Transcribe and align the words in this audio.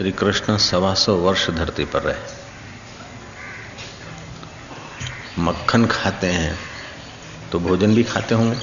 श्री 0.00 0.10
कृष्ण 0.12 0.56
सवा 0.56 0.92
सौ 0.94 1.14
वर्ष 1.14 1.48
धरती 1.50 1.84
पर 1.84 2.02
रहे। 2.02 2.20
मक्खन 5.38 5.84
खाते 5.86 6.26
हैं 6.26 6.54
तो 7.52 7.58
भोजन 7.60 7.94
भी 7.94 8.02
खाते 8.04 8.34
होंगे, 8.34 8.56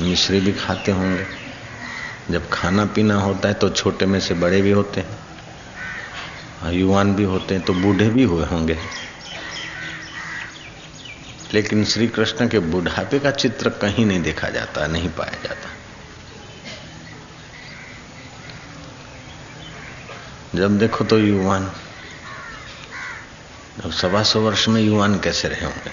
मिश्री 0.00 0.40
भी 0.40 0.52
खाते 0.52 0.92
होंगे। 0.92 1.26
जब 2.30 2.48
खाना 2.50 2.84
पीना 2.86 3.14
होता 3.14 3.48
है 3.48 3.54
तो 3.54 3.70
छोटे 3.70 4.06
में 4.06 4.20
से 4.20 4.34
बड़े 4.36 4.62
भी 4.62 4.70
होते 4.70 5.00
हैं 5.00 6.72
युवान 6.72 7.14
भी 7.14 7.24
होते 7.24 7.54
हैं 7.54 7.64
तो 7.64 7.74
बूढ़े 7.74 8.08
भी 8.10 8.22
हुए 8.22 8.46
होंगे। 8.46 8.78
लेकिन 11.54 11.84
श्री 11.84 12.08
कृष्ण 12.08 12.48
के 12.48 12.58
बुढ़ापे 12.70 13.18
का 13.18 13.30
चित्र 13.32 13.70
कहीं 13.70 14.06
नहीं 14.06 14.22
देखा 14.22 14.48
जाता, 14.50 14.86
नहीं 14.86 15.08
पाया 15.10 15.42
जाता। 15.42 15.73
जब 20.54 20.78
देखो 20.78 21.04
तो 21.04 21.18
युवान। 21.18 21.72
अब 23.84 23.92
सवा 23.92 24.22
सौ 24.22 24.40
वर्ष 24.40 24.68
में 24.68 24.82
युवान 24.82 25.18
कैसे 25.18 25.48
रहे 25.48 25.64
होंगे? 25.64 25.90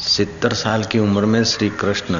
सितर 0.00 0.54
साल 0.54 0.84
की 0.84 0.98
उम्र 0.98 1.24
में 1.24 1.44
श्री 1.44 1.70
कृष्ण 1.70 2.18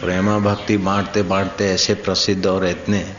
प्रेमा 0.00 0.38
भक्ति 0.38 0.76
बांटते 0.76 1.22
बांटते 1.22 1.70
ऐसे 1.70 1.94
प्रसिद्ध 1.94 2.46
और 2.46 2.66
इतने 2.66 3.16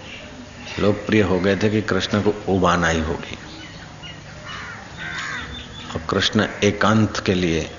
लोकप्रिय 0.79 1.21
हो 1.21 1.39
गए 1.39 1.55
थे 1.55 1.69
कि 1.69 1.81
कृष्ण 1.81 2.21
को 2.21 2.57
उबाना 2.57 2.87
ही 2.87 2.99
होगी। 2.99 3.37
और 5.95 6.01
कृष्ण 6.09 6.47
एकांत 6.63 7.23
के 7.25 7.33
लिए 7.33 7.71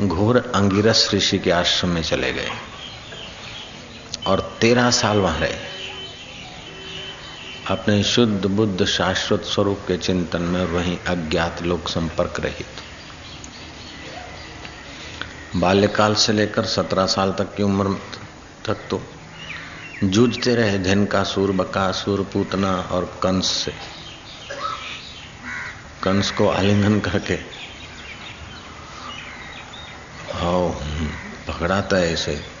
घोर 0.00 0.52
अंगिरस 0.54 1.10
ऋषि 1.14 1.38
के 1.38 1.50
आश्रम 1.50 1.90
में 1.90 2.02
चले 2.02 2.32
गए। 2.32 2.50
और 4.26 4.58
तेरह 4.60 4.90
साल 4.90 5.18
वहाँ 5.18 5.38
रहे। 5.38 5.58
अपने 7.66 8.02
शुद्ध 8.02 8.46
बुद्ध 8.46 8.84
शाश्वत 8.84 9.44
स्वरूप 9.44 9.78
के 9.88 9.96
चिंतन 9.96 10.42
में 10.42 10.64
वहीं 10.64 10.98
अज्ञात 10.98 11.62
लोक 11.62 11.88
संपर्क 11.88 12.40
रहित। 12.40 12.66
बाल्यकाल 15.56 16.14
से 16.14 16.32
लेकर 16.32 16.64
सत्रह 16.64 17.06
साल 17.06 17.32
तक 17.32 17.56
की 17.56 17.62
उम्र 17.62 17.88
तक 18.66 18.74
तो 18.90 19.02
जूझते 20.04 20.54
रहे 20.54 20.78
धन 20.78 21.06
का 21.06 21.22
सूर, 21.24 21.52
बका 21.52 21.64
बकासुर 21.64 22.22
पूतना 22.22 22.72
और 22.76 23.20
कंस 23.22 23.46
से। 23.46 23.72
कंस 26.02 26.30
को 26.30 26.48
आलिंगन 26.48 27.00
करके। 27.00 27.34
हाउ 30.34 30.68
पकड़ाता 31.48 31.96
है 31.96 32.12
ऐसे 32.12 32.57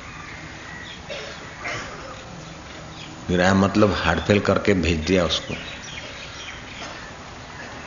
गिराया 3.28 3.54
मतलब 3.54 3.92
हार्डफेल 3.92 4.40
करके 4.40 4.74
भेज 4.74 4.98
दिया 4.98 5.24
उसको। 5.24 5.54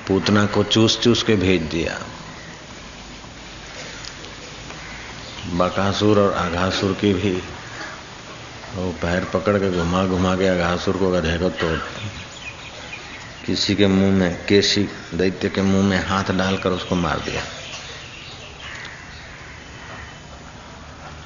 पूतना 0.07 0.45
को 0.45 0.63
चूस 0.63 0.99
चूस 0.99 1.23
के 1.23 1.35
भेज 1.35 1.61
दिया। 1.61 1.99
बकासुर 5.53 6.19
और 6.19 6.33
आघासुर 6.33 6.93
की 6.93 7.13
भी 7.13 7.31
वो 8.75 8.91
पैर 8.91 9.25
पकड़ 9.25 9.57
के 9.57 9.71
घुमा 9.71 10.05
घुमा 10.05 10.35
के 10.35 10.47
आघासुर 10.47 10.97
को 10.97 11.11
गधे 11.11 11.37
को 11.37 11.49
तोड़ 11.49 11.79
किसी 13.45 13.75
के 13.75 13.87
मुँह 13.87 14.11
में, 14.11 14.45
केसी 14.45 14.89
दैत्य 15.13 15.49
के 15.49 15.61
मुँह 15.61 15.83
में 15.83 16.05
हाथ 16.07 16.23
डालकर 16.23 16.69
उसको 16.69 16.95
मार 16.95 17.19
दिया। 17.19 17.43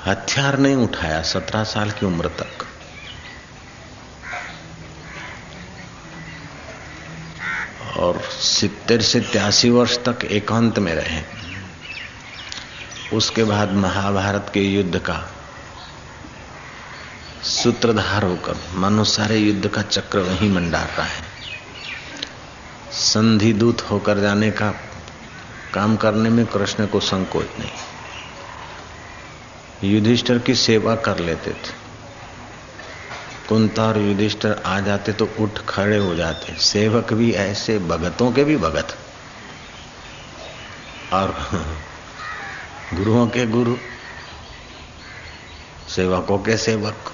हथियार 0.06 0.58
नहीं 0.58 0.76
उठाया, 0.76 1.22
सत्रह 1.22 1.64
साल 1.64 1.92
की 1.92 2.06
उम्र 2.06 2.28
तक। 2.28 2.66
और 8.06 8.22
सितर 8.32 9.02
से 9.02 9.20
त्यासी 9.20 9.70
वर्ष 9.70 9.98
तक 9.98 10.26
एकांत 10.32 10.80
में 10.80 10.94
रहे। 10.96 11.22
उसके 13.14 13.44
बाद 13.44 13.74
महाभारत 13.74 14.52
के 14.54 14.62
युद्ध 14.62 15.00
का 15.00 15.22
सूत्रधार 17.44 18.24
होकर 18.24 18.56
मानो 18.74 19.04
सारे 19.04 19.38
युद्ध 19.38 19.68
का 19.68 19.82
चक्र 19.82 20.20
वहीं 20.20 20.50
मंडार 20.50 20.88
रहा 20.88 21.06
है। 21.06 21.24
संधि 22.92 23.54
दूत 23.54 23.82
होकर 23.82 24.20
जाने 24.20 24.52
का 24.52 24.72
काम 25.74 25.96
करने 25.96 26.30
में 26.30 26.46
कृष्ण 26.46 26.88
को 26.88 27.00
संकोच 27.00 27.48
नहीं। 27.60 27.72
युधिष्ठर 29.94 30.40
की 30.40 30.56
सेवा 30.56 30.96
कर 30.96 31.20
लेते 31.20 31.52
थे। 31.52 31.85
कुंता 33.50 33.84
और 33.84 33.98
युधिष्ठर 33.98 34.64
आ 34.66 34.80
जाते 34.80 35.14
तो 35.14 35.30
उठ 35.40 35.60
खड़े 35.70 35.98
हो 35.98 36.16
जाते। 36.16 36.56
सेवक 36.60 37.14
भी 37.14 37.32
ऐसे, 37.32 37.80
भगतों 37.80 38.32
के 38.32 38.44
भी 38.44 38.58
भगत। 38.58 38.98
और 41.14 41.50
गुरुओं 42.94 43.28
के 43.28 43.46
गुरु, 43.46 43.76
सेवकों 45.90 46.38
के 46.38 46.58
सेवक। 46.58 47.12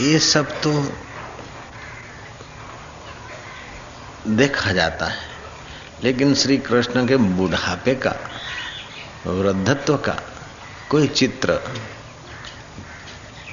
ये 0.00 0.18
सब 0.18 0.62
तो 0.62 0.92
देखा 4.28 4.72
जाता 4.72 5.06
है। 5.06 5.30
लेकिन 6.04 6.34
श्री 6.34 6.58
कृष्ण 6.58 7.08
के 7.08 7.16
बुढ़ापे 7.16 7.94
का, 7.94 8.16
वृद्धत्व 9.26 9.96
का 9.96 10.16
कोई 10.90 11.08
चित्र 11.08 11.60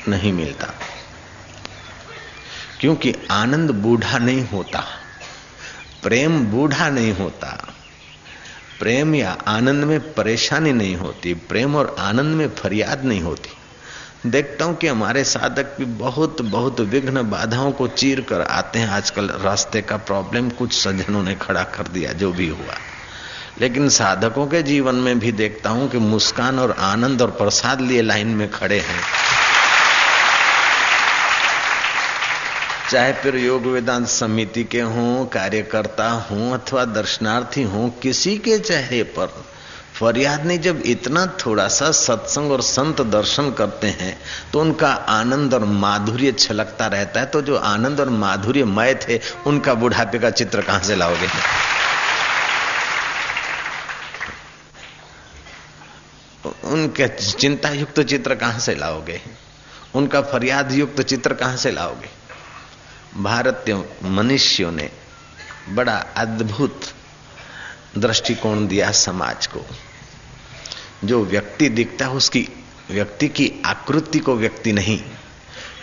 नहीं 0.07 0.33
मिलता। 0.33 0.67
क्योंकि 2.79 3.15
आनंद 3.31 3.71
बूढ़ा 3.71 4.17
नहीं 4.17 4.47
होता, 4.47 4.83
प्रेम 6.03 6.45
बूढ़ा 6.45 6.89
नहीं 6.89 7.13
होता। 7.13 7.73
प्रेम 8.79 9.15
या 9.15 9.37
आनंद 9.47 9.83
में 9.83 10.13
परेशानी 10.13 10.71
नहीं 10.71 10.95
होती, 10.95 11.33
प्रेम 11.33 11.75
और 11.75 11.95
आनंद 11.99 12.35
में 12.35 12.49
फरियाद 12.49 13.03
नहीं 13.05 13.21
होती। 13.21 13.49
देखता 14.29 14.65
हूँ 14.65 14.75
कि 14.75 14.87
हमारे 14.87 15.23
साधक 15.23 15.75
भी 15.77 15.85
बहुत 15.85 16.41
बहुत 16.41 16.79
विघ्न 16.79 17.29
बाधाओं 17.29 17.71
को 17.71 17.87
चीर 17.87 18.21
कर 18.21 18.41
आते 18.41 18.79
हैं। 18.79 18.89
आजकल 18.89 19.29
रास्ते 19.29 19.81
का 19.81 19.97
प्रॉब्लम 19.97 20.49
कुछ 20.49 20.73
सज्जनों 20.73 21.23
ने 21.23 21.35
खड़ा 21.35 21.63
कर 21.63 21.87
दिया, 21.87 22.13
जो 22.13 22.31
भी 22.31 22.47
हुआ। 22.47 22.77
लेकिन 23.61 23.89
साधकों 23.89 24.47
के 24.47 24.63
जीवन 24.63 24.95
में 24.95 25.19
भी 25.19 25.31
देखता 25.31 25.69
हूँ 25.69 25.89
कि 25.89 25.97
मुस्कान 25.97 26.59
और 26.59 26.71
आनंद 26.71 27.21
और 27.21 27.31
प्रसाद 27.31 27.81
लिए 27.81 28.01
लाइन 28.01 28.27
में 28.27 28.51
खड़े 28.51 28.79
हैं। 28.79 29.01
चाहे 32.89 33.13
फिर 33.13 33.35
योग 33.35 33.65
वेदांत 33.65 34.07
समिति 34.07 34.63
के 34.63 34.81
हों, 34.81 35.25
कार्यकर्ता 35.25 36.09
हों 36.09 36.51
अथवा 36.51 36.83
दर्शनार्थी 36.85 37.63
हों, 37.63 37.89
किसी 38.01 38.37
के 38.37 38.57
चेहरे 38.59 39.01
पर 39.17 39.27
फरियाद 39.93 40.45
नहीं, 40.45 40.59
जब 40.59 40.81
इतना 40.85 41.25
थोड़ा 41.39 41.67
सा 41.67 41.89
सत्संग 41.91 42.51
और 42.51 42.61
संत 42.61 43.01
दर्शन 43.01 43.51
करते 43.51 43.87
हैं 43.91 44.17
तो 44.51 44.59
उनका 44.59 44.91
आनंद 45.09 45.53
और 45.53 45.63
माधुर्य 45.65 46.31
छलकता 46.31 46.87
रहता 46.87 47.19
है। 47.19 47.25
तो 47.25 47.41
जो 47.41 47.55
आनंद 47.55 47.99
और 47.99 48.09
माधुर्य 48.09 48.63
मय 48.65 48.93
थे, 49.03 49.19
उनका 49.47 49.73
बुढ़ापे 49.73 50.19
का 50.19 50.29
चित्र 50.31 50.61
कहाँ 50.61 50.81
से 50.81 50.95
लाओगे? 50.95 51.27
उनके 56.65 57.07
चिंता 57.09 57.69
युक्त 57.69 58.01
चित्र 58.01 58.35
कहाँ 58.35 58.59
से 58.59 58.75
लाओगे? 58.75 59.19
उनका 59.95 60.21
फरियाद 60.23 60.71
युक्त 60.71 61.01
चित्र 61.01 61.33
कहाँ 61.33 61.57
से 61.57 61.71
लाओगे? 61.71 62.09
भारतीय 63.17 63.75
मनुष्यों 64.03 64.71
ने 64.71 64.89
बड़ा 65.69 65.97
अद्भुत 66.15 66.81
दृष्टिकोण 67.97 68.67
दिया 68.67 68.91
समाज 68.91 69.47
को। 69.47 69.65
जो 71.03 71.23
व्यक्ति 71.25 71.69
दिखता 71.69 72.05
है, 72.05 72.11
उसकी 72.11 72.47
व्यक्ति 72.91 73.27
की 73.27 73.51
आकृति 73.65 74.19
को 74.19 74.35
व्यक्ति 74.35 74.71
नहीं, 74.71 75.01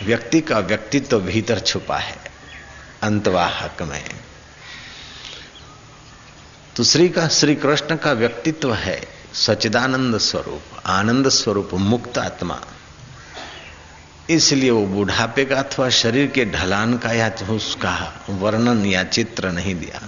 व्यक्ति 0.03 0.41
का 0.41 0.59
व्यक्तित्व 0.59 1.09
तो 1.09 1.19
भीतर 1.19 1.59
छुपा 1.59 1.97
है 1.97 2.17
अंतवाहक 3.01 3.81
में 3.81 4.03
दूसरी 6.77 7.09
का, 7.09 7.27
श्री 7.27 7.55
कृष्ण 7.55 7.95
का 7.95 8.11
व्यक्तित्व 8.11 8.73
है 8.73 9.01
सचिदानंद 9.33 10.17
स्वरूप, 10.17 10.63
आनंद 10.85 11.29
स्वरूप, 11.29 11.69
मुक्त 11.73 12.17
आत्मा। 12.17 12.61
इसलिए 14.29 14.71
वो 14.71 14.85
बुढ़ापे 14.85 15.45
का 15.45 15.55
अथवा 15.55 15.89
शरीर 15.89 16.27
के 16.27 16.45
ढलान 16.45 16.97
का 16.97 17.11
या 17.11 17.31
उसका 17.49 18.25
वर्णन 18.29 18.85
या 18.85 19.03
चित्र 19.03 19.51
नहीं 19.51 19.75
दिया। 19.75 20.01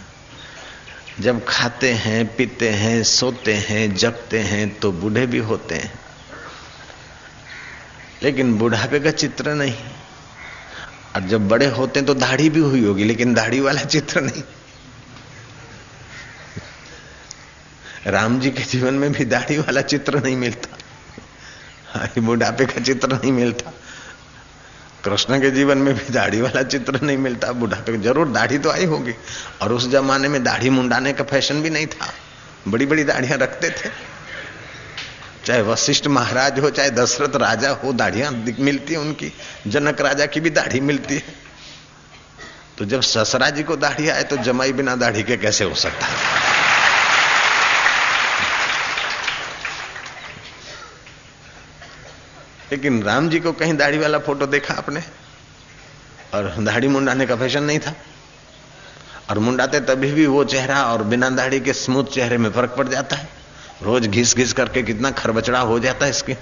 जब 1.19 1.46
खाते 1.46 1.94
हैं, 1.94 2.36
पीते 2.36 2.69
हैं, 2.69 3.04
सोते 3.04 3.54
हैं 3.54 3.96
जगते 3.96 4.40
हैं 4.40 4.80
तो 4.80 4.92
बूढ़े 4.92 5.28
भी 5.28 5.38
होते 5.38 5.75
हैं। 5.75 6.00
लेकिन 8.24 8.58
बुढ़ापे 8.58 9.00
का 9.00 9.12
चित्र 9.12 9.54
नहीं। 9.54 9.75
और 11.16 11.22
जब 11.22 11.48
बड़े 11.48 11.66
होते 11.66 12.00
हैं 12.00 12.08
तो 12.08 12.14
दाढ़ी 12.14 12.50
भी 12.50 12.60
हुई 12.60 12.86
होगी, 12.86 13.04
लेकिन 13.04 13.34
दाढ़ी 13.34 13.60
वाला 13.60 13.81
चित्र 13.81 14.22
नहीं। 14.22 14.44
राम 18.08 18.40
जी 18.40 18.52
के 18.52 18.64
जीवन 18.64 18.94
में 18.94 19.12
भी 19.12 19.25
दाढ़ी 19.25 19.58
वाला 19.58 19.81
चित्र 19.81 20.24
नहीं 20.24 20.36
मिलता। 20.36 20.78
बुढ़ापे 22.22 22.66
का 22.66 22.81
चित्र 22.81 23.14
नहीं 23.14 23.31
मिलता। 23.31 23.72
कृष्ण 25.04 25.40
के 25.42 25.52
जीवन 25.52 25.78
में 25.78 25.94
भी 25.96 26.14
दाढ़ी 26.14 26.42
वाला 26.42 26.64
चित्र 26.64 27.00
नहीं 27.04 27.18
मिलता, 27.18 27.52
बुढ़ापे 27.52 27.98
ज़रूर 27.98 28.28
दाढ़ी 28.28 28.58
तो 28.58 28.70
आई 28.70 28.86
होगी, 28.86 29.14
और 29.62 29.74
उस 29.74 29.90
जमाने 29.90 30.28
में 30.28 30.44
दाढ़ी 30.44 30.70
मुंडाने 30.70 31.14
का 31.14 31.24
फ़ैशन 31.24 31.62
भी 31.62 31.70
नहीं 31.70 31.88
था। 31.88 32.12
बड़ी 32.68 32.86
बड़ी 32.86 33.04
दाढ़ियाँ 33.04 33.38
रखते 33.38 33.70
थे। 33.70 33.90
चाहे 35.46 35.62
वशिष्ठ 35.62 36.08
महाराज 36.08 36.60
हो, 36.60 36.70
चाहे 36.70 36.90
दशरथ 36.90 37.36
राजा 37.36 37.70
हो, 37.74 37.94
दाढ़ियाँ 37.94 38.32
मिलती 38.60 38.94
है 38.94 39.00
उनकी। 39.00 39.32
जनक 39.68 40.02
राजा 40.02 40.26
की 40.26 40.40
भी 40.40 40.50
दाढ़ी 40.50 40.80
मिलती 40.82 41.16
है। 41.16 41.36
तो 42.78 42.86
जब 42.86 43.02
ससरा 43.02 43.50
जी 43.50 43.64
को 43.64 43.76
दाढ़ी 43.76 44.10
आए 44.10 44.24
तो 44.24 44.38
जमाई 44.38 44.74
बिना 44.74 44.96
दाढ़ी 44.96 45.24
के 45.24 45.38
कैसे 45.38 45.64
हो 45.64 45.76
सकता 45.76 46.06
है? 46.06 46.16
लेकिन 52.72 53.04
राम 53.04 53.30
जी 53.30 53.40
को 53.40 53.52
कहीं 53.52 53.74
दाढ़ी 53.78 53.98
वाला 53.98 54.19
फ़ोटो 54.19 54.46
देखा 54.46 54.74
आपने? 54.74 55.04
और 56.34 56.56
दाढ़ी 56.60 56.88
मुंडाने 56.88 57.25
का 57.25 57.36
फ़ैशन 57.36 57.64
नहीं 57.64 57.80
था? 57.80 57.96
और 59.30 59.40
मुंडाते 59.40 59.80
तभी 59.80 60.12
भी 60.12 60.25
वो 60.25 60.44
चेहरा 60.44 60.84
और 60.84 61.04
बिना 61.04 61.30
दाढ़ी 61.30 61.60
के 61.60 61.74
स्मूथ 61.74 62.04
चेहरे 62.04 62.38
में 62.38 62.52
फ़र्क 62.52 62.75
पड़ 62.78 62.88
जाता 62.88 63.16
है? 63.16 63.30
रोज 63.84 64.08
घिस 64.08 64.36
घिस 64.36 64.54
करके 64.54 64.84
कितना 64.84 65.12
खरबचड़ा 65.12 65.60
हो 65.60 65.80
जाता 65.80 66.06
है 66.06 66.12
इसके? 66.12 66.36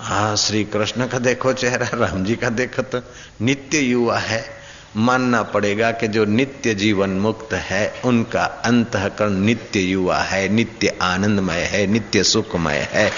हाँ 0.00 0.36
श्री 0.36 0.64
कृष्ण 0.64 1.06
का 1.06 1.18
देखो 1.18 1.52
चेहरा, 1.52 1.90
राम 1.94 2.24
जी 2.24 2.36
का 2.36 2.48
देखो 2.48 2.82
तो 2.82 3.00
नित्य 3.40 3.78
युवा 3.78 4.18
है। 4.18 4.64
मानना 4.96 5.42
पड़ेगा 5.42 5.90
कि 5.90 6.08
जो 6.08 6.24
नित्य 6.24 6.74
जीवन 6.74 7.10
मुक्त 7.10 7.54
है, 7.54 8.00
उनका 8.04 8.44
अंतकरण 8.44 9.32
नित्य 9.32 9.80
युवा 9.80 10.18
है, 10.18 10.48
नित्य 10.48 10.98
आनंदमय 11.02 11.60
है, 11.60 11.86
नित्य 11.86 12.24
सुखमय 12.24 12.88
है। 12.92 13.12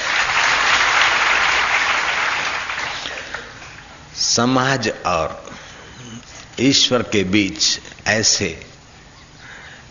समाज 4.37 4.89
और 5.07 5.51
ईश्वर 6.61 7.03
के 7.03 7.25
बीच 7.25 7.81
ऐसे 8.07 8.67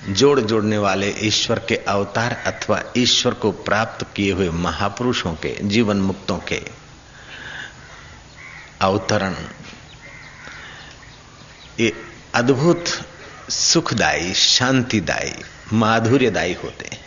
जोड़ 0.09 0.39
जोड़ने 0.39 0.77
वाले 0.77 1.09
ईश्वर 1.19 1.59
के 1.59 1.75
अवतार 1.75 2.33
अथवा 2.33 2.83
ईश्वर 2.97 3.33
को 3.33 3.51
प्राप्त 3.51 4.05
किए 4.15 4.31
हुए 4.31 4.49
महापुरुषों 4.49 5.33
के, 5.33 5.57
जीवन 5.63 5.97
मुक्तों 5.97 6.37
के 6.37 6.61
अवतरण, 8.81 9.35
ये 11.79 11.93
अद्भुत 12.35 12.85
सुखदायी, 13.49 14.33
शांतिदायी, 14.33 15.43
माधुर्यदायी 15.73 16.53
होते 16.53 16.89
हैं। 16.93 17.05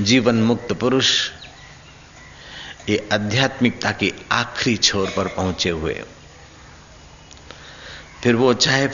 जीवन 0.00 0.34
मुक्त 0.34 0.72
पुरुष 0.72 1.30
ये 2.88 3.08
आध्यात्मिकता 3.12 3.90
की 3.90 4.12
आखिरी 4.32 4.76
छोर 4.76 5.12
पर 5.16 5.28
पहुँचे 5.28 5.70
हुए। 5.70 6.02
फिर 8.22 8.34
वो 8.34 8.54
चाहे 8.54 8.88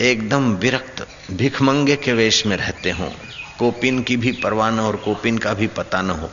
एकदम 0.00 0.54
विरक्त, 0.54 1.08
भिखमंगे 1.30 1.96
के 1.96 2.12
वेश 2.12 2.46
में 2.46 2.56
रहते 2.56 2.90
हों। 2.90 3.10
कोपिन 3.58 4.02
की 4.02 4.16
भी 4.16 4.32
परवाह 4.32 4.70
न 4.70 4.80
और 4.80 4.96
कोपिन 4.96 5.38
का 5.38 5.54
भी 5.54 5.66
पता 5.66 6.02
न 6.02 6.10
हो। 6.10 6.30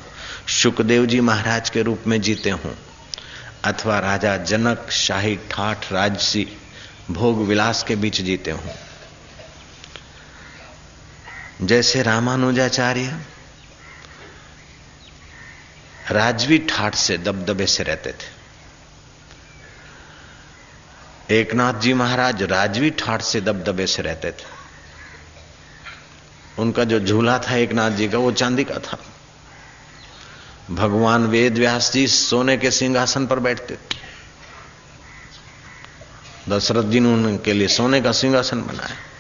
सुखदेव 0.48 1.06
जी 1.06 1.20
महाराज 1.20 1.70
के 1.70 1.82
रूप 1.82 2.04
में 2.08 2.22
जीते 2.22 2.50
हों। 2.50 2.72
अथवा 3.64 4.00
राजा 4.00 4.38
जनक, 4.38 4.90
शाही 4.92 5.36
ठाठ, 5.36 5.94
राजसी, 5.94 6.48
भोग 7.12 7.48
विलास 7.48 7.84
के 7.84 7.96
बीच 7.96 8.22
जीते 8.22 8.52
हों। 8.52 8.70
जैसे 11.68 12.04
रामानुजाचार्य 12.04 13.22
राजवी 16.12 16.58
ठाठ 16.58 16.96
से 16.96 17.18
दबदबे 17.18 17.66
से 17.66 17.84
रहते 17.84 18.12
थे। 18.12 18.44
एकनाथ 21.36 21.74
जी 21.74 21.94
महाराज 21.94 22.44
राजवी 22.44 22.90
ठाट 22.90 23.22
से 23.22 23.42
दबदबे 23.42 23.88
से 23.88 24.02
रहते 24.02 24.32
थे। 24.32 24.64
उनका 26.60 26.84
जो 26.84 27.00
झूला 27.00 27.40
था 27.40 27.56
एकनाथ 27.56 27.92
जी 27.92 28.10
का, 28.10 28.18
वो 28.18 28.32
चांदी 28.32 28.64
का 28.64 28.76
था। 28.76 28.98
भगवान 30.72 31.26
वेद 31.26 31.58
व्यास 31.58 31.94
जी 31.94 32.08
सोने 32.08 32.58
के 32.58 32.72
सिंहासन 32.72 33.28
पर 33.28 33.40
बैठते 33.40 33.76
थे। 33.76 34.04
दशरथ 36.50 36.84
जी 36.84 37.00
ने 37.00 37.14
उनके 37.14 37.54
लिए 37.54 37.68
सोने 37.68 38.02
का 38.02 38.12
सिंहासन 38.12 38.62
बनाया। 38.62 39.13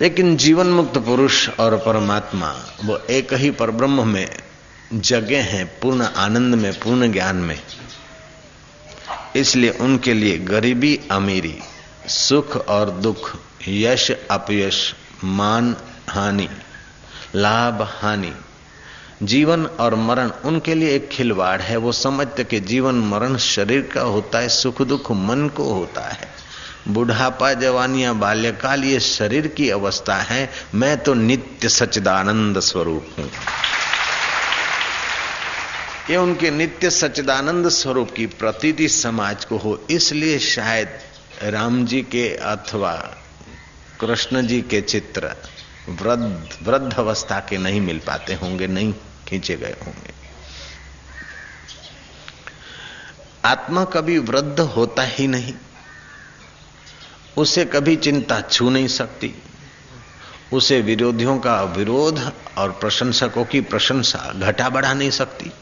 लेकिन 0.00 0.36
जीवन 0.36 0.66
मुक्त 0.66 0.98
पुरुष 0.98 1.48
और 1.48 1.76
परमात्मा, 1.76 2.54
वो 2.84 2.96
एक 2.96 3.32
ही 3.32 3.50
पर 3.50 3.70
ब्रह्म 3.70 4.08
में 4.08 4.36
जगह 4.94 5.42
हैं, 5.42 5.80
पूर्ण 5.80 6.02
आनंद 6.02 6.54
में, 6.54 6.72
पूर्ण 6.72 7.12
ज्ञान 7.12 7.36
में। 7.36 7.60
इसलिए 9.36 9.70
उनके 9.70 10.14
लिए 10.14 10.38
गरीबी, 10.38 11.00
अमीरी, 11.10 11.58
सुख 12.06 12.56
और 12.56 12.90
दुख, 12.90 13.36
यश, 13.68 14.10
अपयश, 14.10 14.94
मान, 15.24 15.76
हानि, 16.08 16.48
लाभ, 17.34 17.82
हानि। 17.82 18.32
जीवन 19.22 19.66
और 19.66 19.94
मरण 19.94 20.30
उनके 20.44 20.74
लिए 20.74 20.96
एक 20.96 21.08
खिलवाड़ 21.08 21.60
है। 21.60 21.76
वो 21.76 21.92
समझते 21.92 22.44
कि 22.44 22.60
जीवन, 22.60 22.94
मरण 22.94 23.36
शरीर 23.36 23.82
का 23.82 24.00
होता 24.00 24.38
है, 24.38 24.48
सुख 24.48 24.82
दुख 24.82 25.12
मन 25.12 25.48
को 25.48 25.74
होता 25.74 26.08
है। 26.08 26.31
बुढ़ापा 26.88 27.52
जवानियाँ 27.54 28.14
बाल्यकाल 28.18 28.84
ये 28.84 29.00
शरीर 29.00 29.46
की 29.48 29.68
अवस्था 29.70 30.16
है, 30.16 30.48
मैं 30.74 30.96
तो 31.02 31.14
नित्य 31.14 31.68
सच्चिदानंद 31.68 32.58
स्वरूप 32.60 33.14
हूँ। 33.18 33.30
ये 36.10 36.16
उनके 36.16 36.50
नित्य 36.50 36.90
सच्चिदानंद 36.90 37.68
स्वरूप 37.68 38.10
की 38.10 38.26
प्रतीति 38.26 38.88
समाज 38.88 39.44
को 39.44 39.56
हो, 39.56 39.78
इसलिए 39.90 40.38
शायद 40.38 40.98
राम 41.42 41.84
जी 41.86 42.02
के 42.02 42.28
अथवा 42.36 42.92
कृष्ण 44.00 44.46
जी 44.46 44.60
के 44.60 44.80
चित्र 44.80 45.34
वृद्ध 45.90 46.58
वृद्ध 46.62 46.92
अवस्था 46.92 47.38
के 47.40 47.58
नहीं 47.58 47.80
मिल 47.80 47.98
पाते 47.98 48.34
होंगे, 48.34 48.66
नहीं 48.66 48.92
खींचे 49.28 49.56
गए 49.56 49.76
होंगे। 49.86 50.12
आत्मा 53.44 53.84
कभी 53.84 54.18
वृद्ध 54.18 54.60
होता 54.60 55.02
ही 55.02 55.26
नहीं। 55.26 55.54
उसे 57.36 57.64
कभी 57.64 57.96
चिंता 57.96 58.40
छू 58.40 58.70
नहीं 58.70 58.88
सकती। 58.88 59.34
उसे 60.52 60.80
विरोधियों 60.80 61.38
का 61.38 61.62
विरोध 61.62 62.32
और 62.58 62.70
प्रशंसकों 62.70 63.44
की 63.44 63.60
प्रशंसा 63.60 64.32
घटा 64.36 64.68
बढ़ा 64.68 64.94
नहीं 64.94 65.10
सकती। 65.10 65.52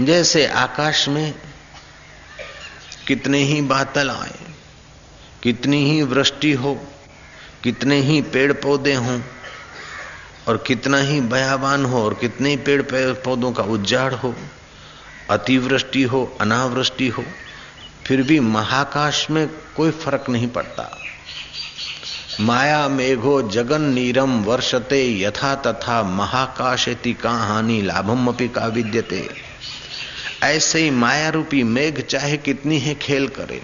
जैसे 0.00 0.46
आकाश 0.46 1.08
में 1.08 1.34
कितने 3.06 3.38
ही 3.38 3.60
बादल 3.60 4.10
आए, 4.10 4.38
कितनी 5.42 5.90
ही 5.90 6.02
वृष्टि 6.02 6.52
हो, 6.52 6.74
कितने 7.62 8.00
ही 8.00 8.22
पेड़ 8.22 8.52
पौधे 8.52 8.94
हों, 8.94 9.20
और 10.48 10.56
कितना 10.56 10.98
ही 10.98 11.20
बयाबान 11.20 11.84
हो, 11.84 12.04
और 12.04 12.14
कितने 12.14 12.50
ही 12.50 12.56
पेड़ 12.56 12.82
पौधों 13.12 13.52
का 13.52 13.62
उज्जाड़ 13.62 14.14
हो, 14.14 14.34
अतिवृष्टि 15.30 16.02
हो, 16.02 16.36
अनावृष्टि 16.40 17.08
हो 17.08 17.24
फिर 18.06 18.22
भी 18.22 18.40
महाकाश 18.40 19.26
में 19.30 19.46
कोई 19.76 19.90
फ़र्क 19.90 20.24
नहीं 20.28 20.48
पड़ता। 20.48 20.90
माया 22.40 22.88
मेघो 22.88 23.40
जगन 23.48 23.82
नीरम 23.82 24.42
वर्षते 24.44 25.20
यथा 25.20 25.54
तथा 25.54 26.02
महाकाशेति 26.02 27.12
का 27.12 27.30
हानि 27.30 27.82
लाभम 27.82 28.26
अपी 28.28 28.48
का 28.48 28.66
विद्यते 28.66 29.28
ऐसे 30.42 30.82
ही 30.82 30.90
माया 30.90 31.28
रूपी 31.28 31.62
मेघ 31.62 32.00
चाहे 32.00 32.36
कितनी 32.36 32.78
है 32.78 32.94
खेल 32.94 33.28
करे। 33.28 33.62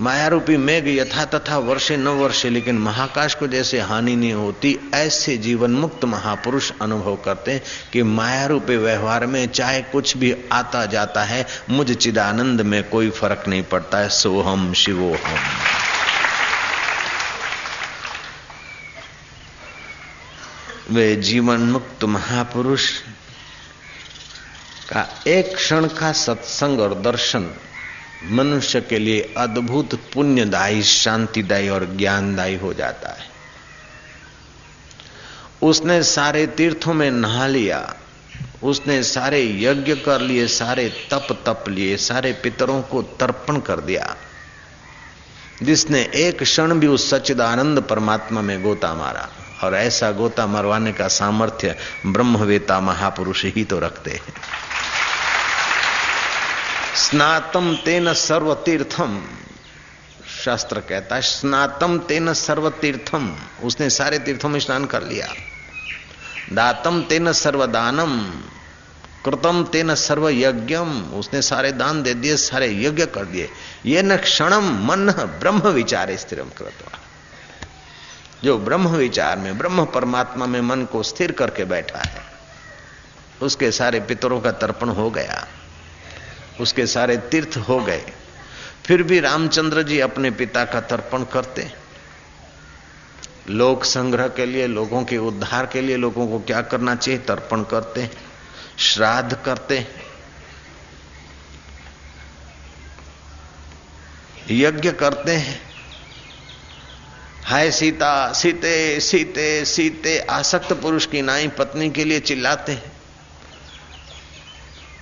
माया 0.00 0.28
रूपी 0.28 0.56
मेघ 0.56 0.88
यथा 0.88 1.24
तथा 1.24 1.56
वर्षे 1.58 1.96
न 1.96 2.08
वर्षे, 2.08 2.50
लेकिन 2.50 2.78
महाकाश 2.78 3.34
को 3.34 3.46
जैसे 3.46 3.80
हानि 3.80 4.16
नहीं 4.16 4.32
होती, 4.32 4.90
ऐसे 4.94 5.36
जीवन 5.36 5.70
मुक्त 5.70 6.04
महापुरुष 6.04 6.70
अनुभव 6.82 7.16
करते 7.16 7.52
हैं 7.52 7.62
कि 7.92 8.02
माया 8.02 8.46
रूपी 8.46 8.76
व्यवहार 8.76 9.26
में 9.26 9.46
चाहे 9.48 9.82
कुछ 9.82 10.16
भी 10.16 10.34
आता 10.52 10.86
जाता 10.86 11.24
है, 11.24 11.46
मुझ 11.70 11.92
चिदानंद 11.92 12.60
में 12.60 12.82
कोई 12.88 13.10
फ़र्क 13.10 13.44
नहीं 13.48 13.62
पड़ता 13.62 13.98
है। 13.98 14.08
सोहम 14.08 14.72
शिवो 14.72 15.12
हम 15.14 15.38
वे 20.90 21.16
जीवन 21.16 21.60
मुक्त 21.60 22.04
महापुरुष 22.04 22.90
का 24.92 25.08
एक 25.26 25.54
क्षण 25.56 25.86
का 25.86 26.12
सत्संग 26.12 26.80
और 26.80 26.94
दर्शन 27.00 27.50
मनुष्य 28.24 28.80
के 28.80 28.98
लिए 28.98 29.34
अद्भुत 29.36 29.94
पुण्यदायी, 29.94 30.82
शांतिदायी 30.82 31.68
और 31.68 31.96
ज्ञानदायी 31.96 32.56
हो 32.56 32.74
जाता 32.74 33.10
है। 33.10 33.30
उसने 35.62 36.02
सारे 36.02 36.46
तीर्थों 36.46 36.94
में 36.94 37.10
नहा 37.10 37.46
लिया, 37.46 37.94
उसने 38.62 39.02
सारे 39.02 39.62
यज्ञ 39.62 39.94
कर 39.94 40.20
लिए, 40.20 40.46
सारे 40.46 40.88
तप 41.10 41.42
तप 41.46 41.64
लिए, 41.68 41.96
सारे 41.96 42.32
पितरों 42.32 42.82
को 42.82 43.02
तर्पण 43.02 43.58
कर 43.58 43.80
दिया। 43.80 44.16
जिसने 45.62 46.10
एक 46.14 46.42
क्षण 46.42 46.74
भी 46.74 46.86
उस 46.86 47.10
सच्चिदानंद 47.10 47.80
परमात्मा 47.82 48.40
में 48.40 48.62
गोता 48.62 48.94
मारा, 48.94 49.28
और 49.62 49.74
ऐसा 49.74 50.10
गोता 50.10 50.46
मरवाने 50.46 50.92
का 50.92 51.08
सामर्थ्य 51.08 51.76
ब्रह्मवेता 52.06 52.80
महापुरुष 52.80 53.44
ही 53.44 53.64
तो 53.64 53.78
रखते 53.78 54.10
हैं। 54.10 54.34
स्नातम 57.00 57.74
तेन 57.76 58.12
सर्व 58.12 58.52
तीर्थम 58.54 59.22
शास्त्र 60.44 60.80
कहता 60.80 61.14
है, 61.16 61.22
स्नातम 61.22 61.98
तेन 61.98 62.32
सर्व 62.32 62.68
तीर्थम 62.70 63.36
उसने 63.62 63.88
सारे 63.90 64.18
तीर्थों 64.18 64.48
में 64.48 64.58
स्नान 64.60 64.84
कर 64.84 65.02
लिया। 65.02 65.28
दातम 66.52 67.02
तेन 67.02 67.32
सर्वदानम, 67.32 68.16
कृतम 69.24 69.62
तेन 69.64 69.94
सर्व 69.94 70.28
यज्ञम 70.28 70.90
उसने 71.14 71.42
सारे 71.42 71.72
दान 71.72 72.02
दे 72.02 72.14
दिए, 72.14 72.36
सारे 72.36 72.68
यज्ञ 72.76 73.06
कर 73.06 73.24
दिए। 73.24 73.48
ये 73.86 74.02
न 74.02 74.16
क्षणम 74.16 74.68
मन 74.86 75.10
ब्रह्म 75.40 75.68
विचार 75.68 76.16
स्थिर 76.16 76.40
कृतवा। 76.58 76.98
जो 78.44 78.58
ब्रह्म 78.58 78.88
विचार 78.88 79.38
में, 79.38 79.58
ब्रह्म 79.58 79.84
परमात्मा 79.84 80.46
में 80.46 80.60
मन 80.60 80.84
को 80.84 81.02
स्थिर 81.02 81.32
करके 81.32 81.64
बैठा 81.64 81.98
है, 81.98 82.22
उसके 83.42 83.70
सारे 83.70 84.00
पितरों 84.00 84.40
का 84.40 84.50
तर्पण 84.50 84.88
हो 84.88 85.10
गया। 85.10 85.46
उसके 86.60 86.86
सारे 86.86 87.16
तीर्थ 87.16 87.56
हो 87.56 87.80
गए। 87.80 88.04
फिर 88.86 89.02
भी 89.02 89.20
रामचंद्र 89.20 89.82
जी 89.82 90.00
अपने 90.00 90.30
पिता 90.30 90.64
का 90.64 90.80
तर्पण 90.80 91.24
करते। 91.24 91.72
लोक 93.50 93.84
संग्रह 93.84 94.28
के 94.28 94.46
लिए, 94.46 94.66
लोगों 94.66 95.04
के 95.04 95.18
उद्धार 95.18 95.66
के 95.66 95.80
लिए 95.80 95.96
लोगों 95.96 96.28
को 96.28 96.38
क्या 96.38 96.60
करना 96.62 96.94
चाहिए? 96.94 97.20
तर्पण 97.20 97.62
करते, 97.62 98.10
श्राद्ध 98.78 99.38
करते। 99.44 99.86
यज्ञ 104.50 104.92
करते 104.92 105.32
हैं। 105.32 105.70
हाय 107.44 107.70
सीता, 107.70 108.32
सीते 108.32 109.00
सीते 109.00 109.64
सीते, 109.64 110.18
आसक्त 110.18 110.72
पुरुष 110.72 111.06
की 111.06 111.22
नाई 111.22 111.48
पत्नी 111.48 111.90
के 111.90 112.04
लिए 112.04 112.20
चिल्लाते 112.20 112.72
हैं। 112.72 112.99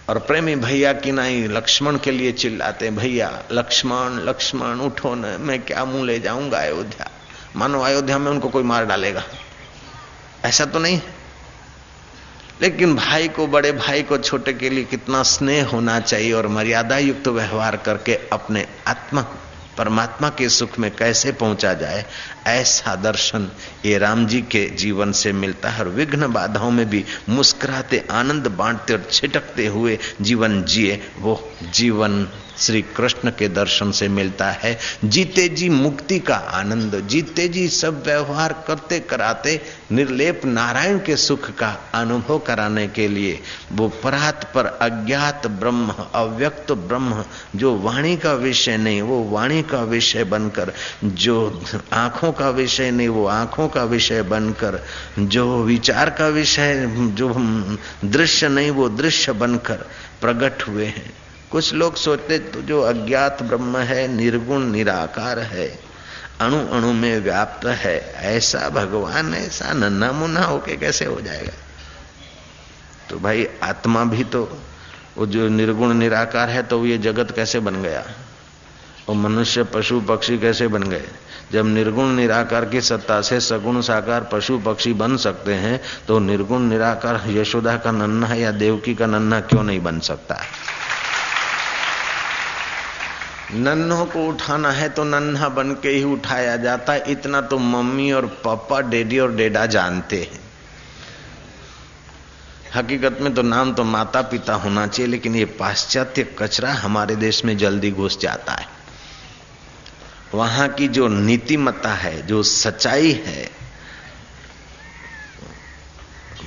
और 0.09 0.19
प्रेमी 0.19 0.55
भैया 0.57 0.93
की 0.93 1.13
नाई 1.13 1.47
लक्ष्मण 1.47 1.99
के 1.99 2.11
लिए 2.11 2.33
चिल्लाते 2.33 2.91
भैया, 2.91 3.43
लक्ष्मण 3.53 4.19
लक्ष्मण, 4.25 4.81
उठो 4.81 5.15
न, 5.15 5.37
मैं 5.41 5.63
क्या 5.63 5.85
मुँह 5.85 6.05
ले 6.05 6.19
जाऊँगा 6.19 6.59
अयोध्या? 6.59 7.11
मानो 7.57 7.81
अयोध्या 7.81 8.19
में 8.19 8.31
उनको 8.31 8.49
कोई 8.49 8.63
मार 8.63 8.85
डालेगा? 8.85 9.23
ऐसा 10.45 10.65
तो 10.65 10.79
नहीं 10.79 11.01
लेकिन 12.63 12.97
भाई 12.97 13.29
को, 13.29 13.47
बड़े 13.47 13.73
भाई 13.73 14.03
को, 14.03 14.19
छोटे 14.19 14.53
के 14.53 14.71
लिए 14.71 14.85
कितना 14.85 15.23
स्नेह 15.23 15.67
होना 15.67 16.01
चाहिए 16.01 16.33
और 16.33 16.47
मर्यादा 16.47 16.99
युक्त 16.99 17.25
तो 17.25 17.33
व्यवहार 17.33 17.77
करके 17.77 18.15
अपने 18.33 18.67
आत्मा, 18.87 19.23
परमात्मा 19.79 20.29
के 20.29 20.49
सुख 20.49 20.79
में 20.79 20.97
कैसे 20.97 21.33
पहुँचा 21.33 21.75
जाए? 21.75 22.07
ऐसा 22.49 22.95
दर्शन 22.95 23.51
ये 23.87 23.99
राम 23.99 24.27
जी 24.27 24.43
के 24.43 24.69
जीवन 24.71 25.13
से 25.13 25.33
मिलता 25.33 25.69
है 25.69 25.85
और 25.85 25.89
विघ्न 25.89 26.33
बाधाओं 26.33 26.71
में 26.71 26.91
भी 26.91 27.05
मुस्कुराते, 27.29 28.05
आनंद 28.11 28.47
बांटते 28.47 28.93
और 28.93 29.09
छिटकते 29.13 29.67
हुए 29.67 29.99
जीवन 30.21 30.63
जिए, 30.63 31.01
वो 31.19 31.53
जीवन 31.75 32.29
श्री 32.59 32.83
कृष्ण 32.83 33.31
के 33.31 33.49
दर्शन 33.49 33.91
से 33.91 34.09
मिलता 34.09 34.51
है। 34.51 34.79
जीते 35.05 35.49
जी 35.49 35.69
मुक्ति 35.69 36.19
का 36.19 36.35
आनंद, 36.35 37.09
जीते 37.09 37.49
जी 37.49 37.69
सब 37.69 38.03
व्यवहार 38.05 38.65
करते 38.67 39.01
कराते, 39.01 39.61
निर्लेप 39.93 40.45
नारायण 40.45 40.99
के 40.99 41.17
सुख 41.17 41.51
का 41.51 41.91
अनुभव 41.95 42.39
कराने 42.39 42.89
के 42.89 43.09
लिए, 43.09 43.41
वो 43.73 43.89
परात 43.89 44.53
पर 44.55 44.67
अज्ञात 44.67 45.47
ब्रह्म, 45.47 45.95
अव्यक्त 46.15 46.73
ब्रह्म, 46.73 47.25
जो 47.57 47.79
वाणी 47.79 48.17
का 48.17 48.33
विषय 48.33 48.77
नहीं, 48.77 49.03
वो 49.03 49.25
वाणी 49.25 49.63
का 49.63 49.83
विषय 49.83 50.25
बनकर, 50.25 50.73
जो 51.05 51.63
आँखों 51.93 52.33
का 52.39 52.51
विषय 52.51 52.91
नहीं, 52.91 53.09
वो 53.09 53.27
आँखों 53.27 53.69
का 53.69 53.85
विषय 53.85 54.23
बनकर, 54.23 54.79
जो 55.19 55.63
विचार 55.63 56.11
का 56.11 56.29
विषय, 56.29 56.87
जो 56.97 57.35
दृश्य 58.05 58.49
नहीं, 58.49 58.71
वो 58.71 58.89
दृश्य 58.89 59.33
बनकर 59.33 59.87
प्रकट 60.21 60.69
हुए 60.69 60.87
हैं। 60.87 61.13
कुछ 61.51 61.75
लोग 61.75 61.97
सोचते 61.97 62.39
तो 62.39 62.63
जो 62.63 62.83
अज्ञात 62.83 63.43
ब्रह्म 63.43 63.77
है, 63.79 64.09
निर्गुण, 64.09 64.63
निराकार 64.63 65.39
है, 65.39 65.79
अणु 66.41 66.59
अणु 66.69 66.93
में 66.93 67.21
व्याप्त 67.21 67.67
है, 67.67 68.15
ऐसा 68.17 68.69
भगवान, 68.69 69.35
ऐसा 69.35 69.73
नन्ना 69.73 70.13
मुन्ना 70.13 70.43
होके 70.43 70.77
कैसे 70.77 71.05
हो 71.05 71.21
जाएगा? 71.21 71.57
तो 73.11 73.19
भाई, 73.19 73.47
आत्मा 73.63 74.05
भी 74.05 74.25
तो 74.25 74.59
वो 75.19 75.27
जो 75.27 75.49
निर्गुण, 75.49 75.95
निराकार 75.95 76.51
है 76.51 76.63
तो 76.63 76.87
ये 76.87 76.99
जगत 76.99 77.33
कैसे 77.37 77.61
बन 77.61 77.83
गया? 77.83 78.05
वो 79.09 79.15
मनुष्य, 79.15 79.63
पशु, 79.65 80.01
पक्षी 80.01 80.39
कैसे 80.39 80.69
बन 80.69 80.83
गए? 80.83 81.05
जब 81.53 81.67
निर्गुण 81.67 82.07
निराकार 82.07 82.65
की 82.65 82.81
सत्ता 82.81 83.21
से 83.21 83.41
सगुण 83.41 83.81
साकार 83.81 84.29
पशु 84.33 84.59
पक्षी 84.59 84.93
बन 84.93 85.17
सकते 85.17 85.55
हैं 85.55 85.81
तो 86.09 86.19
निर्गुण 86.19 86.63
निराकार 86.63 87.23
यशोदा 87.29 87.77
का 87.77 87.91
नन्ना 87.91 88.35
या 88.35 88.51
देवकी 88.53 88.95
का 88.95 89.07
नन्ना 89.07 89.41
क्यों 89.41 89.63
नहीं 89.63 89.81
बन 89.81 90.01
सकता? 90.01 90.37
नन्हों 93.55 94.05
को 94.07 94.27
उठाना 94.29 94.71
है 94.71 94.89
तो 94.89 95.05
नन्हा 95.05 95.49
बन 95.49 95.73
के 95.73 95.89
ही 95.89 96.05
उठाया 96.05 96.57
जाता 96.57 96.93
है। 96.93 97.05
इतना 97.09 97.41
तो 97.41 97.59
मम्मी 97.59 98.11
और 98.13 98.27
पापा, 98.45 98.81
डेडी 98.81 99.19
और 99.19 99.35
डेडा 99.37 99.67
जानते 99.67 100.21
हैं। 100.23 100.41
हकीकत 102.75 103.19
में 103.21 103.35
तो 103.35 103.43
नाम 103.43 103.73
तो 103.75 103.85
माता 103.85 104.23
पिता 104.23 104.55
होना 104.55 104.87
चाहिए, 104.87 105.11
लेकिन 105.11 105.37
ये 105.37 105.45
पाश्चात्य 105.45 106.23
कचरा 106.39 106.73
हमारे 106.73 107.17
देश 107.17 107.45
में 107.45 107.57
जल्दी 107.59 107.91
घुस 107.91 108.19
जाता 108.21 108.53
है। 108.53 108.78
वहाँ 110.35 110.69
की 110.69 110.89
जो 110.89 111.09
नीतिमत्ता 111.09 111.95
है, 111.95 112.27
जो 112.27 112.43
सच्चाई 112.43 113.13
है, 113.13 113.51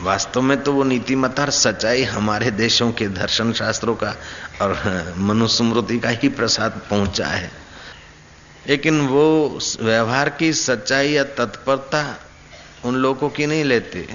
वास्तव 0.02 0.42
में 0.42 0.64
तो 0.64 0.74
वो 0.74 0.84
नीतिमत्ता 0.84 1.44
और 1.44 1.52
सच्चाई 1.52 2.04
हमारे 2.04 2.52
देशों 2.52 2.92
के 2.92 3.08
दर्शन 3.08 3.54
शास्त्रों 3.54 3.96
का 3.96 4.16
और 4.62 5.14
मनुस्मृति 5.18 6.00
का 6.00 6.10
ही 6.10 6.30
प्रसाद 6.30 6.82
पहुँचा 6.90 7.28
है। 7.28 7.52
लेकिन 8.70 9.02
वो 9.02 9.60
व्यवहार 9.82 10.30
की 10.30 10.54
सच्चाई 10.54 11.10
या 11.10 11.24
तत्परता 11.24 12.20
उन 12.86 12.96
लोगों 12.96 13.30
की 13.30 13.46
नहीं 13.46 13.64
लेते। 13.64 14.08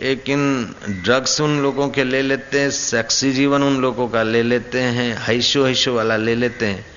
लेकिन 0.00 0.74
ड्रग्स 0.88 1.40
उन 1.40 1.60
लोगों 1.60 1.88
के 1.88 2.04
ले 2.04 2.22
लेते 2.22 2.60
हैं, 2.60 2.70
सेक्सी 2.70 3.32
जीवन 3.32 3.62
उन 3.62 3.80
लोगों 3.80 4.08
का 4.08 4.22
ले 4.22 4.42
लेते 4.42 4.80
हैं 4.80 5.16
हैशो 5.18 5.64
हैशो 5.64 5.94
वाला 5.94 6.16
ले 6.16 6.34
लेते 6.34 6.66
हैं। 6.66 6.93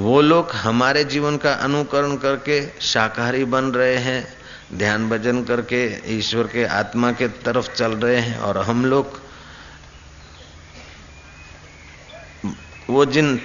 वो 0.00 0.20
लोग 0.20 0.52
हमारे 0.52 1.04
जीवन 1.04 1.36
का 1.36 1.52
अनुकरण 1.52 2.16
करके 2.16 2.60
शाकाहारी 2.80 3.44
बन 3.44 3.64
रहे 3.64 3.96
हैं, 3.96 4.26
ध्यान 4.74 5.08
भजन 5.10 5.44
करके, 5.44 5.80
ईश्वर 6.18 6.46
के 6.46 6.64
आत्मा 6.64 7.12
के 7.12 7.28
तरफ़ 7.28 7.68
चल 7.70 7.92
रहे 7.92 8.16
हैं 8.16 8.38
और 8.38 8.58
हम 8.58 8.84
लोग, 8.84 9.20
वो 12.90 13.04
जिन 13.04 13.40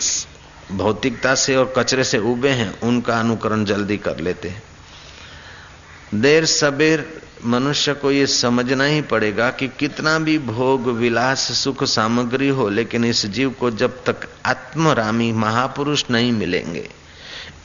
भौतिकता 0.72 1.36
से 1.36 1.56
और 1.56 1.74
कचरे 1.78 2.04
से 2.04 2.18
उबे 2.18 2.50
हैं, 2.50 2.80
उनका 2.80 3.20
अनुकरण 3.20 3.66
जल्दी 3.66 3.98
कर 3.98 4.20
लेते 4.20 4.50
हैं। 4.50 4.64
देर 6.14 6.46
सबेर 6.46 7.25
मनुष्य 7.46 7.94
को 7.94 8.12
ये 8.12 8.28
समझना 8.28 8.84
ही 8.84 9.02
पड़ेगा 9.02 9.52
कि 9.52 9.68
कितना 9.68 10.20
भी 10.20 10.38
भोग, 10.40 10.88
विलास, 10.88 11.40
सुख 11.40 11.84
सामग्री 11.84 12.48
हो, 12.48 12.70
लेकिन 12.70 13.06
इस 13.06 13.26
जीव 13.26 13.50
को 13.50 13.72
जब 13.72 14.04
तक 14.04 14.16
आत्मरामी 14.46 15.32
महापुरुष 15.32 16.04
नहीं 16.12 16.32
मिलेंगे। 16.32 16.90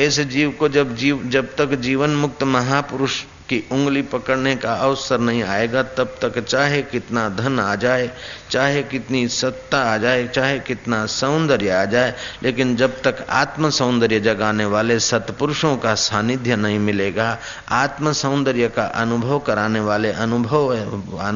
इस 0.01 0.21
जीव 0.21 0.51
को 0.51 0.69
जब 0.69 0.97
जीव, 0.97 1.23
जब 1.27 1.57
तक 1.57 1.75
जीवन 1.75 2.11
मुक्त 2.11 2.43
महापुरुष 2.43 3.25
की 3.51 3.63
उंगली 3.73 4.03
पकड़ने 4.09 4.55
का 4.57 4.75
अवसर 4.75 5.21
नहीं 5.21 5.43
आएगा, 5.45 5.83
तब 5.83 6.17
तक 6.23 6.39
चाहे 6.41 6.83
कितना 6.85 7.29
धन 7.31 7.59
आ 7.61 7.75
जाए, 7.77 8.11
चाहे 8.51 8.83
कितनी 8.85 9.27
सत्ता 9.31 9.83
आ 9.85 9.97
जाए, 9.99 10.27
चाहे 10.29 10.59
कितना 10.61 11.05
सौंदर्य 11.09 11.71
आ 11.71 11.85
जाए, 11.87 12.15
लेकिन 12.43 12.75
जब 12.77 13.01
तक 13.03 13.25
आत्म 13.31 13.71
सौंदर्य 13.71 14.21
जगाने 14.21 14.65
वाले 14.67 14.99
सत्पुरुषों 15.01 15.77
का 15.77 15.95
सानिध्य 15.97 16.57
नहीं 16.57 16.79
मिलेगा 16.79 17.37
आत्म 17.73 18.13
सौंदर्य 18.15 18.69
का 18.69 18.85
अनुभव 18.97 19.39
कराने 19.41 19.81
वाले 19.81 20.13
अनुभव 20.13 20.73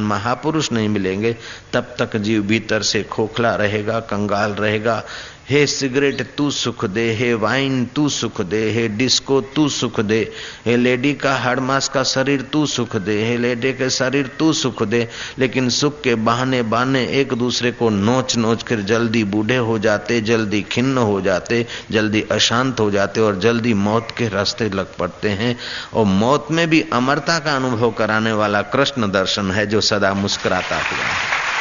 महापुरुष 0.04 0.72
नहीं 0.72 0.88
मिलेंगे, 0.88 1.36
तब 1.72 1.94
तक 1.98 2.16
जीव 2.16 2.42
भीतर 2.44 2.82
से 2.82 3.02
खोखला 3.04 3.54
रहेगा, 3.56 4.00
कंगाल 4.00 4.52
रहेगा 4.54 5.02
हे 5.50 5.66
सिगरेट 5.66 6.22
तू 6.36 6.50
सुख 6.50 6.84
दे, 6.84 7.12
हे 7.12 7.34
वाइन 7.34 7.84
तू 7.84 8.08
सुख 8.08 8.40
दे, 8.40 8.70
हे 8.70 8.88
डिस्को 8.88 9.40
तू 9.40 9.68
सुख 9.68 10.00
दे, 10.00 10.32
हे 10.66 10.76
लेडी 10.76 11.14
का 11.14 11.34
हर 11.36 11.60
मास 11.60 11.88
का 11.88 12.02
शरीर 12.02 12.42
तू 12.42 12.66
सुख 12.66 12.96
दे, 12.96 13.24
हे 13.24 13.36
लेडी 13.36 13.72
के 13.72 13.90
शरीर 13.90 14.26
तू 14.38 14.52
सुख 14.52 14.82
दे, 14.82 15.08
लेकिन 15.38 15.68
सुख 15.68 16.00
के 16.00 16.14
बहाने 16.14 16.62
बहाने 16.62 17.04
एक 17.06 17.32
दूसरे 17.32 17.72
को 17.72 17.90
नोच 17.90 18.36
नोच 18.36 18.62
कर 18.62 18.80
जल्दी 18.80 19.24
बूढ़े 19.24 19.56
हो 19.56 19.78
जाते, 19.78 20.20
जल्दी 20.20 20.62
खिन्न 20.62 20.98
हो 20.98 21.20
जाते, 21.20 21.66
जल्दी 21.90 22.24
अशांत 22.30 22.80
हो 22.80 22.90
जाते 22.90 23.20
और 23.20 23.38
जल्दी 23.38 23.74
मौत 23.74 24.08
के 24.18 24.28
रास्ते 24.28 24.68
लग 24.68 24.96
पड़ते 24.96 25.28
हैं। 25.28 25.56
और 25.94 26.04
मौत 26.04 26.48
में 26.50 26.70
भी 26.70 26.84
अमरता 26.92 27.38
का 27.38 27.56
अनुभव 27.56 27.90
कराने 27.90 28.32
वाला 28.32 28.62
कृष्ण 28.62 29.10
दर्शन 29.10 29.50
है 29.50 29.66
जो 29.66 29.80
सदा 29.80 30.14
मुस्कुराता 30.14 30.76
हुआ 30.76 31.04
है। 31.04 31.53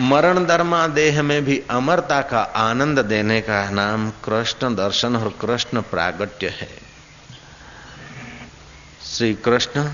मरण 0.00 0.46
दर्मा 0.46 0.86
देह 0.86 1.22
में 1.22 1.44
भी 1.44 1.62
अमरता 1.70 2.20
का 2.22 2.40
आनंद 2.40 2.98
देने 2.98 3.40
का 3.40 3.70
नाम 3.70 4.10
कृष्ण 4.10 4.74
दर्शन 4.74 5.16
और 5.16 5.28
कृष्ण 5.40 5.80
प्रागट्य 5.80 6.48
है। 6.48 6.68
श्री 9.06 9.34
कृष्ण 9.34 9.84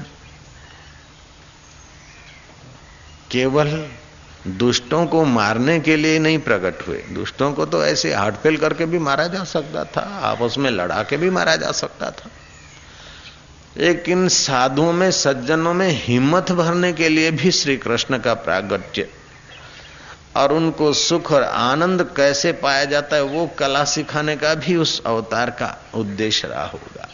केवल 3.30 3.90
दुष्टों 4.46 5.06
को 5.06 5.24
मारने 5.24 5.80
के 5.80 5.96
लिए 5.96 6.18
नहीं 6.18 6.38
प्रकट 6.38 6.86
हुए। 6.88 6.98
दुष्टों 6.98 7.52
को 7.52 7.66
तो 7.66 7.84
ऐसे 7.84 8.14
हार्टफेल 8.14 8.56
करके 8.56 8.86
भी 8.86 8.98
मारा 8.98 9.26
जा 9.26 9.44
सकता 9.44 9.84
था, 9.84 10.00
आपस 10.00 10.58
में 10.58 10.70
लड़ा 10.70 11.02
के 11.02 11.16
भी 11.16 11.30
मारा 11.30 11.56
जा 11.56 11.72
सकता 11.72 12.10
था। 12.10 12.30
लेकिन 13.76 14.28
साधुओं 14.28 14.92
में, 14.92 15.10
सज्जनों 15.10 15.74
में 15.74 15.88
हिम्मत 15.88 16.52
भरने 16.52 16.92
के 16.92 17.08
लिए 17.08 17.30
भी 17.30 17.50
श्री 17.50 17.76
कृष्ण 17.76 18.18
का 18.18 18.34
प्रागट्य 18.34 19.08
और 20.36 20.52
उनको 20.52 20.92
सुख 20.92 21.32
और 21.32 21.42
आनंद 21.42 22.02
कैसे 22.16 22.52
पाया 22.52 22.84
जाता 22.84 23.16
है, 23.16 23.22
वो 23.22 23.46
कला 23.58 23.84
सिखाने 23.84 24.36
का 24.36 24.54
भी 24.54 24.76
उस 24.76 25.00
अवतार 25.06 25.50
का 25.50 25.76
उद्देश्य 25.94 26.48
रहा 26.48 26.66
होगा। 26.66 27.08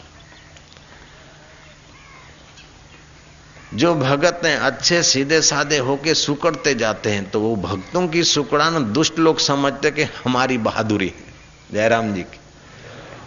जो 3.73 3.93
भगत 3.95 4.41
हैं, 4.45 4.57
अच्छे 4.57 5.01
सीधे 5.03 5.41
साधे 5.41 5.77
होके 5.77 6.13
सुकड़ते 6.13 6.73
जाते 6.75 7.09
हैं 7.09 7.29
तो 7.29 7.39
वो 7.39 7.55
भक्तों 7.55 8.07
की 8.07 8.23
सुकड़ान 8.23 8.91
दुष्ट 8.93 9.19
लोग 9.19 9.39
समझते 9.39 9.91
कि 9.91 10.03
हमारी 10.03 10.57
बहादुरी 10.57 11.07
है। 11.07 11.33
जयराम 11.73 12.13
जी 12.13 12.21
की। 12.21 12.39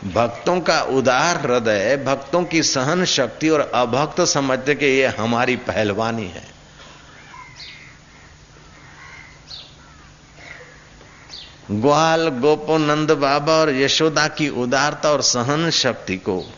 भक्तों 0.08 0.60
का 0.60 0.80
उदार 0.82 1.36
हृदय, 1.36 1.96
भक्तों 2.06 2.44
की 2.44 2.62
सहन 2.62 3.04
शक्ति 3.04 3.48
और 3.48 3.60
अभक्त 3.74 4.20
समझते 4.24 4.74
कि 4.74 4.86
ये 4.86 5.06
हमारी 5.06 5.56
पहलवानी 5.56 6.26
है। 6.26 6.55
ग्वाल 11.70 12.28
गोपो 12.28 12.78
नंद 12.78 13.10
बाबा 13.10 13.52
और 13.52 13.74
यशोदा 13.74 14.28
की 14.28 14.48
उदारता 14.48 15.10
और 15.10 15.22
सहन 15.22 15.70
शक्ति 15.70 16.16
को। 16.16 16.52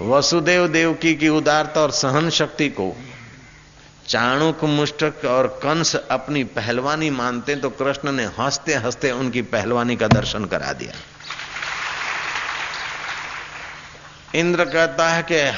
वसुदेव 0.00 0.68
देवकी 0.68 1.14
की 1.14 1.28
उदारता 1.28 1.80
और 1.80 1.90
सहन 1.90 2.30
शक्ति 2.30 2.68
को। 2.68 2.96
चाणुक, 4.08 4.64
मुष्टक 4.64 5.24
और 5.24 5.46
कंस 5.46 5.96
अपनी 5.96 6.44
पहलवानी 6.44 7.10
मानते 7.10 7.56
तो 7.56 7.70
कृष्ण 7.70 8.12
ने 8.12 8.24
हँसते 8.24 8.74
हँसते 8.74 9.10
उनकी 9.10 9.42
पहलवानी 9.42 9.96
का 9.96 10.08
दर्शन 10.08 10.44
करा 10.44 10.72
दिया। 10.72 10.92
इंद्र 14.34 14.64
कहता 14.64 15.08
है 15.08 15.26
कि 15.32 15.52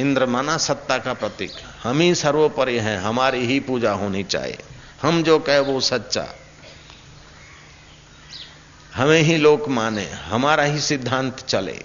इंद्र 0.00 0.26
माना 0.26 0.56
सत्ता 0.56 0.98
का 0.98 1.12
प्रतीक। 1.12 1.50
हम 1.82 2.00
ही 2.00 2.14
सर्वोपरि 2.14 2.78
हैं, 2.78 2.98
हमारी 2.98 3.46
ही 3.46 3.60
पूजा 3.60 3.92
होनी 3.92 4.24
चाहिए। 4.24 4.58
हम 5.04 5.22
जो 5.22 5.38
कहे 5.38 5.58
वो 5.58 5.80
सच्चा। 5.80 6.26
हमें 8.94 9.20
ही 9.20 9.36
लोक 9.36 9.68
माने, 9.68 10.10
हमारा 10.10 10.62
ही 10.62 10.80
सिद्धांत 10.80 11.36
चले। 11.48 11.82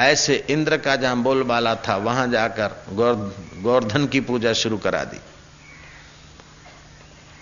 ऐसे 0.00 0.46
इंद्र 0.50 0.76
का 0.76 0.96
जहाँ 0.96 1.16
बोलबाला 1.16 1.74
था, 1.74 1.96
वहाँ 1.96 2.28
जाकर 2.28 2.84
गोवर्धन 2.92 4.06
की 4.06 4.20
पूजा 4.20 4.52
शुरू 4.52 4.78
करा 4.78 5.04
दी। 5.04 5.20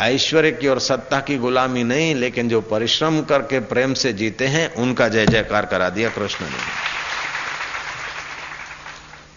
ऐश्वर्य 0.01 0.53
की 0.53 0.69
और 0.69 0.81
सत्ता 0.81 1.21
की 1.21 1.37
गुलामी 1.37 1.85
नहीं, 1.85 2.15
लेकिन 2.15 2.49
जो 2.49 2.61
परिश्रम 2.61 3.23
करके 3.23 3.61
प्रेम 3.61 3.95
से 3.95 4.13
जीते 4.13 4.47
हैं, 4.47 4.75
उनका 4.75 5.09
जय 5.09 5.27
जयकार 5.27 5.67
करा 5.67 5.89
दिया 5.89 6.09
कृष्ण 6.09 6.45
ने। 6.45 7.04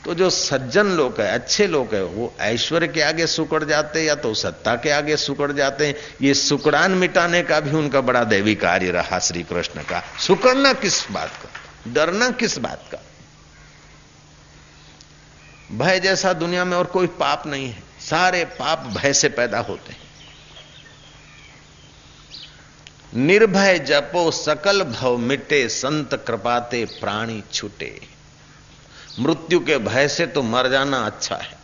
तो 0.07 0.13
जो 0.13 0.29
सज्जन 0.29 0.87
लोग 0.87 1.21
है, 1.21 1.31
अच्छे 1.31 1.67
लोग 1.67 1.95
है, 1.95 2.03
वो 2.03 2.33
ऐश्वर्य 2.39 2.87
के 2.87 3.01
आगे 3.01 3.27
सुकड़ 3.27 3.63
जाते 3.63 4.03
या 4.03 4.15
तो 4.15 4.33
सत्ता 4.33 4.75
के 4.75 4.89
आगे 4.89 5.17
सुकड़ 5.17 5.51
जाते 5.51 5.87
हैं। 5.87 5.95
ये 6.21 6.33
सुकड़ान 6.33 6.91
मिटाने 6.91 7.43
का 7.43 7.59
भी 7.59 7.71
उनका 7.71 8.01
बड़ा 8.01 8.23
दैवी 8.23 8.55
कार्य 8.55 8.91
रहा 8.91 9.19
श्री 9.19 9.43
कृष्ण 9.43 9.81
का। 9.81 10.03
सुकड़ना 10.19 10.73
किस 10.73 11.11
बात 11.11 11.29
का? 11.29 11.49
डरना 11.91 12.29
किस 12.29 12.57
बात 12.57 12.89
का? 12.91 12.97
भय 15.71 15.99
जैसा 15.99 16.33
दुनिया 16.33 16.65
में 16.65 16.77
और 16.77 16.85
कोई 16.85 17.07
पाप 17.07 17.47
नहीं 17.47 17.69
है। 17.69 17.83
सारे 17.99 18.45
पाप 18.45 18.79
भय 18.79 19.13
से 19.13 19.29
पैदा 19.29 19.59
होते 19.59 19.91
हैं। 19.93 19.99
निर्भय 23.15 23.79
जपो, 23.79 24.31
सकल 24.31 24.83
भव 24.83 25.17
मिटे, 25.17 25.69
संत 25.69 26.23
कृपाते 26.27 26.85
प्राणी 26.85 27.43
छूटे। 27.53 28.16
मृत्यु 29.19 29.59
के 29.59 29.77
भय 29.77 30.07
से 30.07 30.25
तो 30.27 30.41
मर 30.43 30.67
जाना 30.69 30.97
अच्छा 30.99 31.35
है। 31.35 31.57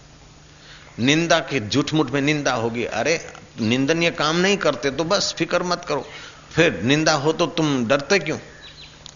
निंदा 1.00 1.40
के 1.40 1.60
झूठमुठ 1.70 2.12
में 2.12 2.22
निंदा 2.22 2.54
होगी। 2.54 2.86
अरे, 2.86 3.20
निंदनीय 3.62 4.12
काम 4.12 4.36
नहीं 4.36 4.58
करते 4.58 4.92
तो 4.92 5.04
बस 5.04 5.34
फ़िक्र 5.38 5.64
मत 5.64 5.86
करो। 5.88 6.06
फिर 6.54 6.82
निंदा 6.82 7.14
हो 7.14 7.34
तो 7.34 7.46
तुम 7.48 7.86
डरते 7.86 8.20
क्यों? 8.20 8.38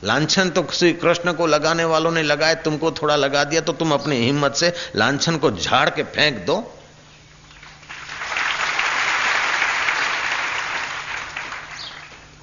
लांछन 0.04 0.50
तो 0.50 0.68
श्री 0.74 0.94
कृष्ण 0.94 1.34
को 1.34 1.46
लगाने 1.48 1.86
वालों 1.86 2.12
ने 2.12 2.24
लगाए, 2.24 2.56
तुमको 2.56 2.92
थोड़ा 2.92 3.16
लगा 3.16 3.44
दिया 3.44 3.62
तो 3.62 3.74
तुम 3.74 3.94
अपनी 3.94 4.16
हिम्मत 4.16 4.56
से 4.56 4.74
लांछन 4.96 5.38
को 5.38 5.52
झाड़ 5.52 5.90
के 5.90 6.04
फेंक 6.04 6.46
दो। 6.46 6.60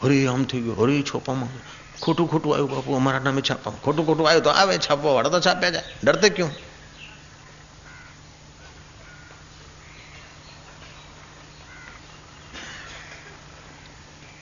हरी, 0.02 0.24
हम 0.24 0.44
थी 0.44 0.58
हरी, 0.80 1.02
छोपा 1.02 1.34
मांगे 1.34 1.83
खोटू 2.04 2.24
ખોટું 2.26 2.50
આવ્યું 2.52 2.70
બાપુ, 2.74 2.90
અમારા 2.96 3.20
નામે 3.20 3.42
छापा 3.42 3.70
खोटू 3.84 4.02
खोटू 4.04 4.22
આવ્યું 4.26 4.44
तो 4.44 4.50
आवे 4.52 4.76
છાપવા 4.86 5.10
वाड़ा 5.16 5.28
तो 5.30 5.40
छापे 5.40 5.68
जाए 5.70 5.84
डरते 6.04 6.28
क्यों 6.30 6.50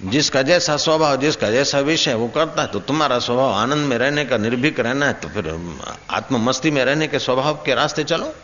जिसका 0.04 0.40
जैसा 0.42 0.76
स्वभाव 0.76 1.16
जिसका 1.16 1.50
जैसा 1.50 1.80
विषय 1.80 2.14
वो 2.14 2.26
करता 2.28 2.62
है 2.62 2.68
तो 2.68 2.80
तुम्हारा 2.80 3.18
स्वभाव 3.18 3.50
आनंद 3.54 3.88
में 3.88 3.96
रहने 3.98 4.24
का 4.24 4.36
निर्भीक 4.38 4.80
रहना 4.80 5.06
है 5.06 5.12
तो 5.14 5.28
फिर 5.28 5.46
आत्म 6.10 6.40
मस्ती 6.44 6.70
में 6.70 6.84
रहने 6.84 7.06
के 7.06 7.18
स्वभाव 7.18 7.62
के 7.66 7.74
रास्ते 7.74 8.04
चलो 8.04 8.34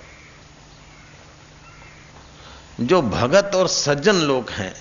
जो 2.81 3.01
भगत 3.03 3.55
और 3.55 3.69
सज्जन 3.69 4.17
लोग 4.23 4.51
हैं 4.51 4.75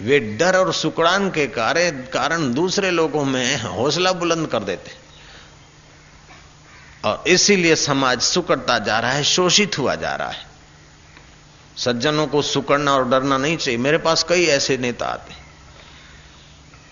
वे 0.00 0.18
डर 0.38 0.56
और 0.56 0.72
सुकड़ान 0.72 1.30
के 1.30 1.46
कार्य, 1.46 1.90
कारण 2.12 2.52
दूसरे 2.54 2.90
लोगों 2.90 3.24
में 3.24 3.62
हौसला 3.62 4.12
बुलंद 4.12 4.48
कर 4.48 4.64
देते 4.64 4.90
और 7.04 7.24
इसीलिए 7.26 7.76
समाज 7.76 8.20
सुकड़ता 8.20 8.78
जा 8.78 8.98
रहा 8.98 9.12
है, 9.12 9.24
शोषित 9.24 9.78
हुआ 9.78 9.94
जा 9.94 10.14
रहा 10.14 10.28
है। 10.28 10.46
सज्जनों 11.76 12.26
को 12.26 12.42
सुकड़ना 12.42 12.94
और 12.94 13.08
डरना 13.08 13.38
नहीं 13.38 13.56
चाहिए। 13.56 13.78
मेरे 13.78 13.98
पास 13.98 14.22
कई 14.28 14.44
ऐसे 14.46 14.76
नेता 14.76 15.06
आते 15.06 15.34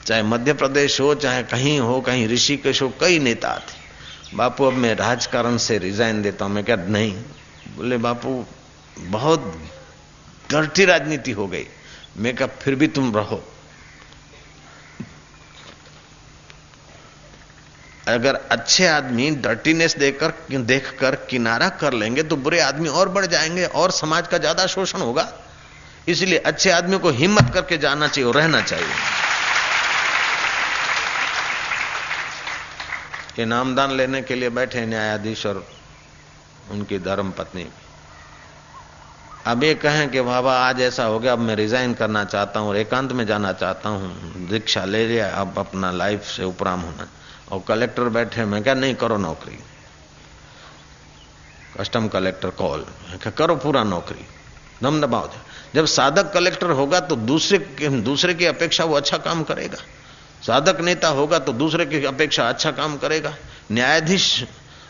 चाहे 0.06 0.22
मध्य 0.22 0.52
प्रदेश 0.52 1.00
हो, 1.00 1.14
चाहे 1.14 1.42
कहीं 1.42 1.80
हो, 1.80 2.00
कहीं 2.00 2.28
ऋषिकेश 2.28 2.82
हो, 2.82 2.92
कई 3.00 3.18
नेता 3.18 3.48
आते 3.48 4.36
बापू, 4.36 4.64
अब 4.64 4.72
मैं 4.72 4.94
राजकारण 4.94 5.56
से 5.56 5.78
रिजाइन 5.78 6.22
देता 6.22 6.44
हूँ। 6.44 6.52
मैं 6.52 6.64
क्या, 6.64 6.76
नहीं। 6.76 7.12
बोले, 7.76 7.96
बापू, 7.96 8.44
बहुत 8.98 9.70
डरती 10.50 10.84
राजनीति 10.84 11.30
हो 11.30 11.46
गई। 11.46 11.66
मैं 12.16 12.34
क्या 12.36 12.46
फिर 12.46 12.74
भी 12.74 12.86
तुम 12.88 13.14
रहो। 13.16 13.42
अगर 18.08 18.34
अच्छे 18.50 18.86
आदमी 18.86 19.30
डर्टीनेस 19.36 19.96
देकर, 19.98 20.32
देखकर, 20.52 21.14
किनारा 21.30 21.68
कर 21.68 21.92
लेंगे 21.92 22.22
तो 22.22 22.36
बुरे 22.36 22.60
आदमी 22.60 22.88
और 22.88 23.08
बढ़ 23.08 23.26
जाएँगे 23.26 23.64
और 23.64 23.90
समाज 23.90 24.28
का 24.28 24.38
ज़्यादा 24.38 24.66
शोषण 24.66 25.00
होगा। 25.00 25.32
इसलिए 26.08 26.38
अच्छे 26.38 26.70
आदमी 26.70 26.98
को 26.98 27.10
हिम्मत 27.10 27.50
करके 27.54 27.78
जाना 27.78 28.08
चाहिए 28.08 28.28
और 28.28 28.36
रहना 28.36 28.60
चाहिए। 28.60 28.94
ये 33.38 33.44
नामदान 33.44 33.90
लेने 33.90 34.22
के 34.22 34.34
लिए 34.34 34.48
बैठे 34.50 34.86
न्यायाधीश 34.86 35.44
और 35.46 35.66
उनकी 36.70 36.98
धर्म 36.98 37.30
पत्नी। 37.30 37.66
अब 39.46 39.62
ये 39.64 39.74
कहें 39.74 40.08
कि 40.10 40.20
बाबा, 40.20 40.52
आज 40.58 40.80
ऐसा 40.80 41.04
हो 41.04 41.18
गया, 41.18 41.32
अब 41.32 41.38
मैं 41.38 41.54
रिजाइन 41.56 41.92
करना 41.94 42.24
चाहता 42.24 42.60
हूँ 42.60 42.74
एकांत 42.76 43.12
में 43.12 43.26
जाना 43.26 43.52
चाहता 43.52 43.88
हूँ। 43.88 44.48
दीक्षा 44.48 44.84
ले 44.84 45.06
लिया, 45.06 45.28
अब 45.30 45.58
अपना 45.58 45.90
लाइफ 45.92 46.24
से 46.26 46.44
उपराम 46.44 46.80
होना। 46.80 47.06
और 47.52 47.62
कलेक्टर 47.68 48.08
बैठे, 48.08 48.44
मैं 48.44 48.62
क्या 48.62 48.74
नहीं 48.74 48.94
करो 48.94 49.16
नौकरी? 49.16 49.58
कस्टम 51.78 52.08
कलेक्टर 52.08 52.50
कॉल 52.50 52.84
क्या 53.22 53.30
करो 53.30 53.56
पूरा 53.56 53.82
नौकरी। 53.84 54.24
दम 54.82 55.00
दबाओ 55.00 55.30
जब 55.74 55.86
साधक 55.86 56.32
कलेक्टर 56.32 56.70
होगा 56.70 57.00
तो 57.00 57.16
दूसरे 57.16 57.58
दूसरे 58.02 58.34
की 58.34 58.44
अपेक्षा 58.46 58.84
वो 58.84 58.94
अच्छा 58.96 59.16
काम 59.18 59.42
करेगा। 59.44 59.78
साधक 60.42 60.80
नेता 60.80 61.08
होगा 61.08 61.38
तो 61.38 61.52
दूसरे 61.52 61.86
की 61.86 62.04
अपेक्षा 62.04 62.48
अच्छा 62.48 62.70
काम 62.72 62.96
करेगा। 62.96 63.34
न्यायाधीश 63.72 64.44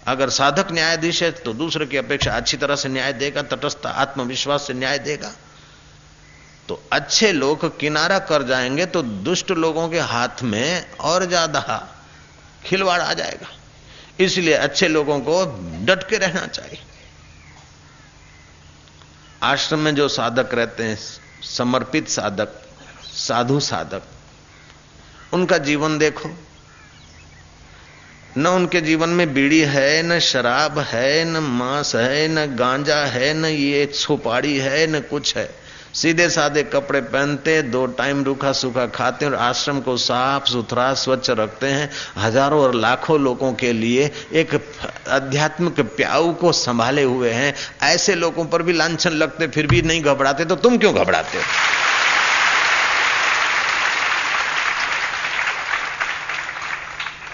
अगर 0.07 0.31
साधक 0.31 0.71
न्यायाधीश 0.73 1.23
है 1.23 1.31
तो 1.33 1.53
दूसरे 1.55 1.87
की 1.87 1.97
अपेक्षा 1.97 2.33
अच्छी 2.33 2.57
तरह 2.57 2.77
से 2.77 2.89
न्याय 2.89 3.13
देगा, 3.13 3.43
तटस्थ 3.45 3.87
आत्मविश्वास 3.87 4.67
से 4.67 4.75
न्याय 4.75 4.99
देगा। 4.99 5.33
तो 6.69 6.83
अच्छे 6.93 7.33
लोग 7.33 7.79
किनारा 7.79 8.19
कर 8.19 8.43
जाएँगे 8.43 8.87
तो 8.87 9.03
दुष्ट 9.03 9.51
लोगों 9.51 9.89
के 9.89 9.99
हाथ 9.99 10.43
में 10.43 10.91
और 11.01 11.25
ज़्यादा 11.25 11.61
खिलवाड़ 12.65 13.01
आ 13.01 13.13
जाएगा। 13.13 13.49
इसलिए 14.21 14.55
अच्छे 14.55 14.89
लोगों 14.89 15.21
को 15.21 15.45
डट 15.87 16.09
के 16.09 16.19
रहना 16.19 16.47
चाहिए। 16.47 16.79
आश्रम 19.43 19.79
में 19.79 19.95
जो 19.95 20.09
साधक 20.09 20.55
रहते 20.55 20.83
हैं, 20.83 20.99
समर्पित 21.47 22.09
साधक, 22.09 22.61
साधु 23.05 23.61
साधक, 23.61 24.03
उनका 25.33 25.59
जीवन 25.59 25.99
देखो। 25.99 26.29
न 28.39 28.47
उनके 28.47 28.81
जीवन 28.81 29.09
में 29.09 29.33
बीड़ी 29.35 29.61
है, 29.61 30.03
न 30.03 30.19
शराब 30.21 30.79
है, 30.79 31.25
न 31.25 31.43
मांस 31.43 31.95
है, 31.97 32.27
न 32.29 32.47
गांजा 32.57 32.97
है, 32.97 33.33
न 33.35 33.45
ये 33.45 33.89
सुपाड़ी 33.95 34.57
है, 34.59 34.87
न 34.87 35.01
कुछ 35.01 35.37
है। 35.37 35.49
सीधे 35.95 36.29
साधे 36.31 36.63
कपड़े 36.63 37.01
पहनते 37.01 37.61
दो 37.63 37.85
टाइम 37.99 38.23
रूखा 38.25 38.53
सूखा 38.53 38.87
खाते 38.87 39.27
और 39.27 39.35
आश्रम 39.35 39.81
को 39.81 39.97
साफ़ 39.97 40.51
सुथरा, 40.51 40.93
स्वच्छ 40.95 41.31
रखते 41.31 41.67
हैं। 41.67 41.91
हज़ारों 42.19 42.61
और 42.63 42.75
लाखों 42.75 43.19
लोगों 43.21 43.53
के 43.53 43.73
लिए 43.73 44.11
एक 44.33 44.55
आध्यात्मिक 45.09 45.81
प्याऊ 45.97 46.33
को 46.35 46.53
संभाले 46.53 47.03
हुए 47.03 47.31
हैं। 47.31 47.55
ऐसे 47.85 48.15
लोगों 48.15 48.45
पर 48.45 48.63
भी 48.63 48.73
लांछन 48.73 49.13
लगते, 49.13 49.47
फिर 49.47 49.67
भी 49.67 49.83
नहीं 49.83 50.03
घबराते 50.03 50.45
तो 50.45 50.57
तुम 50.57 50.79
क्यों 50.79 50.95
घबराते 50.95 51.39
हो? 51.39 51.45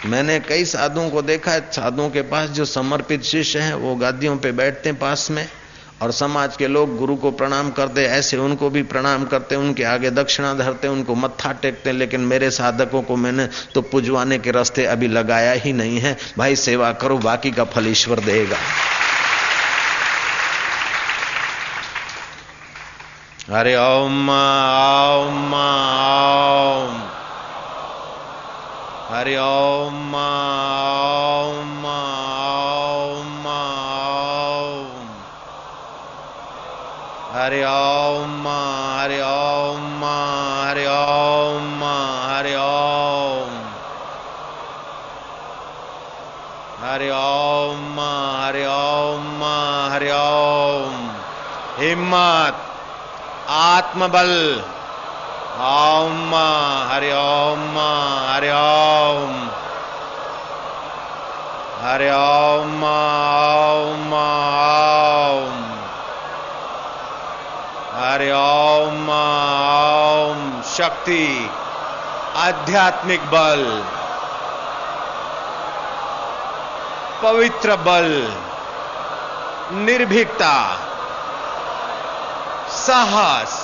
मैंने 0.06 0.40
कई 0.40 0.64
साधुओं 0.64 1.10
को 1.10 1.22
देखा 1.22 1.52
है, 1.52 1.60
साधुओं 1.72 2.10
के 2.10 2.22
पास 2.22 2.48
जो 2.50 2.64
समर्पित 2.64 3.22
शिष्य 3.22 3.58
हैं, 3.58 3.74
वो 3.74 3.94
गादियों 3.96 4.36
पे 4.36 4.52
बैठते 4.52 4.88
हैं 4.88 4.98
पास 4.98 5.30
में, 5.30 5.48
और 6.02 6.12
समाज 6.12 6.56
के 6.56 6.66
लोग 6.66 6.96
गुरु 6.96 7.16
को 7.16 7.30
प्रणाम 7.30 7.70
करते, 7.70 8.04
ऐसे 8.04 8.36
उनको 8.36 8.70
भी 8.70 8.82
प्रणाम 8.82 9.24
करते, 9.24 9.56
उनके 9.56 9.84
आगे 9.84 10.10
दक्षिणा 10.10 10.54
धरते, 10.54 10.88
उनको 10.88 11.14
मत्था 11.14 11.52
टेकते, 11.52 11.92
लेकिन 11.92 12.20
मेरे 12.20 12.50
साधकों 12.50 13.02
को 13.02 13.16
मैंने 13.16 13.48
तो 13.74 13.82
पुजवाने 13.82 14.38
के 14.38 14.50
रास्ते 14.50 14.84
अभी 14.84 15.08
लगाया 15.08 15.52
ही 15.52 15.72
नहीं 15.72 15.98
है। 15.98 16.16
भाई, 16.38 16.56
सेवा 16.56 16.92
करो, 16.92 17.18
बाकी 17.18 17.50
का 17.50 17.64
फल 17.64 17.88
ईश्वर 17.88 18.20
देगा। 18.20 18.56
हरे 23.50 23.76
ओम 23.76 24.30
ओम 24.30 25.54
ओम। 25.54 27.11
हरि 29.12 29.36
ओम 29.36 30.14
ओम 30.14 31.86
ओम 31.86 33.46
ओम। 33.46 35.08
हरि 37.34 37.62
ओम 37.64 38.48
हरि 38.98 39.20
ओम 39.20 40.04
हरि 40.64 40.86
ओम 40.86 41.84
हरि 42.30 42.54
ओम। 42.54 43.52
हरि 46.84 47.10
ओम 47.10 48.00
हरि 48.40 48.64
ओम 48.64 49.44
हरि 49.92 50.10
ओम। 50.10 51.10
हिम्मत, 51.78 52.56
आत्मबल। 53.48 54.62
ओम 55.60 56.34
हरि 56.90 57.10
ओम 57.12 57.74
हरि 57.78 58.48
ओम 58.50 59.34
हरि 61.82 62.08
ओम 62.10 62.84
ओम 62.90 64.14
ओम 64.20 65.58
हरि 67.96 68.30
ओम 68.36 69.10
ओम 69.16 70.40
शक्ति 70.70 71.26
आध्यात्मिक 72.44 73.26
बल 73.34 73.64
पवित्र 77.22 77.76
बल 77.88 78.10
निर्भीकता 79.84 80.54
साहस 82.78 83.61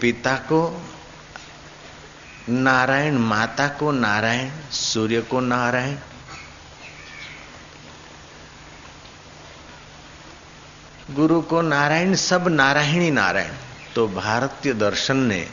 पिता 0.00 0.34
को, 0.36 0.82
नारायण 2.48 3.18
माता 3.18 3.68
को 3.68 3.90
नारायण, 3.92 4.50
सूर्य 4.70 5.20
को 5.20 5.40
नारायण। 5.40 5.96
गुरु 11.14 11.40
को 11.42 11.62
नारायण, 11.62 12.14
सब 12.14 12.48
नारायणी 12.48 13.10
नारायण। 13.10 13.54
तो 13.94 14.08
भारतीय 14.08 14.72
दर्शन 14.72 15.16
ने 15.16 15.46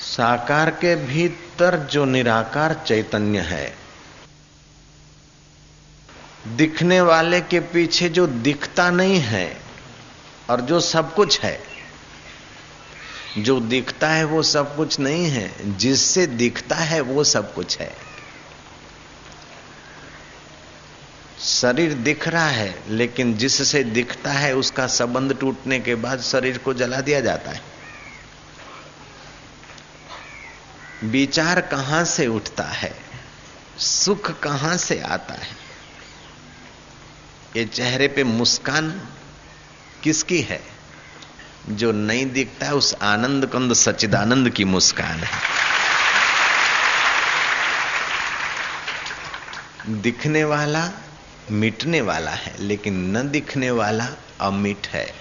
साकार 0.00 0.70
के 0.70 0.94
भीतर 0.96 1.78
जो 1.78 2.04
निराकार 2.04 2.74
चैतन्य 2.86 3.40
है, 3.40 3.76
दिखने 6.46 7.00
वाले 7.00 7.40
के 7.40 7.60
पीछे 7.60 8.08
जो 8.08 8.26
दिखता 8.26 8.90
नहीं 8.90 9.18
है 9.20 9.60
और 10.50 10.60
जो 10.60 10.80
सब 10.80 11.14
कुछ 11.14 11.40
है 11.40 11.73
जो 13.38 13.60
दिखता 13.60 14.08
है 14.08 14.24
वो 14.24 14.42
सब 14.42 14.76
कुछ 14.76 15.00
नहीं 15.00 15.24
है। 15.24 15.76
जिससे 15.78 16.26
दिखता 16.26 16.76
है 16.76 17.00
वो 17.00 17.24
सब 17.24 17.54
कुछ 17.54 17.78
है। 17.78 17.96
शरीर 21.40 21.94
दिख 21.94 22.28
रहा 22.28 22.48
है, 22.48 22.84
लेकिन 22.88 23.34
जिससे 23.34 23.84
दिखता 23.84 24.32
है 24.32 24.56
उसका 24.56 24.86
संबंध 24.86 25.38
टूटने 25.38 25.80
के 25.80 25.94
बाद 25.94 26.20
शरीर 26.20 26.58
को 26.58 26.74
जला 26.74 27.00
दिया 27.00 27.20
जाता 27.20 27.50
है। 27.50 27.62
विचार 31.04 31.60
कहाँ 31.60 32.04
से 32.04 32.26
उठता 32.26 32.64
है? 32.64 32.96
सुख 33.78 34.40
कहाँ 34.40 34.76
से 34.76 35.00
आता 35.00 35.34
है? 35.34 35.56
ये 37.56 37.64
चेहरे 37.64 38.08
पे 38.08 38.24
मुस्कान 38.24 39.08
किसकी 40.02 40.40
है? 40.40 40.73
जो 41.68 41.92
नहीं 41.92 42.32
दिखता 42.32 42.66
है, 42.66 42.74
उस 42.74 42.94
आनंद 43.02 43.46
कंद 43.46 43.72
सचिदानंद 43.72 44.50
की 44.50 44.64
मुस्कान 44.64 45.20
है। 45.20 45.30
दिखने 49.88 50.44
वाला 50.44 50.90
मिटने 51.50 52.00
वाला 52.00 52.30
है, 52.30 52.54
लेकिन 52.60 53.16
न 53.16 53.28
दिखने 53.28 53.70
वाला 53.70 54.08
अमिट 54.40 54.86
है। 54.86 55.14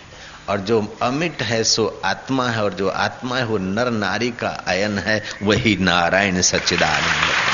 और 0.49 0.59
जो 0.59 0.97
अमिट 1.01 1.43
है, 1.43 1.63
सो 1.63 2.01
आत्मा 2.05 2.49
है, 2.49 2.63
और 2.63 2.73
जो 2.73 2.89
आत्मा 2.89 3.37
है, 3.37 3.45
वो 3.45 3.57
नर 3.57 3.91
नारी 3.91 4.31
का 4.31 4.47
अयन 4.47 4.99
है, 4.99 5.23
वही 5.43 5.77
नारायण 5.77 6.41
सच्चिदानंद 6.41 7.52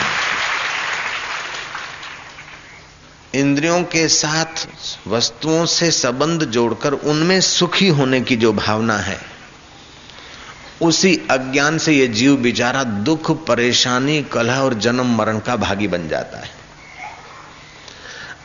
इंद्रियों 3.35 3.83
के 3.83 4.07
साथ 4.07 4.67
वस्तुओं 5.07 5.65
से 5.65 5.91
संबंध 5.91 6.43
जोड़कर 6.43 6.93
उनमें 6.93 7.41
सुखी 7.41 7.87
होने 7.87 8.21
की 8.21 8.35
जो 8.35 8.53
भावना 8.53 8.97
है, 8.97 9.19
उसी 10.81 11.21
अज्ञान 11.31 11.77
से 11.77 11.93
ये 11.93 12.07
जीव 12.07 12.35
बेचारा 12.35 12.83
दुख, 12.83 13.31
परेशानी, 13.45 14.21
कलह 14.23 14.59
और 14.59 14.73
जन्म 14.73 15.15
मरण 15.17 15.39
का 15.39 15.55
भागी 15.55 15.87
बन 15.87 16.07
जाता 16.07 16.37
है। 16.37 16.57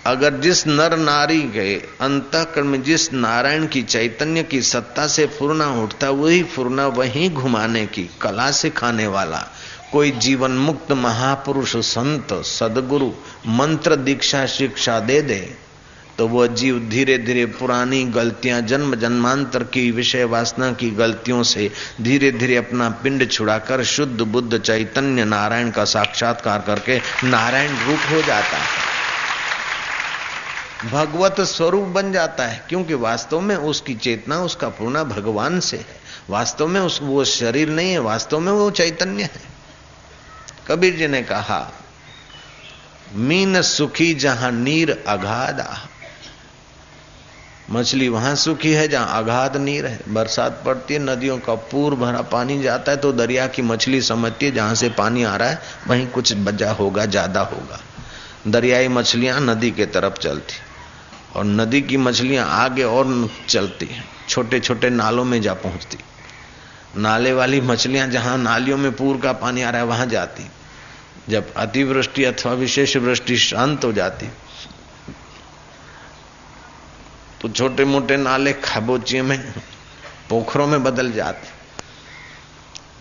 अगर 0.06 0.40
जिस 0.40 0.66
नर 0.66 0.96
नारी 0.96 1.40
के 1.42 1.74
अंतकरण 2.00 2.64
में 2.64 2.82
जिस 2.82 3.12
नारायण 3.12 3.66
की 3.66 3.82
चैतन्य 3.82 4.42
की 4.42 4.62
सत्ता 4.62 5.06
से 5.06 5.26
फुरना 5.26 5.68
उठता, 5.82 6.10
वही 6.10 6.42
फुरना 6.42 6.86
वही 6.86 7.28
घुमाने 7.28 7.86
की, 7.86 8.10
कला 8.20 8.50
सिखाने 8.50 9.06
वाला 9.06 9.44
कोई 9.94 10.10
जीवन 10.10 10.50
मुक्त 10.50 10.92
महापुरुष 10.92 11.76
संत, 11.76 12.32
सदगुरु, 12.44 13.10
मंत्र 13.48 13.96
दीक्षा, 13.96 14.46
शिक्षा 14.46 14.98
दे 15.00 15.20
दे 15.22 15.38
तो 16.18 16.26
वह 16.28 16.46
जीव 16.46 16.78
धीरे 16.90 17.18
धीरे 17.18 17.44
पुरानी 17.46 18.02
गलतियाँ, 18.04 18.60
जन्म 18.60 18.94
जन्मांतर 18.94 19.62
की 19.64 19.90
विषय 19.90 20.24
वासना 20.24 20.72
की 20.72 20.90
गलतियों 20.90 21.42
से 21.42 21.70
धीरे 22.00 22.30
धीरे 22.32 22.56
अपना 22.56 22.88
पिंड 23.02 23.30
छुड़ाकर 23.30 23.84
शुद्ध 23.84 24.20
बुद्ध 24.22 24.58
चैतन्य 24.58 25.24
नारायण 25.24 25.70
का 25.70 25.84
साक्षात्कार 25.84 26.64
करके 26.66 26.98
नारायण 27.24 27.70
रूप 27.86 28.12
हो 28.12 28.22
जाता 28.22 28.56
है। 28.56 28.82
भगवत 30.92 31.40
स्वरूप 31.40 31.88
बन 31.88 32.12
जाता 32.12 32.46
है, 32.46 32.64
क्योंकि 32.68 32.94
वास्तव 32.94 33.40
में 33.40 33.56
उसकी 33.56 33.94
चेतना 33.94 34.38
उसका 34.40 34.68
पूर्णा 34.68 35.04
भगवान 35.04 35.60
से 35.60 35.76
है। 35.76 36.02
वास्तव 36.30 36.66
में 36.66 36.80
उस, 36.80 37.00
वो 37.02 37.24
शरीर 37.24 37.68
नहीं 37.68 37.90
है, 37.90 37.98
वास्तव 37.98 38.40
में 38.40 38.52
वो 38.52 38.70
चैतन्य 38.70 39.22
है। 39.22 39.53
कबीर 40.66 40.94
जी 40.96 41.06
ने 41.06 41.22
कहा, 41.22 41.60
मीन 43.14 43.60
सुखी 43.62 44.12
जहाँ 44.16 44.50
नीर 44.52 44.90
अगाध 45.08 45.66
मछली 47.68 48.08
वहाँ 48.08 48.34
सुखी 48.36 48.72
है 48.72 48.86
जहाँ 48.88 49.18
अगाध 49.18 49.56
नीर 49.56 49.86
है। 49.86 50.00
बरसात 50.08 50.60
पड़ती 50.66 50.94
है, 50.94 51.00
नदियों 51.00 51.38
का 51.38 51.54
पूर 51.54 51.94
भरा 51.94 52.20
पानी 52.32 52.60
जाता 52.62 52.92
है 52.92 52.98
तो 52.98 53.12
दरिया 53.12 53.46
की 53.46 53.62
मछली 53.62 54.00
समझती 54.02 54.46
है, 54.46 54.52
जहाँ 54.52 54.74
से 54.74 54.88
पानी 54.90 55.22
आ 55.22 55.36
रहा 55.36 55.48
है, 55.48 55.60
वहीं 55.86 56.06
कुछ 56.06 56.32
बजा 56.38 56.70
होगा, 56.72 57.04
ज़्यादा 57.06 57.40
होगा। 57.42 57.80
दरियाई 58.48 58.88
मछलियाँ 58.88 59.40
नदी 59.40 59.70
के 59.70 59.86
तरफ़ 59.86 60.18
चलती 60.18 60.54
और 61.36 61.44
नदी 61.44 61.80
की 61.82 61.96
मछलियाँ 61.96 62.46
आगे 62.54 62.82
और 62.84 63.30
चलती 63.48 63.86
हैं 63.86 64.04
छोटे 64.28 64.60
छोटे 64.60 64.90
नालों 64.90 65.24
में 65.24 65.40
जा 65.42 65.54
पहुँचती। 65.56 65.98
नाले 66.96 67.32
वाली 67.32 67.60
मछलियाँ 67.60 68.08
जहाँ 68.08 68.38
नालियों 68.38 68.78
में 68.78 68.92
पूर 68.92 69.20
का 69.20 69.32
पानी 69.32 69.62
आ 69.62 69.70
रहा 69.70 69.80
है, 69.80 69.86
वहाँ 69.86 70.06
जाती। 70.06 70.50
जब 71.28 71.54
अतिवृष्टि 71.54 72.24
अथवा 72.24 72.52
विशेष 72.52 72.96
वृष्टि 72.96 73.36
शांत 73.36 73.84
हो 73.84 73.92
जाती। 73.92 74.26
तो 77.40 77.48
छोटे 77.48 77.84
मोटे 77.84 78.16
नाले 78.16 78.52
खाबोचिए 78.52 79.22
में, 79.22 79.52
पोखरों 80.28 80.66
में 80.66 80.84
बदल 80.84 81.12
जाते 81.12 81.48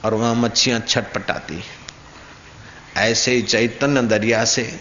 और 0.06 0.14
वहाँ 0.14 0.36
मच्छियाँ 0.36 0.80
छटपटाती। 0.80 1.64
ऐसे 2.98 3.32
ही 3.32 3.42
चैतन्य 3.42 4.02
दरिया 4.02 4.46
से 4.46 4.80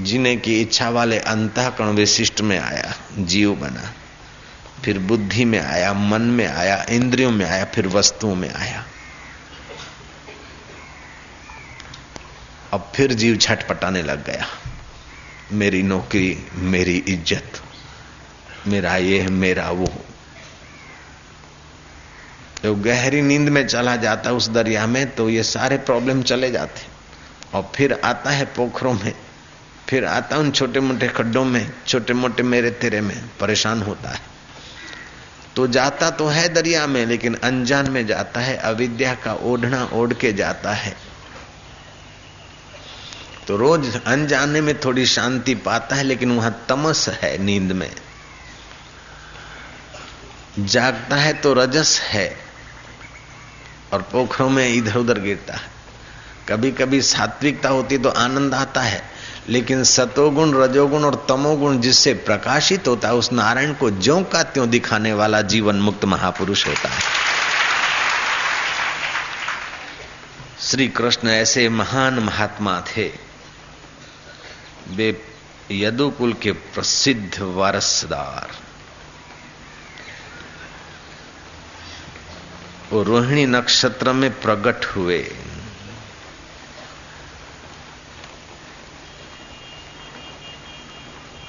जीने 0.00 0.36
की 0.36 0.60
इच्छा 0.60 0.90
वाले 0.90 1.18
अंतःकरण 1.18 1.88
विशिष्ट 1.88 2.40
में 2.40 2.58
आया, 2.58 2.94
जीव 3.18 3.54
बना। 3.54 3.92
फिर 4.84 4.98
बुद्धि 4.98 5.44
में 5.44 5.58
आया, 5.60 5.92
मन 5.92 6.22
में 6.22 6.46
आया, 6.46 6.84
इंद्रियों 6.90 7.30
में 7.30 7.44
आया, 7.46 7.64
फिर 7.64 7.86
वस्तुओं 7.88 8.34
में 8.34 8.50
आया। 8.50 8.84
अब 12.72 12.92
फिर 12.96 13.12
जीव 13.12 13.36
छटपटाने 13.36 14.02
लग 14.02 14.24
गया। 14.26 14.46
मेरी 15.52 15.82
नौकरी, 15.82 16.36
मेरी 16.54 16.96
इज़्ज़त, 16.98 17.62
मेरा 18.66 18.96
ये 18.96 19.26
मेरा 19.28 19.70
वो 19.70 19.86
जो 22.64 22.74
गहरी 22.76 23.20
नींद 23.22 23.48
में 23.48 23.66
चला 23.66 23.96
जाता 23.96 24.30
उस 24.32 24.48
दरिया 24.48 24.86
में 24.86 25.14
तो 25.14 25.28
ये 25.30 25.42
सारे 25.44 25.76
प्रॉब्लम 25.78 26.22
चले 26.22 26.50
जाते। 26.50 26.86
और 27.54 27.70
फिर 27.74 27.92
आता 28.04 28.30
है 28.30 28.44
पोखरों 28.56 28.92
में, 28.94 29.12
फिर 29.88 30.04
आता 30.04 30.38
उन 30.38 30.50
छोटे 30.50 30.80
मोटे 30.80 31.08
खड्डों 31.08 31.44
में 31.44 31.70
छोटे 31.86 32.14
मोटे 32.14 32.42
मेरे 32.42 32.70
तेरे 32.72 33.00
में, 33.00 33.16
परेशान 33.40 33.82
होता 33.82 34.10
है। 34.10 34.27
तो 35.58 35.66
जाता 35.66 36.10
तो 36.10 36.26
है 36.26 36.48
दरिया 36.48 36.86
में, 36.86 37.06
लेकिन 37.06 37.34
अनजान 37.34 37.90
में 37.90 38.06
जाता 38.06 38.40
है, 38.40 38.56
अविद्या 38.56 39.14
का 39.14 39.32
ओढ़ना 39.32 39.90
ओढ़ 39.92 40.12
के 40.12 40.32
जाता 40.32 40.72
है। 40.72 40.96
तो 43.46 43.56
रोज 43.56 44.00
अनजाने 44.06 44.60
में 44.60 44.80
थोड़ी 44.80 45.06
शांति 45.06 45.54
पाता 45.54 45.96
है, 45.96 46.02
लेकिन 46.02 46.32
वहाँ 46.32 46.66
तमस 46.68 47.08
है 47.08 47.38
नींद 47.38 47.72
में। 47.72 47.90
जागता 50.58 51.16
है 51.16 51.32
तो 51.32 51.54
रजस 51.54 52.00
है, 52.00 52.36
और 53.92 54.02
पोखरों 54.02 54.50
में 54.50 54.68
इधर 54.68 54.96
उधर 54.96 55.18
गिरता 55.18 55.54
है। 55.54 55.70
कभी 56.48 56.72
कभी 56.72 57.02
सात्विकता 57.02 57.68
होती 57.68 57.98
तो 57.98 58.08
आनंद 58.08 58.54
आता 58.54 58.80
है। 58.80 59.17
लेकिन 59.48 59.84
सतोगुण, 59.84 60.54
रजोगुण 60.54 61.04
और 61.04 61.26
तमोगुण 61.28 61.78
जिससे 61.78 62.14
प्रकाशित 62.14 62.88
होता 62.88 63.08
है, 63.08 63.14
उस 63.14 63.32
नारायण 63.32 63.74
को 63.74 63.90
ज्यो 63.90 64.22
का 64.22 64.42
त्यों 64.42 64.70
दिखाने 64.70 65.12
वाला 65.12 65.42
जीवन 65.42 65.76
मुक्त 65.76 66.04
महापुरुष 66.04 66.66
होता 66.66 66.88
है। 66.88 67.00
श्री 70.60 70.88
कृष्ण 70.88 71.28
ऐसे 71.28 71.68
महान 71.68 72.18
महात्मा 72.18 72.80
थे। 72.80 73.12
वे 74.90 75.22
यदुकुल 75.70 76.32
के 76.32 76.52
प्रसिद्ध 76.52 77.38
वारसदार। 77.40 78.48
वो 82.92 83.02
रोहिणी 83.02 83.46
नक्षत्र 83.46 84.12
में 84.12 84.40
प्रकट 84.40 84.84
हुए। 84.84 85.34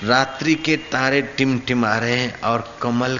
रात्रि 0.03 0.55
के 0.55 0.77
तारे 0.77 1.21
टिमटिमा 1.21 1.97
रहे 1.97 2.17
हैं 2.17 2.41
और 2.41 2.77
कमल 2.81 3.19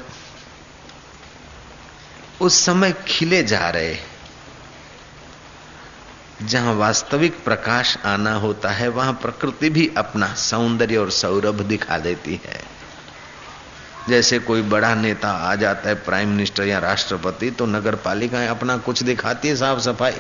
उस 2.42 2.66
समय 2.66 2.94
खिले 3.08 3.44
जा 3.44 3.70
रहे 3.70 3.98
जहाँ 6.42 6.74
वास्तविक 6.74 7.44
प्रकाश 7.44 7.98
आना 8.06 8.34
होता 8.34 8.70
है, 8.70 8.88
वहाँ 8.88 9.14
प्रकृति 9.14 9.70
भी 9.70 9.92
अपना 9.98 10.34
सौंदर्य 10.34 10.98
और 10.98 11.12
सौरभ 11.12 11.62
दिखा 11.62 11.98
देती 11.98 12.42
है। 12.46 12.62
जैसे 14.10 14.40
कोई 14.40 14.62
बड़ा 14.62 14.96
नेता 14.96 15.32
आ 15.32 15.56
जाता 15.56 15.90
है, 15.90 15.96
प्राइम 15.96 16.30
मिनिस्टर 16.30 16.64
या 16.64 16.80
राष्ट्रपति 16.80 17.52
तो 17.52 17.66
नगर 17.66 17.96
पालिकाएँ 17.96 18.48
अपना 18.48 18.78
कुछ 18.78 19.04
दिखाती 19.04 19.48
है, 19.48 19.56
साफ़ 19.56 19.80
सफ़ाई। 19.80 20.18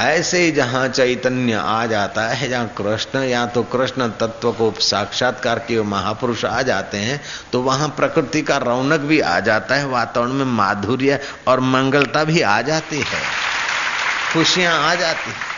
ऐसे 0.00 0.50
जहाँ 0.50 0.88
चैतन्य 0.88 1.54
आ 1.54 1.86
जाता 1.86 2.26
है, 2.28 2.48
जहाँ 2.48 2.68
कृष्ण 2.78 3.22
या 3.22 3.44
तो 3.46 3.62
कृष्ण 3.62 4.08
तत्व 4.10 4.52
को 4.52 4.70
साक्षात्कार 4.80 5.58
के 5.58 5.80
महापुरुष 5.82 6.44
आ 6.44 6.62
जाते 6.62 6.98
हैं 6.98 7.20
तो 7.52 7.60
वहाँ 7.62 7.88
प्रकृति 7.88 8.42
का 8.42 8.56
रौनक 8.56 9.00
भी 9.00 9.20
आ 9.20 9.38
जाता 9.40 9.74
है, 9.74 9.86
वातावरण 9.86 10.32
में 10.32 10.44
माधुर्य 10.46 11.20
और 11.48 11.60
मंगलता 11.60 12.24
भी 12.24 12.40
आ 12.40 12.60
जाती 12.62 13.00
है। 13.00 13.20
खुशियाँ 14.32 14.78
आ 14.80 14.94
जाती 14.94 15.30
है। 15.30 15.50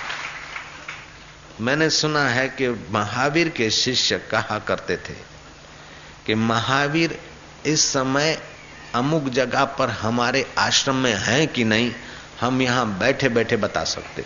मैंने 1.60 1.88
सुना 1.90 2.24
है 2.28 2.48
कि 2.50 2.68
महावीर 2.90 3.48
के 3.48 3.70
शिष्य 3.70 4.18
कहा 4.30 4.58
करते 4.58 4.96
थे 4.98 5.14
कि 6.26 6.34
महावीर, 6.34 7.18
इस 7.66 7.84
समय 7.84 8.38
अमुक 8.94 9.28
जगह 9.28 9.64
पर 9.78 9.90
हमारे 9.92 10.44
आश्रम 10.58 10.96
में 10.96 11.14
हैं 11.16 11.46
कि 11.48 11.64
नहीं? 11.64 11.92
हम 12.44 12.62
यहाँ 12.62 12.86
बैठे 12.98 13.28
बैठे 13.28 13.56
बता 13.56 13.84
सकते। 13.84 14.24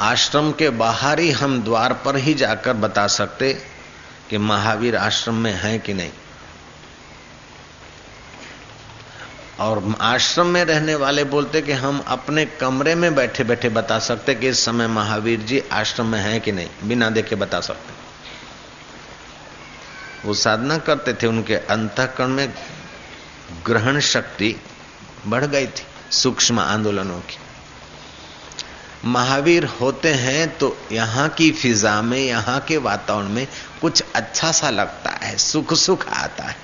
आश्रम 0.00 0.50
के 0.52 0.70
बाहर 0.70 1.18
ही 1.18 1.30
हम 1.30 1.62
द्वार 1.62 1.92
पर 2.04 2.16
ही 2.16 2.34
जाकर 2.34 2.72
बता 2.74 3.06
सकते 3.06 3.52
कि 4.30 4.38
महावीर 4.38 4.96
आश्रम 4.96 5.34
में 5.34 5.52
है 5.52 5.78
कि 5.78 5.94
नहीं। 5.94 6.10
और 9.60 9.82
आश्रम 10.00 10.46
में 10.46 10.64
रहने 10.64 10.94
वाले 10.94 11.24
बोलते 11.24 11.60
कि 11.62 11.72
हम 11.72 11.98
अपने 12.08 12.44
कमरे 12.60 12.94
में 12.94 13.14
बैठे 13.14 13.44
बैठे 13.44 13.68
बता 13.68 13.98
सकते 13.98 14.34
कि 14.34 14.48
इस 14.48 14.64
समय 14.64 14.86
महावीर 14.86 15.40
जी 15.40 15.62
आश्रम 15.72 16.06
में 16.06 16.18
हैं 16.20 16.40
कि 16.40 16.52
नहीं, 16.52 16.68
बिना 16.84 17.10
देखे 17.10 17.36
बता 17.36 17.60
सकते। 17.60 18.00
वो 20.24 20.34
साधना 20.34 20.78
करते 20.78 21.12
थे, 21.12 21.26
उनके 21.26 21.54
अंतकरण 21.54 22.28
में 22.28 22.52
ग्रहण 23.66 24.00
शक्ति 24.00 24.54
बढ़ 25.26 25.44
गई 25.44 25.66
थी 25.66 25.86
सूक्ष्म 26.12 26.58
आंदोलनों 26.60 27.18
की। 27.20 27.38
महावीर 29.04 29.64
होते 29.80 30.12
हैं 30.14 30.48
तो 30.58 30.76
यहाँ 30.92 31.28
की 31.28 31.50
फिजा 31.52 32.00
में, 32.02 32.18
यहाँ 32.18 32.58
के 32.60 32.76
वातावरण 32.78 33.28
में 33.28 33.46
कुछ 33.80 34.02
अच्छा 34.14 34.50
सा 34.52 34.70
लगता 34.70 35.10
है 35.22 35.36
सुख 35.38 35.74
सुख 35.74 36.06
आता 36.08 36.44
है। 36.44 36.56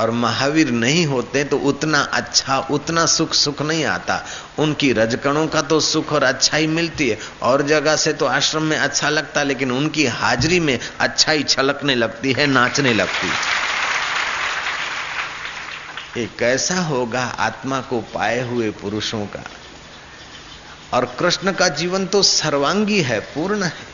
और 0.00 0.10
महावीर 0.10 0.70
नहीं 0.70 1.04
होते 1.06 1.42
तो 1.44 1.56
उतना 1.58 2.00
अच्छा 2.02 2.58
उतना 2.70 3.04
सुख 3.06 3.34
सुख 3.34 3.60
नहीं 3.62 3.84
आता। 3.84 4.22
उनकी 4.58 4.92
रजकणों 4.92 5.46
का 5.46 5.62
तो 5.62 5.80
सुख 5.80 6.12
और 6.12 6.22
अच्छाई 6.22 6.66
मिलती 6.66 7.08
है। 7.08 7.18
और 7.42 7.62
जगह 7.62 7.96
से 7.96 8.12
तो 8.12 8.26
आश्रम 8.26 8.62
में 8.62 8.76
अच्छा 8.78 9.08
लगता, 9.08 9.42
लेकिन 9.42 9.70
उनकी 9.70 10.06
हाजिरी 10.06 10.60
में 10.60 10.78
अच्छाई 11.00 11.42
छलकने 11.44 11.94
लगती 11.94 12.32
है, 12.32 12.46
नाचने 12.46 12.94
लगती 12.94 13.28
है। 13.28 13.68
ये 16.16 16.26
कैसा 16.38 16.80
होगा 16.80 17.24
आत्मा 17.24 17.80
को 17.80 18.00
पाए 18.00 18.40
हुए 18.40 18.70
पुरुषों 18.70 19.26
का? 19.26 19.44
और 20.92 21.04
कृष्ण 21.04 21.52
का 21.52 21.68
जीवन 21.68 22.06
तो 22.06 22.22
सर्वांगी 22.22 23.02
है, 23.02 23.20
पूर्ण 23.20 23.62
है। 23.62 23.90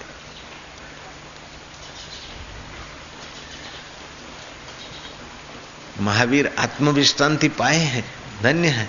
महावीर 6.00 6.54
आत्मविश्रांति 6.58 7.48
पाए 7.48 7.76
हैं, 7.76 8.14
धन्य 8.42 8.68
है। 8.68 8.88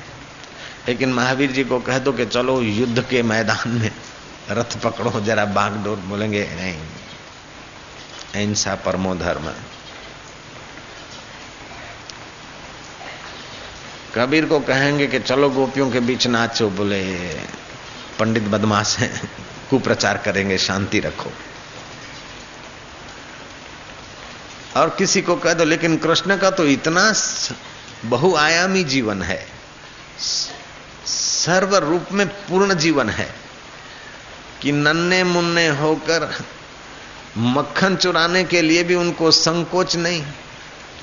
लेकिन 0.88 1.14
महावीर 1.14 1.52
जी 1.52 1.64
को 1.64 1.80
कह 1.80 2.00
दो 2.00 2.12
कि 2.12 2.26
चलो 2.26 2.62
युद्ध 2.62 3.06
के 3.10 3.24
मैदान 3.24 3.70
में 3.70 3.92
रथ 4.50 4.78
पकड़ो, 4.82 5.22
जरा 5.22 5.46
बागडोर 5.46 5.98
बोलेंगे, 5.98 6.44
नहीं 6.44 6.82
अहिंसा 8.36 8.76
परमो 8.76 9.16
धर्म 9.16 9.48
कबीर 14.16 14.46
को 14.46 14.60
कहेंगे 14.60 15.08
कि 15.08 15.20
चलो 15.20 15.50
गोपियों 15.50 15.90
के 15.92 16.00
बीच 16.00 16.28
नाचो, 16.28 16.70
बोले, 16.70 17.04
पंडित 18.20 18.44
बदमाश 18.44 18.98
है, 18.98 19.12
कुप्रचार 19.70 20.18
करेंगे, 20.18 20.58
शांति 20.58 21.00
रखो। 21.00 21.32
और 24.76 24.90
किसी 24.90 25.22
को 25.22 25.36
कह 25.36 25.54
दो, 25.54 25.64
लेकिन 25.64 25.98
कृष्ण 25.98 26.38
का 26.38 26.52
तो 26.52 26.66
इतना 26.66 27.14
बहुआयामी 28.06 28.84
जीवन 28.84 29.22
है, 29.22 29.46
सर्व 31.06 31.76
रूप 31.76 32.12
में 32.12 32.28
पूर्ण 32.28 32.74
जीवन 32.74 33.10
है, 33.10 33.28
कि 34.62 34.72
नन्ने 34.72 35.24
मुन्ने 35.24 35.68
होकर 35.68 36.30
मक्खन 37.38 37.96
चुराने 37.96 38.44
के 38.44 38.62
लिए 38.62 38.84
भी 38.84 38.96
उनको 38.96 39.32
संकोच 39.32 39.96
नहीं। 39.96 40.24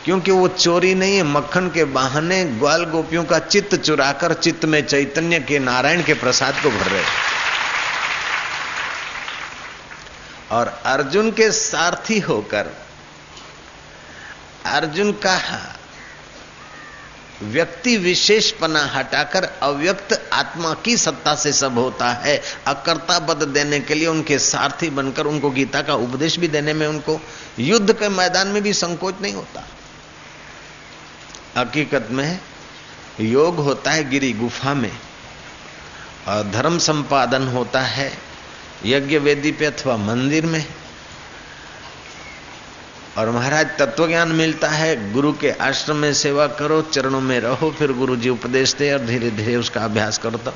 क्योंकि 0.05 0.31
वो 0.31 0.49
चोरी 0.49 0.95
नहीं 0.95 1.17
है 1.17 1.23
मक्खन 1.23 1.69
के 1.69 1.85
बहाने 1.85 2.45
ग्वाल 2.45 2.85
गोपियों 2.85 3.25
का 3.25 3.39
चित्त 3.39 3.75
चुराकर 3.77 4.35
चित्त 4.35 4.65
में 4.65 4.87
चैतन्य 4.87 5.41
के, 5.41 5.59
नारायण 5.59 6.03
के 6.03 6.15
प्रसाद 6.15 6.55
को 6.63 6.71
भर 6.71 6.91
रहे। 6.91 7.05
और 10.51 10.83
अर्जुन 10.85 11.31
के 11.31 11.51
सारथी 11.53 12.19
होकर, 12.19 12.67
अर्जुन 14.67 15.13
का 15.13 15.41
व्यक्ति 17.43 17.97
विशेष 17.97 18.51
पना 18.51 18.85
हटाकर 18.87 19.45
अव्यक्त 19.45 20.29
आत्मा 20.33 20.75
की 20.75 20.97
सत्ता 20.97 21.35
से 21.35 21.53
सब 21.53 21.79
होता 21.79 22.11
है। 22.13 22.43
अकर्ता 22.67 23.19
बद 23.19 23.43
देने 23.49 23.81
के 23.81 23.95
लिए 23.95 24.07
उनके 24.07 24.39
सारथी 24.39 24.91
बनकर 24.91 25.27
उनको 25.27 25.51
गीता 25.51 25.83
का 25.83 25.95
उपदेश 25.95 26.39
भी 26.39 26.49
देने 26.49 26.75
में 26.75 26.87
उनको, 26.87 27.21
युद्ध 27.59 27.93
के 27.93 28.09
मैदान 28.09 28.49
में 28.49 28.63
भी 28.63 28.73
संकोच 28.73 29.15
नहीं 29.23 29.35
होता। 29.35 29.65
हकीकत 31.57 32.09
में 32.11 32.39
योग 33.21 33.57
होता 33.57 33.91
है 33.91 34.09
गिरी 34.11 34.33
गुफा 34.33 34.75
में, 34.75 34.93
और 36.29 36.51
धर्म 36.51 36.79
संपादन 36.79 37.49
होता 37.49 37.81
है 37.81 38.13
यज्ञ 38.87 39.19
वेदी 39.19 39.53
पे 39.53 39.65
अथवा 39.65 39.97
मंदिर 39.97 40.47
में। 40.47 40.65
और 43.19 43.31
महाराज 43.31 43.67
तत्व 43.79 44.07
ज्ञान 44.09 44.29
मिलता 44.29 44.69
है, 44.69 45.13
गुरु 45.13 45.33
के 45.33 45.51
आश्रम 45.51 45.97
में 45.97 46.13
सेवा 46.15 46.47
करो, 46.47 46.81
चरणों 46.83 47.21
में 47.21 47.41
रहो, 47.41 47.71
फिर 47.71 47.93
गुरु 47.93 48.17
जी 48.17 48.29
उपदेश 48.29 48.75
दे 48.75 48.93
और 48.93 48.99
धीरे 48.99 49.31
धीरे 49.31 49.57
उसका 49.57 49.85
अभ्यास 49.85 50.19
करता 50.19 50.53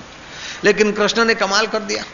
लेकिन 0.65 0.93
कृष्ण 0.93 1.25
ने 1.25 1.35
कमाल 1.35 1.67
कर 1.67 1.83
दिया। 1.83 2.05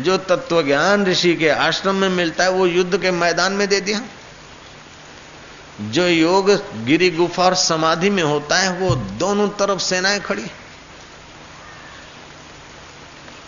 जो 0.00 0.16
तत्व 0.16 0.62
ज्ञान 0.62 1.04
ऋषि 1.06 1.34
के 1.34 1.48
आश्रम 1.48 1.94
में 1.94 2.08
मिलता 2.08 2.44
है, 2.44 2.50
वो 2.50 2.66
युद्ध 2.66 3.00
के 3.00 3.10
मैदान 3.10 3.52
में 3.52 3.68
दे 3.68 3.80
दिया। 3.80 4.00
जो 5.80 6.08
योग 6.08 6.50
गिरी 6.84 7.10
गुफा 7.10 7.44
और 7.44 7.54
समाधि 7.54 8.10
में 8.10 8.22
होता 8.22 8.58
है, 8.58 8.72
वो 8.72 8.96
दोनों 8.96 9.48
तरफ़ 9.48 9.80
सेनाएँ 9.80 10.20
खड़ी। 10.20 10.46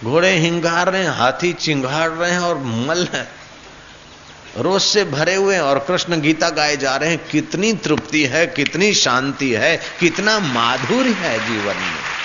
घोड़े 0.04 0.30
हिंगार 0.30 0.92
रहे 0.92 1.02
हैं, 1.02 1.10
हाथी 1.10 1.52
चिंगाड़ 1.52 2.10
रहे 2.10 2.30
हैं 2.30 2.38
और 2.38 2.58
मल 2.58 3.08
है। 3.12 3.28
रोष 4.58 4.84
से 4.84 5.04
भरे 5.04 5.34
हुए 5.34 5.58
और 5.58 5.78
कृष्ण 5.78 6.20
गीता 6.20 6.50
गाए 6.50 6.76
जा 6.76 6.96
रहे 6.96 7.10
हैं। 7.10 7.28
कितनी 7.30 7.72
तृप्ति 7.72 8.26
है, 8.26 8.46
कितनी 8.46 8.94
शांति 8.94 9.50
है, 9.50 9.80
कितना 10.00 10.38
माधुर्य 10.38 11.10
है 11.10 11.46
जीवन 11.46 11.74
में। 11.74 12.21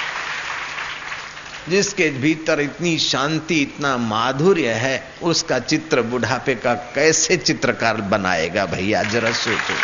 जिसके 1.70 2.10
भीतर 2.10 2.60
इतनी 2.60 2.98
शांति, 3.00 3.56
इतना 3.56 3.98
माधुर्य 3.98 4.72
है, 4.74 5.14
उसका 5.24 5.60
चित्र 5.60 6.02
बुढ़ापे 6.02 6.56
का 6.56 6.74
कैसे 6.74 7.38
चित्रकार 7.38 8.02
बनाएगा 8.02 8.66
भैया? 8.66 9.04
जरा 9.04 9.32
सोचो। 9.32 9.76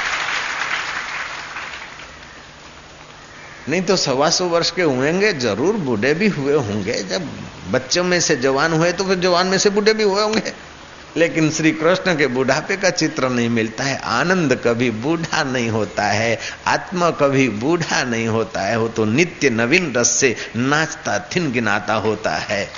नहीं 3.69 3.81
तो 3.81 3.95
सवा 3.95 4.29
सौ 4.29 4.45
वर्ष 4.45 4.71
के 4.71 4.81
हुएँगे 4.81 5.33
ज़रूर 5.33 5.75
बूढ़े 5.75 6.13
भी 6.13 6.27
हुए 6.27 6.53
होंगे। 6.53 6.93
जब 7.03 7.29
बच्चों 7.71 8.03
में 8.03 8.19
से 8.19 8.35
जवान 8.35 8.73
हुए 8.73 8.91
तो 8.91 9.03
फिर 9.03 9.19
जवान 9.19 9.47
में 9.47 9.57
से 9.57 9.69
बूढ़े 9.69 9.93
भी 9.93 10.03
हुए 10.03 10.21
होंगे। 10.21 10.72
लेकिन 11.17 11.49
श्री 11.51 11.71
कृष्ण 11.71 12.15
के 12.17 12.27
बुढ़ापे 12.27 12.77
का 12.77 12.89
चित्र 12.89 13.29
नहीं 13.29 13.49
मिलता 13.49 13.83
है, 13.83 13.97
आनंद 13.97 14.61
कभी 14.65 14.91
बूढ़ा 14.91 15.43
नहीं 15.43 15.69
होता 15.69 16.03
है, 16.03 16.39
आत्मा 16.67 17.09
कभी 17.11 17.49
बूढ़ा 17.49 18.03
नहीं 18.03 18.27
होता 18.27 18.61
है, 18.61 18.77
वो 18.77 18.87
तो 18.87 19.05
नित्य 19.05 19.49
नवीन 19.49 19.93
रस 19.93 20.11
से 20.11 20.35
नाचता, 20.55 21.19
थिन 21.19 21.51
गिनाता 21.51 21.93
होता 21.93 22.31
है। 22.31 22.69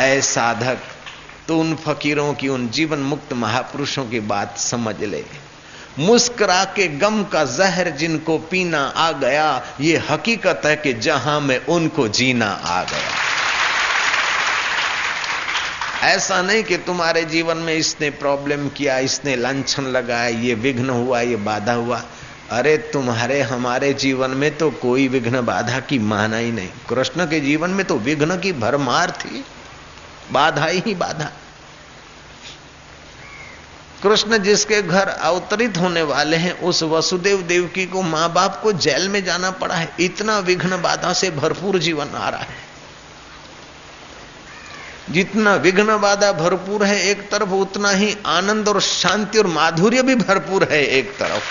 ऐ 0.00 0.20
साधक 0.20 0.78
तो 1.48 1.58
उन 1.60 1.74
फकीरों 1.74 2.34
की, 2.34 2.48
उन 2.48 2.68
जीवन 2.68 2.98
मुक्त 2.98 3.32
महापुरुषों 3.32 4.04
की 4.04 4.20
बात 4.20 4.58
समझ 4.58 5.02
ले। 5.02 5.24
मुस्करा 5.98 6.64
के 6.64 6.88
गम 6.88 7.24
का 7.24 7.44
जहर 7.44 7.90
जिनको 7.90 8.38
पीना 8.38 8.78
आ 8.78 9.12
गया, 9.12 9.62
ये 9.80 10.02
हकीकत 10.10 10.62
है 10.64 10.76
कि 10.76 10.92
जहाँ 10.92 11.40
में 11.40 11.66
उनको 11.66 12.08
जीना 12.08 12.46
आ 12.46 12.82
गया। 12.82 13.23
ऐसा 16.04 16.42
नहीं 16.42 16.64
कि 16.64 16.76
तुम्हारे 16.76 17.24
जीवन 17.24 17.56
में 17.56 17.74
इसने 17.74 18.10
प्रॉब्लम 18.10 18.68
किया, 18.68 18.98
इसने 18.98 19.36
लाछन 19.36 19.82
लगाया, 19.82 20.28
ये 20.28 20.54
विघ्न 20.54 20.90
हुआ, 20.90 21.20
ये 21.20 21.36
बाधा 21.36 21.72
हुआ। 21.72 22.04
अरे 22.50 22.76
तुम्हारे, 22.76 23.40
हमारे 23.40 23.94
जीवन 23.94 24.30
में 24.30 24.56
तो 24.56 24.70
कोई 24.70 25.08
विघ्न 25.08 25.40
बाधा 25.40 25.80
की 25.80 25.98
माना 25.98 26.36
ही 26.36 26.52
नहीं। 26.52 26.68
कृष्ण 26.88 27.24
के 27.24 27.40
जीवन 27.40 27.70
में 27.70 27.86
तो 27.86 27.98
विघ्न 27.98 28.40
की 28.40 28.52
भरमार 28.52 29.10
थी। 29.10 29.44
बाधा 30.32 30.66
ही 30.66 30.94
बाधा। 30.94 31.32
कृष्ण 34.02 34.38
जिसके 34.38 34.82
घर 34.82 35.08
अवतरित 35.08 35.76
होने 35.76 36.02
वाले 36.02 36.36
हैं, 36.36 36.60
उस 36.60 36.82
वसुदेव 36.82 37.42
देवकी 37.42 37.86
को 37.86 38.02
माँ 38.02 38.32
बाप 38.32 38.60
को 38.62 38.72
जेल 38.72 39.08
में 39.08 39.24
जाना 39.24 39.50
पड़ा 39.50 39.74
है। 39.74 39.92
इतना 40.00 40.38
विघ्न 40.38 40.82
बाधा 40.82 41.12
से 41.12 41.30
भरपूर 41.30 41.78
जीवन 41.78 42.08
आ 42.08 42.28
रहा 42.28 42.40
है। 42.40 42.73
जितना 45.10 45.54
विघ्न 45.54 45.96
बाधा 45.98 46.32
भरपूर 46.32 46.84
है 46.84 47.00
एक 47.02 47.30
तरफ़, 47.30 47.48
उतना 47.48 47.90
ही 47.90 48.16
आनंद 48.26 48.68
और 48.68 48.80
शांति 48.80 49.38
और 49.38 49.46
माधुर्य 49.46 50.02
भी 50.02 50.14
भरपूर 50.14 50.64
है 50.70 50.82
एक 50.86 51.16
तरफ़। 51.18 51.42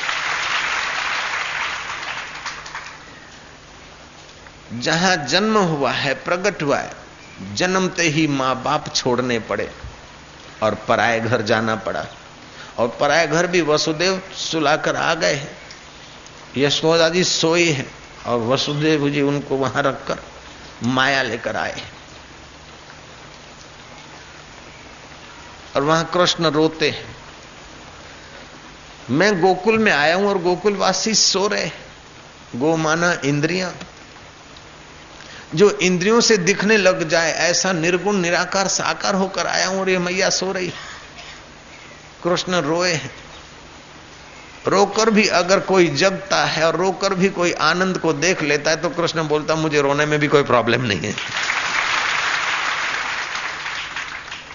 जहाँ 4.80 5.16
जन्म 5.28 5.58
हुआ 5.58 5.92
है 5.92 6.14
प्रकट 6.14 6.64
हुआ 6.64 6.78
है 6.78 6.92
जन्मते 7.56 8.04
ही 8.04 8.28
माँ 8.28 8.56
बाप 8.64 8.94
छोड़ने 8.96 9.40
पड़े 9.40 9.70
और 10.64 10.76
पराए 10.88 11.20
घर 11.20 11.42
जाना 11.42 11.76
पड़ा। 11.76 12.06
और 12.80 12.88
पराए 13.00 13.28
घर 13.28 13.48
भी 13.48 13.62
वसुदेव 13.62 14.22
सुलाकर 14.36 14.96
आ 14.96 15.14
गए 15.14 15.34
हैं। 15.34 15.58
यशोदा 16.58 17.10
जी 17.10 17.24
सोई 17.24 17.70
है 17.70 17.86
और 18.26 18.40
वसुदेव 18.40 19.10
जी 19.10 19.22
उनको 19.22 19.58
वहाँ 19.58 19.84
रखकर 19.84 20.20
माया 20.84 21.22
लेकर 21.22 21.56
आए 21.56 21.82
और 25.76 25.84
वहाँ 25.84 26.10
कृष्ण 26.14 26.52
रोते 26.52 26.90
हैं। 26.90 27.16
मैं 29.12 29.40
गोकुल 29.42 29.78
में 29.78 29.92
आया 29.92 30.16
हूँ 30.16 30.28
और 30.28 30.38
गोकुलवासी 30.38 31.14
सो 31.16 31.48
रहे 31.48 31.70
गो 32.56 32.76
माना 32.78 33.12
इंद्रियाँ। 33.26 33.74
जो 35.56 35.70
इंद्रियों 35.72 36.20
से 36.22 36.38
दिखने 36.38 36.78
लग 36.78 37.08
जाए, 37.10 37.32
ऐसा 37.32 37.72
निर्गुण, 37.72 38.16
निराकार, 38.18 38.68
साकार 38.68 39.16
होकर 39.16 39.48
आया 39.48 39.68
हूँ 39.68 39.80
और 39.80 39.90
ये 39.90 39.98
मैया 39.98 40.30
सो 40.30 40.52
रही 40.52 40.72
कृष्ण 42.24 42.62
रोए 42.62 42.92
हैं। 42.92 43.12
रोकर 44.68 45.10
भी 45.10 45.28
अगर 45.28 45.60
कोई 45.60 45.88
जगता 45.96 46.44
है 46.46 46.66
और 46.68 46.76
रोकर 46.76 47.14
भी 47.14 47.30
कोई 47.30 47.52
आनंद 47.62 47.98
को 47.98 48.14
देख 48.14 48.42
लेता 48.44 48.72
है 48.72 48.78
तो 48.78 48.90
कृष्ण 48.90 49.28
बोलता, 49.28 49.56
मुझे 49.56 49.82
रोने 49.82 50.06
में 50.06 50.20
भी 50.20 50.28
कोई 50.28 50.44
प्रॉब्लम 50.44 50.82
नहीं 50.82 51.00
है। 51.00 51.14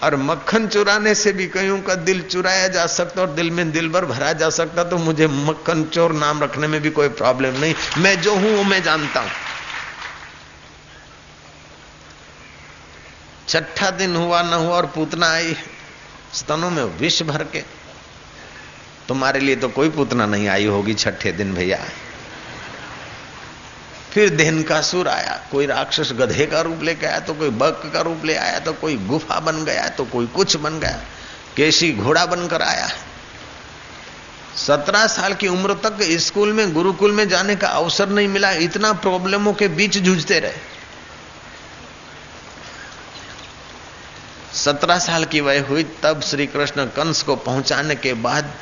और 0.02 0.16
मक्खन 0.16 0.66
चुराने 0.68 1.14
से 1.14 1.32
भी 1.32 1.46
कईयों 1.46 1.80
का 1.82 1.94
दिल 1.94 2.22
चुराया 2.22 2.68
जा 2.68 2.86
सकता 2.86 3.20
और 3.20 3.30
दिल 3.30 3.50
में 3.50 3.70
दिल 3.72 3.88
भर 3.88 4.04
भरा 4.04 4.32
जा 4.32 4.50
सकता 4.50 4.84
तो 4.84 4.98
मुझे 4.98 5.26
मक्खन 5.26 5.84
चोर 5.84 6.12
नाम 6.12 6.42
रखने 6.42 6.66
में 6.66 6.80
भी 6.80 6.90
कोई 6.90 7.08
प्रॉब्लम 7.08 7.58
नहीं। 7.58 7.74
मैं 7.98 8.20
जो 8.20 8.34
हूँ, 8.34 8.56
वो 8.56 8.62
मैं 8.62 8.82
जानता 8.82 9.20
हूँ। 9.20 9.30
छठा 13.48 13.90
दिन 13.90 14.16
हुआ, 14.16 14.42
न 14.42 14.52
हुआ 14.52 14.76
और 14.76 14.86
पूतना 14.86 15.30
आई 15.30 15.56
स्तनों 16.34 16.70
में 16.70 16.82
विष 16.84 17.22
भर 17.22 17.44
के। 17.44 17.64
तुम्हारे 19.08 19.40
लिए 19.40 19.56
तो 19.56 19.68
कोई 19.68 19.88
पूतना 19.88 20.26
नहीं 20.26 20.48
आई 20.48 20.66
होगी 20.66 20.94
छठे 20.94 21.32
दिन, 21.32 21.54
भैया। 21.54 21.78
फिर 24.18 24.30
देन 24.30 24.62
का 24.62 24.80
सुर 24.82 25.08
आया। 25.08 25.34
कोई 25.50 25.66
राक्षस 25.66 26.10
गधे 26.12 26.46
का 26.46 26.60
रूप 26.60 26.80
लेके 26.82 27.06
आया 27.06 27.18
तो 27.20 27.34
कोई 27.34 27.50
बक 27.50 27.82
का 27.94 28.00
रूप 28.00 28.24
ले 28.24 28.34
आया 28.36 28.58
तो 28.58 28.72
कोई 28.72 28.96
गुफा 29.06 29.38
बन 29.40 29.64
गया 29.64 29.86
तो 29.88 30.04
कोई 30.04 30.26
कुछ 30.26 30.56
बन 30.56 30.78
गया। 30.80 31.02
केसी 31.56 31.92
घोड़ा 31.92 32.24
बनकर 32.26 32.62
आया। 32.62 32.88
सत्रह 34.56 35.06
साल 35.06 35.34
की 35.34 35.48
उम्र 35.48 35.74
तक 35.74 36.02
स्कूल 36.18 36.52
में, 36.52 36.72
गुरुकुल 36.74 37.12
में 37.12 37.28
जाने 37.28 37.56
का 37.56 37.68
अवसर 37.68 38.08
नहीं 38.08 38.28
मिला, 38.28 38.50
इतना 38.50 38.92
प्रॉब्लमों 38.92 39.54
के 39.54 39.68
बीच 39.68 39.98
जूझते 39.98 40.40
रहे। 40.40 40.58
सत्रह 44.56 44.98
साल 44.98 45.24
की 45.24 45.40
वय 45.40 45.58
हुई, 45.60 45.84
तब 46.02 46.22
श्री 46.22 46.46
कृष्ण 46.48 46.86
कंस 46.90 47.22
को 47.22 47.36
पहुँचाने 47.36 47.94
के 47.94 48.14
बाद 48.18 48.52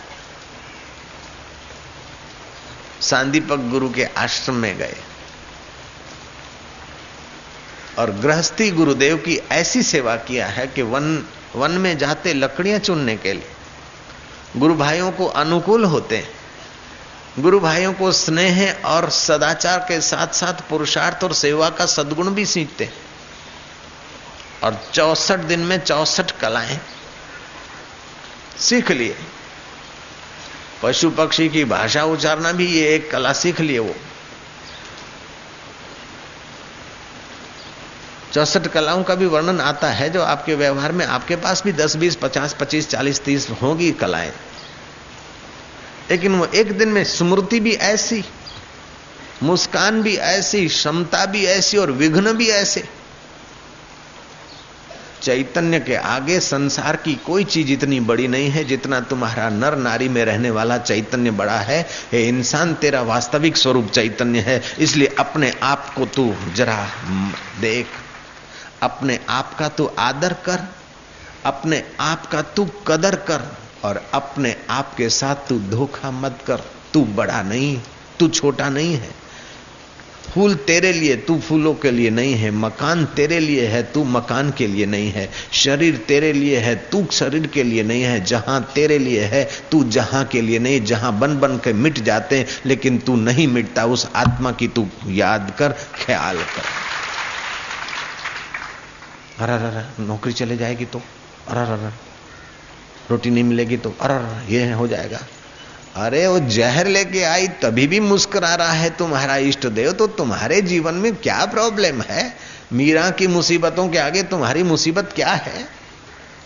सांदीपक 3.00 3.68
गुरु 3.70 3.92
के 3.92 4.04
आश्रम 4.04 4.54
में 4.54 4.76
गए। 4.78 4.96
और 7.98 8.10
गृहस्थी 8.10 8.70
गुरुदेव 8.70 9.16
की 9.16 9.36
ऐसी 9.52 9.82
सेवा 9.82 10.16
किया 10.16 10.46
है 10.46 10.66
कि 10.66 10.82
वन 10.82 11.24
वन 11.56 11.70
में 11.70 11.96
जाते 11.98 12.34
लकड़ियाँ 12.34 12.78
चुनने 12.78 13.16
के 13.16 13.32
लिए। 13.32 13.50
गुरु 14.56 14.74
भाइयों 14.74 15.10
को 15.12 15.26
अनुकूल 15.26 15.84
होते 15.84 16.16
हैं। 16.16 16.28
गुरु 17.38 17.60
भाइयों 17.60 17.92
को 17.92 18.12
स्नेह 18.12 18.82
और 18.84 19.10
सदाचार 19.10 19.78
के 19.78 20.00
साथ 20.00 20.34
साथ 20.34 20.68
पुरुषार्थ 20.70 21.24
और 21.24 21.32
सेवा 21.32 21.68
का 21.70 21.86
सद्गुण 21.86 22.30
भी 22.30 22.46
सीखते 22.46 22.90
और 24.64 24.80
चौसठ 24.92 25.38
दिन 25.38 25.60
में 25.60 25.78
चौसठ 25.78 26.30
कलाएँ 26.30 26.78
सीख 28.58 28.90
लिए। 28.90 29.16
पशु 30.82 31.10
पक्षी 31.10 31.48
की 31.48 31.64
भाषा 31.64 32.04
उच्चारना 32.04 32.52
भी 32.52 32.66
ये 32.66 32.94
एक 32.94 33.10
कला 33.10 33.32
सीख 33.32 33.60
लिए 33.60 33.78
वो। 33.78 33.94
चौसठ 38.36 38.66
कलाओं 38.66 39.02
का 39.02 39.14
भी 39.14 39.26
वर्णन 39.26 39.60
आता 39.60 39.90
है 39.90 40.10
जो 40.10 40.22
आपके 40.22 40.54
व्यवहार 40.54 40.92
में 40.92 41.06
आपके 41.06 41.36
पास 41.36 41.62
भी 41.64 41.72
दस, 41.72 41.96
बीस, 41.96 42.16
पचास, 42.16 42.56
पच्चीस, 42.60 42.88
चालीस, 42.88 43.20
तीस 43.20 43.50
होगी 43.62 43.92
कलाएँ। 43.92 44.32
लेकिन 46.10 46.34
वो 46.34 46.46
एक 46.46 46.78
दिन 46.78 46.88
में 46.88 47.04
स्मृति 47.04 47.60
भी 47.60 47.72
ऐसी, 47.72 48.24
मुस्कान 49.42 50.02
भी 50.02 50.16
ऐसी, 50.16 50.68
क्षमता 50.68 51.26
भी 51.26 51.44
ऐसी 51.44 51.76
और 51.76 51.90
विघ्न 51.90 52.32
भी 52.32 52.48
ऐसे। 52.48 52.88
चैतन्य 55.22 55.80
के 55.80 55.96
आगे 55.96 56.40
संसार 56.40 56.96
की 56.96 57.14
कोई 57.14 57.44
चीज़ 57.44 57.72
इतनी 57.72 58.00
बड़ी 58.00 58.28
नहीं 58.28 58.50
है 58.50 58.64
जितना 58.64 59.00
तुम्हारा 59.00 59.48
नर 59.48 59.76
नारी 59.76 60.08
में 60.08 60.24
रहने 60.24 60.50
वाला 60.50 60.78
चैतन्य 60.78 61.30
बड़ा 61.30 61.58
है। 61.58 61.88
ये 62.14 62.28
इंसान, 62.28 62.74
तेरा 62.74 63.02
वास्तविक 63.02 63.56
स्वरूप 63.56 63.90
चैतन्य 63.90 64.38
है, 64.38 64.62
इसलिए 64.78 65.14
अपने 65.18 65.54
आप 65.62 65.94
को 65.94 66.06
तू 66.06 66.34
जरा 66.54 66.88
देख। 67.60 67.86
अपने 68.82 69.18
आप 69.28 69.54
का 69.58 69.68
तू 69.68 69.90
आदर 69.98 70.32
कर, 70.44 70.60
अपने 71.44 71.82
आप 72.00 72.26
का 72.26 72.42
तू 72.42 72.64
कदर 72.86 73.14
कर, 73.14 73.42
और 73.84 74.02
अपने 74.14 74.56
आप 74.70 74.94
के 74.94 75.08
साथ 75.08 75.48
तू 75.48 75.58
धोखा 75.58 76.10
मत 76.10 76.38
कर। 76.46 76.60
तू 76.92 77.04
बड़ा 77.04 77.42
नहीं, 77.42 77.78
तू 78.18 78.28
छोटा 78.28 78.68
नहीं 78.68 78.94
है। 78.94 79.10
फूल 80.34 80.54
तेरे 80.54 80.92
लिए 80.92 81.16
तू 81.16 81.38
फूलों 81.38 81.74
के 81.74 81.90
लिए 81.90 82.10
नहीं 82.10 82.34
है, 82.34 82.50
मकान 82.50 83.04
तेरे 83.04 83.38
लिए 83.40 83.66
है 83.66 83.82
तू 83.82 84.04
मकान 84.04 84.50
के 84.50 84.66
लिए 84.66 84.86
नहीं 84.86 85.10
है। 85.12 85.28
शरीर 85.52 85.96
तेरे 86.08 86.32
लिए 86.32 86.58
है 86.58 86.74
तू 86.90 87.06
शरीर 87.12 87.46
के 87.46 87.62
लिए 87.62 87.82
नहीं 87.82 88.02
है, 88.02 88.24
जहाँ 88.24 88.72
तेरे 88.74 88.98
लिए 88.98 89.24
है 89.24 89.48
तू 89.70 89.84
जहाँ 89.84 90.24
के 90.24 90.40
लिए 90.40 90.58
नहीं, 90.58 90.84
जहाँ 90.84 91.18
बन 91.18 91.38
बन 91.40 91.56
के 91.56 91.72
मिट 91.72 91.98
जाते 91.98 92.38
हैं, 92.38 92.46
लेकिन 92.66 92.98
तू 92.98 93.16
नहीं 93.16 93.46
मिटता, 93.48 93.84
उस 93.84 94.08
आत्मा 94.16 94.52
की 94.52 94.68
तू 94.68 94.86
याद 95.06 95.54
कर, 95.58 95.72
ख्याल 96.06 96.36
कर। 96.36 96.95
अरे 99.40 99.52
अरे 99.52 100.04
नौकरी 100.04 100.32
चले 100.32 100.56
जाएगी 100.56 100.84
तो 100.84 100.98
अरे 101.48 101.60
अरे 101.60 101.88
रोटी 103.10 103.30
नहीं 103.30 103.44
मिलेगी 103.44 103.76
तो 103.76 103.94
अरे 104.00 104.54
ये 104.54 104.72
हो 104.72 104.86
जाएगा। 104.88 105.18
अरे, 105.96 106.26
वो 106.26 106.38
जहर 106.38 106.86
लेके 106.86 107.22
आई, 107.22 107.48
तभी 107.48 107.86
भी 107.86 108.00
मुस्कुरा 108.00 108.54
रहा 108.54 108.72
है 108.72 108.90
तुम्हारा 108.90 109.36
इष्ट 109.36 109.66
देव 109.66 109.92
तो 109.92 110.06
तुम्हारे 110.06 110.60
जीवन 110.62 110.94
में 110.94 111.14
क्या 111.16 111.44
प्रॉब्लम 111.44 112.02
है? 112.02 112.36
मीरा 112.72 113.10
की 113.10 113.26
मुसीबतों 113.26 113.88
के 113.88 113.98
आगे 113.98 114.22
तुम्हारी 114.22 114.62
मुसीबत 114.62 115.12
क्या 115.12 115.32
है? 115.32 115.64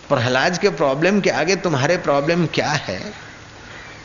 प्रहलाद 0.09 0.59
के 0.59 0.68
प्रॉब्लम 0.68 1.20
के 1.20 1.30
आगे 1.30 1.57
तुम्हारे 1.57 1.97
प्रॉब्लम 1.97 2.47
क्या 2.47 2.70
है? 2.70 3.30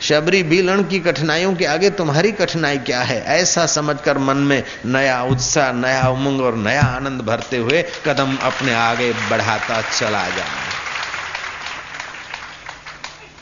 शबरी 0.00 0.42
बीलन 0.42 0.84
की 0.84 1.00
कठिनाइयों 1.00 1.54
के 1.54 1.64
आगे 1.64 1.90
तुम्हारी 1.90 2.32
कठिनाई 2.32 2.78
क्या 2.78 3.02
है? 3.02 3.22
ऐसा 3.22 3.66
समझकर 3.66 4.18
मन 4.18 4.36
में 4.36 4.64
नया 4.86 5.22
उत्साह, 5.22 5.72
नया 5.72 6.08
उमंग 6.08 6.40
और 6.40 6.54
नया 6.56 6.82
आनंद 6.82 7.20
भरते 7.20 7.56
हुए 7.56 7.84
कदम 8.06 8.36
अपने 8.36 8.74
आगे 8.74 9.12
बढ़ाता 9.12 9.82
चला 9.82 10.28
जाए 10.28 10.66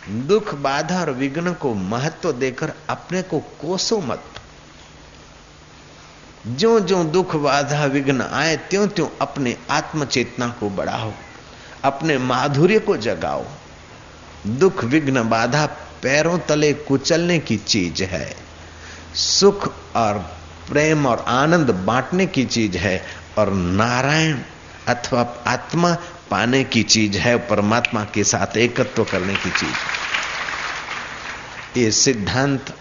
दुख, 0.08 0.54
बाधा 0.54 1.00
और 1.00 1.10
विघ्न 1.10 1.52
को 1.52 1.74
महत्व 1.74 2.32
देकर 2.32 2.72
अपने 2.88 3.22
को 3.22 3.38
कोसो 3.38 4.00
मत। 4.00 4.22
जो 6.46 6.80
जो 6.80 7.04
दुख, 7.04 7.36
बाधा, 7.36 7.84
विघ्न 7.84 8.22
आए 8.22 8.56
त्यों 8.56 8.88
त्यों 8.88 9.08
अपने 9.20 9.56
आत्म 9.70 10.04
चेतना 10.04 10.48
को 10.48 10.70
बढ़ाओ। 10.70 11.12
अपने 11.84 12.18
माधुर्य 12.18 12.78
को 12.78 12.96
जगाओ। 12.96 13.44
दुख, 14.46 14.84
विघ्न, 14.84 15.28
बाधा 15.28 15.66
पैरों 16.04 16.38
तले 16.38 16.72
कुचलने 16.72 17.38
की 17.38 17.56
चीज़ 17.56 18.02
है। 18.02 18.36
सुख 19.14 19.72
और 19.96 20.18
प्रेम 20.68 21.06
और 21.06 21.24
आनंद 21.28 21.70
बांटने 21.70 22.26
की 22.26 22.44
चीज़ 22.44 22.76
है 22.76 23.06
और 23.38 23.52
नारायण 23.52 24.38
अथवा 24.88 25.22
आत्मा 25.46 25.96
पाने 26.30 26.64
की 26.64 26.82
चीज़ 26.82 27.18
है, 27.18 27.36
परमात्मा 27.36 28.04
के 28.04 28.24
साथ 28.24 28.56
एकत्व 28.56 29.04
करने 29.04 29.34
की 29.34 29.50
चीज़। 29.50 29.76
ये 31.78 31.90
सिद्धांत 31.90 32.74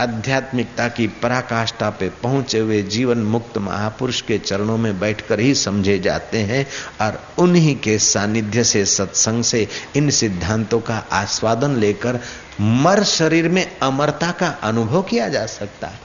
आध्यात्मिकता 0.00 0.88
की 0.88 1.06
पराकाष्ठा 1.06 1.90
पे 1.90 2.08
पहुँचे 2.08 2.58
हुए 2.58 2.82
जीवन 2.82 3.18
मुक्त 3.18 3.58
महापुरुष 3.58 4.20
के 4.20 4.38
चरणों 4.38 4.76
में 4.78 5.00
बैठकर 5.00 5.40
ही 5.40 5.54
समझे 5.54 5.98
जाते 5.98 6.38
हैं 6.38 6.66
और 7.00 7.28
उन्हीं 7.38 7.76
के 7.76 7.98
सानिध्य 7.98 8.64
से, 8.64 8.84
सत्संग 8.84 9.44
से, 9.44 9.68
इन 9.96 10.10
सिद्धांतों 10.10 10.80
का 10.80 11.04
आस्वादन 11.12 11.76
लेकर 11.76 12.20
मर 12.60 13.04
शरीर 13.04 13.48
में 13.48 13.78
अमरता 13.78 14.30
का 14.30 14.48
अनुभव 14.48 15.02
किया 15.02 15.28
जा 15.28 15.46
सकता 15.46 15.86
है। 15.86 16.00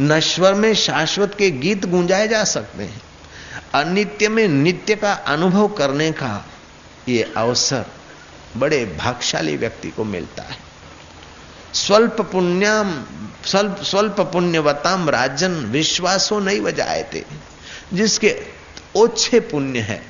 नश्वर 0.00 0.54
में 0.54 0.74
शाश्वत 0.74 1.34
के 1.38 1.50
गीत 1.50 1.86
गूंजाए 1.86 2.28
जा 2.28 2.44
सकते 2.44 2.82
हैं। 2.82 3.02
अनित्य 3.74 4.28
में 4.28 4.48
नित्य 4.48 4.94
का 4.94 5.12
अनुभव 5.12 5.68
करने 5.68 6.12
का 6.12 6.46
ये 7.08 7.32
अवसर 7.36 7.84
बड़े 8.56 8.84
भागशाली 8.84 9.56
व्यक्ति 9.56 9.90
को 9.90 10.04
मिलता 10.04 10.42
है। 10.42 10.65
स्वल्प 11.76 12.20
पुण्याम, 12.32 12.92
स्वल्प 13.44 13.82
स्वल्प 13.82 14.20
पुण्यवताम 14.32 15.08
राजन 15.10 15.54
विश्वासो 15.70 16.38
नहीं 16.40 16.60
बजाए 16.60 17.02
थे 17.14 17.22
जिसके 17.92 18.34
ओछे 18.96 19.40
पुण्य 19.40 19.80
है, 19.80 20.02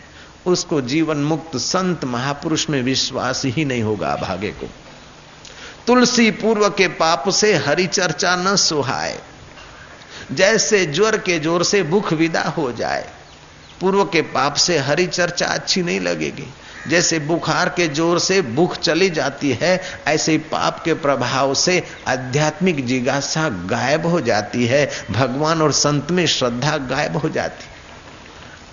उसको 0.46 0.80
जीवन 0.80 1.24
मुक्त 1.24 1.56
संत 1.56 2.04
महापुरुष 2.04 2.68
में 2.70 2.80
विश्वास 2.82 3.42
ही 3.46 3.64
नहीं 3.64 3.82
होगा 3.82 4.14
भागे 4.16 4.50
को। 4.50 4.68
तुलसी 5.86 6.30
पूर्व 6.30 6.68
के 6.68 6.86
पाप 6.94 7.28
से 7.30 7.54
हरि 7.56 7.86
चर्चा 7.86 8.34
न 8.36 8.54
सुहाए। 8.56 9.18
जैसे 10.32 10.84
ज्वर 10.86 11.16
के 11.18 11.38
ज़ोर 11.38 11.64
से 11.64 11.82
भूख 11.82 12.12
विदा 12.12 12.42
हो 12.56 12.70
जाए, 12.72 13.08
पूर्व 13.80 14.04
के 14.04 14.22
पाप 14.22 14.54
से 14.56 14.78
हरि 14.78 15.06
चर्चा 15.06 15.46
अच्छी 15.46 15.82
नहीं 15.82 16.00
लगेगी। 16.00 16.48
जैसे 16.86 17.18
बुखार 17.20 17.68
के 17.68 17.86
ज़ोर 17.88 18.18
से 18.18 18.40
भूख 18.44 18.76
चली 18.78 19.08
जाती 19.10 19.50
है, 19.52 19.80
ऐसे 20.08 20.36
पाप 20.50 20.82
के 20.84 20.94
प्रभाव 20.96 21.54
से 21.56 21.82
आध्यात्मिक 22.08 22.84
जिज्ञासा 22.86 23.48
गायब 23.68 24.06
हो 24.06 24.20
जाती 24.22 24.66
है, 24.66 24.88
भगवान 25.10 25.62
और 25.62 25.72
संत 25.74 26.10
में 26.10 26.26
श्रद्धा 26.28 26.76
गायब 26.78 27.16
हो 27.16 27.28
जाती 27.28 27.64
है। 27.64 27.74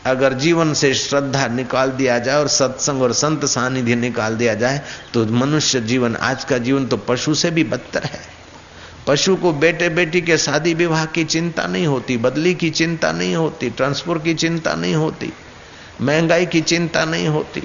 अगर 0.06 0.34
जीवन 0.36 0.74
से 0.74 0.94
श्रद्धा 0.94 1.48
निकाल 1.48 1.92
दिया 1.92 2.18
जाए 2.20 2.38
और 2.38 2.48
सत्संग 2.50 3.02
और 3.02 3.14
संत 3.14 3.46
सानिध्य 3.46 3.96
निकाल 3.96 4.36
दिया 4.36 4.54
जाए 4.54 4.82
तो 5.14 5.26
मनुष्य 5.26 5.82
जीवन, 5.82 6.16
आज 6.16 6.44
का 6.44 6.58
जीवन 6.58 6.86
तो 6.86 6.98
पशु 7.00 7.36
से 7.36 7.52
भी 7.52 7.64
बदतर 7.66 8.04
है। 8.04 8.22
पशु 9.08 9.36
को 9.36 9.52
बेटे 9.54 9.88
बेटी 9.90 10.22
के 10.22 10.38
शादी 10.38 10.74
विवाह 10.74 11.06
की 11.06 11.24
चिंता 11.26 11.66
नहीं 11.68 11.88
होती, 11.88 12.18
बदली 12.18 12.54
की 12.56 12.70
चिंता 12.72 13.12
नहीं 13.12 13.36
होती 13.36 13.70
ट्रांसपोर्ट 13.70 14.24
की 14.24 14.34
चिंता 14.36 14.74
नहीं 14.74 14.96
होती, 14.96 15.32
महँगाई 16.02 16.46
की 16.46 16.62
चिंता 16.64 17.06
नहीं 17.06 17.28
होती। 17.28 17.64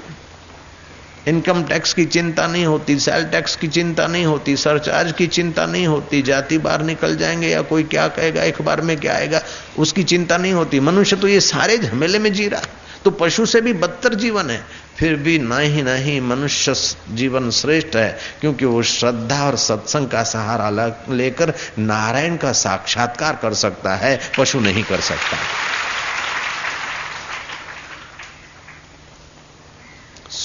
इनकम 1.27 1.63
टैक्स 1.63 1.93
की 1.93 2.05
चिंता 2.05 2.47
नहीं 2.47 2.65
होती, 2.65 2.97
सेल 2.99 3.23
टैक्स 3.23 3.55
की 3.55 3.67
चिंता 3.67 4.07
नहीं 4.07 4.25
होती, 4.25 4.55
सरचार्ज 4.55 5.11
की 5.11 5.27
चिंता 5.27 5.65
नहीं 5.65 5.87
होती, 5.87 6.21
जाति 6.21 6.57
बाहर 6.57 6.83
निकल 6.83 7.15
जाएँगे 7.17 7.47
या 7.47 7.61
कोई 7.61 7.83
क्या 7.85 8.07
कहेगा 8.07 8.43
एक 8.43 8.61
बार 8.61 8.81
में 8.81 8.95
क्या 8.97 9.15
आएगा, 9.15 9.41
उसकी 9.77 10.03
चिंता 10.03 10.37
नहीं 10.37 10.53
होती। 10.53 10.79
मनुष्य 10.79 11.15
तो 11.15 11.27
ये 11.27 11.39
सारे 11.39 11.77
झमेले 11.77 12.19
में 12.19 12.31
जी 12.33 12.47
रहा 12.47 12.61
तो 13.05 13.11
पशु 13.11 13.45
से 13.45 13.59
भी 13.61 13.73
बदतर 13.73 14.13
जीवन 14.13 14.49
है, 14.49 14.63
फिर 14.97 15.15
भी 15.15 15.37
नहीं 15.39 15.83
नहीं 15.83 16.19
मनुष्य 16.21 16.73
जीवन 17.15 17.49
श्रेष्ठ 17.51 17.95
है, 17.95 18.17
क्योंकि 18.41 18.65
वो 18.65 18.81
श्रद्धा 18.83 19.45
और 19.47 19.55
सत्संग 19.57 20.07
का 20.07 20.23
सहारा 20.23 20.69
लेकर 21.09 21.53
नारायण 21.79 22.35
का 22.37 22.51
साक्षात्कार 22.51 23.39
कर 23.41 23.53
सकता 23.53 23.95
है, 23.95 24.19
पशु 24.37 24.59
नहीं 24.59 24.83
कर 24.83 24.99
सकता। 25.01 25.37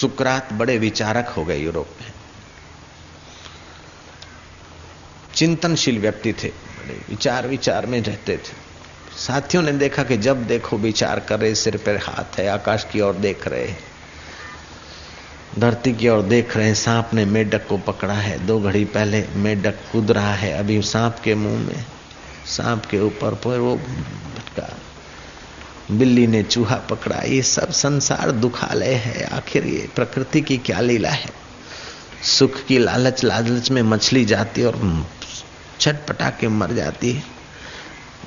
सुकरात 0.05 0.52
बड़े 0.52 0.78
विचारक 0.78 1.28
हो 1.28 1.44
गए 1.44 1.59
यूरोप 1.59 1.88
में। 2.00 2.12
चिंतनशील 5.34 5.98
व्यक्ति 5.98 6.32
थे, 6.32 6.48
बड़े 6.48 7.00
विचार 7.09 7.46
विचार 7.48 7.86
में 7.86 8.00
रहते 8.02 8.36
थे। 8.36 9.16
साथियों 9.18 9.62
ने 9.62 9.72
देखा 9.72 10.02
कि 10.02 10.16
जब 10.16 10.46
देखो 10.46 10.78
विचार 10.78 11.20
कर 11.20 11.40
रहे, 11.40 11.55
सिर 11.55 11.76
पर 11.76 11.96
हाथ 11.96 12.38
है, 12.38 12.46
आकाश 12.48 12.86
की 12.92 13.00
ओर 13.00 13.14
देख 13.14 13.48
रहे 13.48 13.66
हैं, 13.66 13.78
धरती 15.59 15.92
की 15.92 16.09
ओर 16.09 16.22
देख 16.22 16.57
रहे 16.57 16.66
हैं, 16.66 16.74
सांप 16.74 17.11
ने 17.14 17.24
मेढक 17.24 17.66
को 17.66 17.78
पकड़ा 17.78 18.14
है। 18.14 18.46
दो 18.46 18.61
घड़ी 18.61 18.84
पहले 18.84 19.26
मेढक 19.36 19.78
कूद 19.92 20.11
रहा 20.11 20.34
है, 20.34 20.52
अभी 20.52 20.82
सांप 20.82 21.18
के 21.24 21.34
मुँह 21.34 21.59
में, 21.59 21.84
सांप 22.46 22.86
के 22.86 23.00
ऊपर 23.00 23.34
पर 23.34 23.59
वो 23.59 23.76
भटका 23.76 24.68
बिल्ली 25.91 26.26
ने 26.26 26.43
चूहा 26.43 26.76
पकड़ा, 26.76 27.16
ये 27.16 27.43
सब 27.43 27.70
संसार 27.70 28.30
दुखालय 28.30 28.95
है। 28.95 29.24
आखिर 29.24 29.66
ये 29.66 29.89
प्रकृति 29.97 30.41
की 30.41 30.59
क्या 30.59 30.80
लीला 30.80 31.11
है? 31.11 31.30
सुख 32.22 32.64
की 32.64 32.78
लालच 32.78 33.24
लालच 33.24 33.70
में 33.70 33.82
मछली 33.82 34.24
जाती 34.24 34.64
और 34.64 35.07
छटपटा 35.80 36.30
के 36.30 36.49
मर 36.49 36.72
जाती 36.72 37.12
है। 37.12 37.24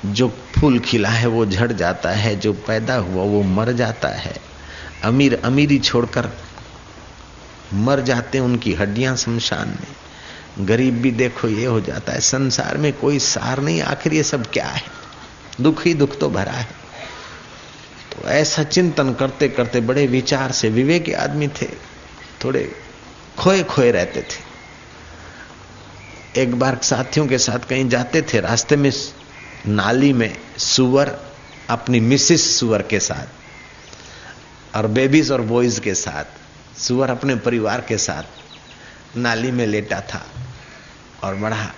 जो 0.06 0.28
फूल 0.28 0.78
खिला 0.78 1.08
है, 1.08 1.26
वो 1.26 1.46
झड़ 1.46 1.72
जाता 1.72 2.10
है। 2.10 2.36
जो 2.36 2.52
पैदा 2.52 2.94
हुआ, 2.94 3.24
वो 3.24 3.42
मर 3.42 3.72
जाता 3.72 4.08
है। 4.08 4.36
अमीर, 5.04 5.40
अमीरी 5.44 5.78
छोड़कर 5.78 6.30
मर 7.74 8.00
जाते 8.00 8.38
उनकी 8.38 8.74
हड्डियाँ 8.74 9.16
शमशान 9.16 9.68
में। 9.68 10.66
गरीब 10.66 10.94
भी 10.94 11.10
देखो, 11.10 11.48
ये 11.48 11.66
हो 11.66 11.80
जाता 11.80 12.12
है। 12.12 12.20
संसार 12.20 12.78
में 12.78 12.92
कोई 12.92 13.18
सार 13.18 13.60
नहीं, 13.60 13.82
आखिर 13.82 14.14
ये 14.14 14.22
सब 14.22 14.46
क्या 14.46 14.66
है? 14.66 14.82
दुख 15.60 15.86
ही 15.86 15.94
दुख 15.94 16.18
तो 16.18 16.30
भरा 16.30 16.52
है। 16.52 16.77
तो 18.18 18.28
ऐसा 18.28 18.62
चिंतन 18.64 19.12
करते 19.14 19.48
करते 19.48 19.80
बड़े 19.80 20.06
विचार 20.06 20.52
से 20.52 20.68
विवेकी 20.68 21.12
आदमी 21.14 21.48
थे, 21.50 21.66
थोड़े 22.44 22.62
खोए 23.38 23.62
खोए 23.62 23.90
रहते 23.90 24.20
थे। 24.22 24.46
एक 26.42 26.54
बार 26.54 26.78
साथियों 26.82 27.26
के 27.26 27.38
साथ 27.38 27.58
कहीं 27.68 27.88
जाते 27.88 28.22
थे, 28.22 28.40
रास्ते 28.40 28.76
में 28.76 28.90
नाली 29.66 30.12
में 30.12 30.36
सुअर, 30.58 31.08
अपनी 31.70 32.00
मिसिस 32.00 32.58
सुअर 32.58 32.82
के 32.82 33.00
साथ, 33.00 33.26
और 34.76 34.86
बेबीज 34.88 35.30
और 35.30 35.40
बॉयज़ 35.42 35.80
के 35.80 35.94
साथ, 35.94 36.24
सुअर 36.78 37.10
अपने 37.10 37.34
परिवार 37.36 37.80
के 37.80 37.98
साथ 37.98 39.16
नाली 39.16 39.50
में 39.50 39.66
लेटा 39.66 40.00
था 40.00 40.22
और 41.24 41.34
बड़ा 41.34 41.70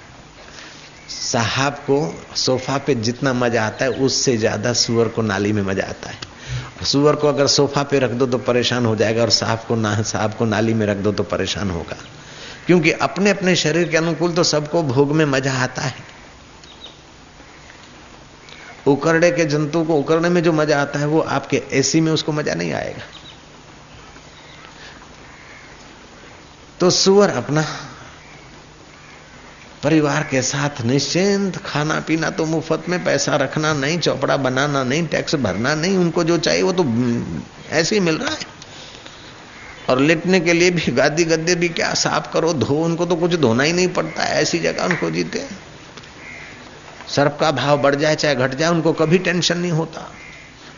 साहब 1.10 1.74
को 1.86 1.98
सोफा 2.36 2.78
पे 2.78 2.94
जितना 2.94 3.32
मज़ा 3.32 3.66
आता 3.66 3.84
है, 3.84 3.90
उससे 3.90 4.36
ज़्यादा 4.36 4.72
सुअर 4.72 5.08
को 5.08 5.22
नाली 5.22 5.52
में 5.52 5.62
मज़ा 5.62 5.84
आता 5.84 6.10
है। 6.10 6.29
सुअर 6.84 7.16
को 7.16 7.28
अगर 7.28 7.46
सोफा 7.46 7.82
पे 7.82 7.98
रख 7.98 8.10
दो 8.10 8.26
तो 8.26 8.38
परेशान 8.38 8.86
हो 8.86 8.96
जाएगा 8.96 9.22
और 9.22 9.30
साहब 9.30 9.64
को 9.68 9.76
ना, 9.76 10.02
साहब 10.02 10.34
को 10.34 10.44
नाली 10.44 10.74
में 10.74 10.86
रख 10.86 10.96
दो 10.96 11.12
तो 11.12 11.22
परेशान 11.22 11.70
होगा। 11.70 11.96
क्योंकि 12.66 12.90
अपने 12.92 13.30
अपने 13.30 13.56
शरीर 13.56 13.88
के 13.88 13.96
अनुकूल 13.96 14.32
तो 14.32 14.42
सबको 14.44 14.82
भोग 14.82 15.12
में 15.12 15.24
मज़ा 15.24 15.52
आता 15.52 15.82
है। 15.82 15.94
उकरड़े 18.86 19.30
के 19.30 19.44
जंतु 19.44 19.84
को 19.84 19.96
उकरने 19.96 20.28
में 20.28 20.42
जो 20.42 20.52
मज़ा 20.52 20.82
आता 20.82 20.98
है, 20.98 21.06
वो 21.06 21.20
आपके 21.20 21.62
एसी 21.72 22.00
में 22.00 22.12
उसको 22.12 22.32
मज़ा 22.32 22.54
नहीं 22.54 22.72
आएगा। 22.72 23.02
तो 26.80 26.90
सुअर 26.90 27.30
अपना 27.30 27.64
परिवार 29.84 30.22
के 30.30 30.42
साथ 30.42 30.80
निश्चिंत 30.82 31.56
खाना 31.56 32.00
पीना 32.00 32.30
तो 32.30 32.46
मुफ़्त 32.46 32.88
में 32.88 33.04
पैसा 33.04 33.36
रखना 33.36 33.72
नहीं, 33.72 33.98
चौपड़ा 33.98 34.36
बनाना 34.36 34.84
नहीं, 34.84 35.06
टैक्स 35.06 35.34
भरना 35.34 35.74
नहीं, 35.74 35.96
उनको 35.96 36.24
जो 36.24 36.38
चाहिए 36.38 36.62
वो 36.62 36.72
तो 36.72 36.84
ऐसे 37.70 37.96
ही 37.96 38.00
मिल 38.00 38.18
रहा 38.18 38.30
है। 38.30 38.60
और 39.88 40.00
लेटने 40.00 40.40
के 40.40 40.52
लिए 40.52 40.70
भी 40.70 40.92
गादी 40.92 41.24
गद्दे 41.24 41.54
भी 41.54 41.68
क्या 41.68 41.94
साफ़ 41.94 42.32
करो, 42.32 42.52
धो, 42.52 42.74
उनको 42.74 43.06
तो 43.06 43.16
कुछ 43.16 43.34
धोना 43.34 43.62
ही 43.62 43.72
नहीं 43.72 43.88
पड़ता 43.88 44.22
है 44.22 44.42
ऐसी 44.42 44.58
जगह 44.58 44.84
उनको 44.84 45.10
जीते। 45.10 45.46
सर्फ 47.08 47.36
का 47.40 47.50
भाव 47.50 47.82
बढ़ 47.82 47.94
जाए, 47.94 48.16
चाहे 48.16 48.34
घट 48.34 48.54
जाए, 48.54 48.68
उनको 48.68 48.92
कभी 48.92 49.18
टेंशन 49.18 49.58
नहीं 49.58 49.72
होता। 49.72 50.12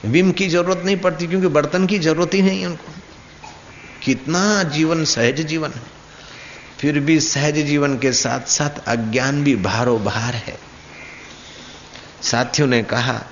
विम 0.05 0.33
की 0.33 0.49
ज़रूरत 0.49 0.83
नहीं 0.85 0.97
पड़ती, 0.97 1.27
क्योंकि 1.27 1.47
बर्तन 1.47 1.87
की 1.87 1.99
ज़रूरत 1.99 2.35
ही 2.35 2.43
नहीं 2.43 2.67
उनको। 2.67 2.93
कितना 4.03 4.63
जीवन 4.63 5.05
सहज 5.05 5.41
जीवन 5.41 5.71
है। 5.71 6.02
फिर 6.83 7.01
भी 7.01 7.21
सहज 7.21 7.59
जीवन 7.59 7.99
के 7.99 8.13
साथ 8.13 8.41
साथ 8.41 8.85
अज्ञान 8.89 9.45
भी 9.45 9.57
भारो 9.57 9.99
भार 9.99 10.35
है। 10.35 10.59
साथियों 12.23 12.69
ने 12.69 12.83
कहा 12.83 13.25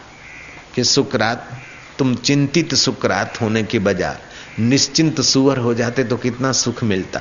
कि 0.74 0.84
सुकरात, 0.84 1.62
तुम 1.98 2.14
चिंतित 2.14 2.74
सुकरात 2.74 3.40
होने 3.40 3.62
के 3.62 3.78
बजाय 3.78 4.18
निश्चिंत 4.58 5.20
सुअर 5.20 5.58
हो 5.58 5.74
जाते 5.74 6.04
तो 6.04 6.16
कितना 6.16 6.52
सुख 6.52 6.84
मिलता। 6.84 7.20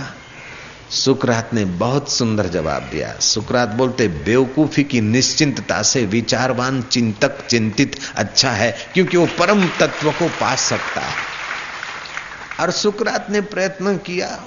सुकरात 0.90 1.54
ने 1.54 1.66
बहुत 1.66 2.12
सुंदर 2.12 2.48
जवाब 2.48 2.84
दिया। 2.84 3.20
सुकरात 3.20 3.70
बोलते, 3.70 4.08
बेवकूफ़ी 4.08 4.84
की 4.84 5.02
निश्चिंतता 5.02 5.82
से 5.82 6.06
विचारवान 6.06 6.82
चिंतक 6.82 7.48
चिंतित 7.48 8.00
अच्छा 8.16 8.52
है, 8.52 8.78
क्योंकि 8.94 9.18
वो 9.18 9.26
परम 9.26 9.68
तत्व 9.68 10.12
को 10.12 10.28
पा 10.28 10.56
सकता 10.56 11.02
है। 11.02 11.16
और 12.60 12.72
सुकरात 12.72 13.28
ने 13.30 13.42
प्रयत्न 13.42 13.98
किया। 13.98 14.44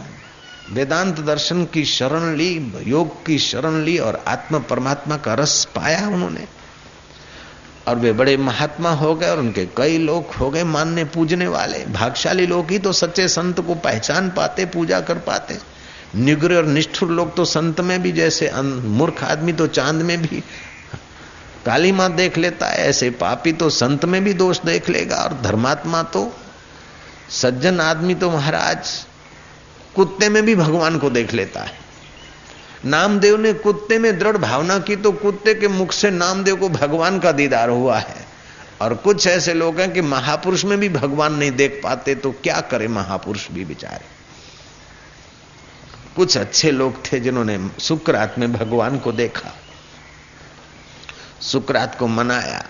वेदांत 0.73 1.21
दर्शन 1.21 1.65
की 1.65 1.85
शरण 1.85 2.35
ली, 2.35 2.73
योग 2.87 3.27
की 3.27 3.39
शरण 3.39 3.83
ली 3.85 3.99
और 3.99 4.25
आत्म 4.29 4.59
परमात्मा 4.61 5.17
का 5.17 5.35
रस 5.35 5.65
पाया 5.65 6.07
उन्होंने। 6.09 6.47
और 7.89 7.97
वे 7.97 8.13
बड़े 8.13 8.37
महात्मा 8.37 8.91
हो 8.91 9.15
गए 9.15 9.29
और 9.31 9.39
उनके 9.39 9.65
कई 9.77 9.99
लोग 9.99 10.35
हो 10.35 10.51
गए 10.51 10.65
मानने 10.65 11.05
पूजने 11.05 11.47
वाले। 11.47 11.85
भागशाली 11.85 12.47
लोग 12.47 12.71
ही 12.71 12.79
तो 12.79 12.93
सच्चे 12.93 13.29
संत 13.29 13.61
को 13.61 13.75
पहचान 13.75 14.31
पाते, 14.31 14.65
पूजा 14.65 15.01
कर 15.01 15.19
पाते। 15.19 15.59
निग्र 16.15 16.57
और 16.57 16.67
निष्ठुर 16.67 17.11
लोग 17.11 17.37
तो 17.37 17.45
संत 17.45 17.81
में 17.81 18.03
भी, 18.03 18.13
जैसे 18.13 18.51
मूर्ख 18.63 19.25
आदमी 19.25 19.53
तो 19.53 19.67
चाँद 19.67 20.03
में 20.03 20.23
भी। 20.23 20.43
काली 21.67 21.93
माँ 21.93 22.13
देख 22.13 22.39
लेता 22.39 22.67
है, 22.67 22.79
ऐसे 22.79 23.11
पापी 23.11 23.53
तो 23.53 23.71
संत 23.71 24.05
में 24.05 24.25
भी 24.25 24.33
दोष 24.33 24.61
देख 24.61 24.89
लेगा। 24.91 25.17
और 25.17 25.41
धर्मात्मा 25.43 26.03
तो 26.03 26.33
सज्जन 27.31 27.81
आदमी 27.81 28.15
तो 28.15 28.31
महाराज 28.31 29.07
कुत्ते 29.97 30.29
में 30.29 30.43
भी 30.43 30.55
भगवान 30.55 30.99
को 30.99 31.11
देख 31.11 31.33
लेता 31.35 31.63
है। 31.63 31.81
नामदेव 32.85 33.37
ने 33.41 33.53
कुत्ते 33.53 33.99
में 33.99 34.19
दृढ़ 34.19 34.37
भावना 34.37 34.79
की 34.79 34.97
तो 34.97 35.13
कुत्ते 35.13 35.55
के 35.55 35.69
मुख 35.69 35.93
से 35.93 36.11
नामदेव 36.11 36.57
को 36.57 36.69
भगवान 36.69 37.19
का 37.19 37.33
दीदार 37.33 37.69
हुआ 37.69 37.99
है। 37.99 38.27
और 38.81 38.95
कुछ 38.95 39.27
ऐसे 39.27 39.55
लोग 39.55 39.81
हैं 39.81 39.93
कि 39.93 40.01
महापुरुष 40.01 40.65
में 40.65 40.79
भी 40.81 40.89
भगवान 40.89 41.35
नहीं 41.35 41.51
देख 41.51 41.81
पाते 41.85 42.15
तो 42.15 42.33
क्या 42.33 42.61
करे 42.61 42.89
महापुरुष 42.89 43.51
भी 43.51 43.65
बेचारे? 43.65 44.05
कुछ 46.17 46.37
अच्छे 46.37 46.71
लोग 46.71 47.05
थे 47.05 47.21
जिन्होंने 47.21 47.71
सुकरात 47.79 48.35
में 48.39 48.53
भगवान 48.53 48.99
को 48.99 49.13
देखा। 49.13 49.53
सुकरात 51.41 51.99
को 51.99 52.07
मनाया, 52.07 52.67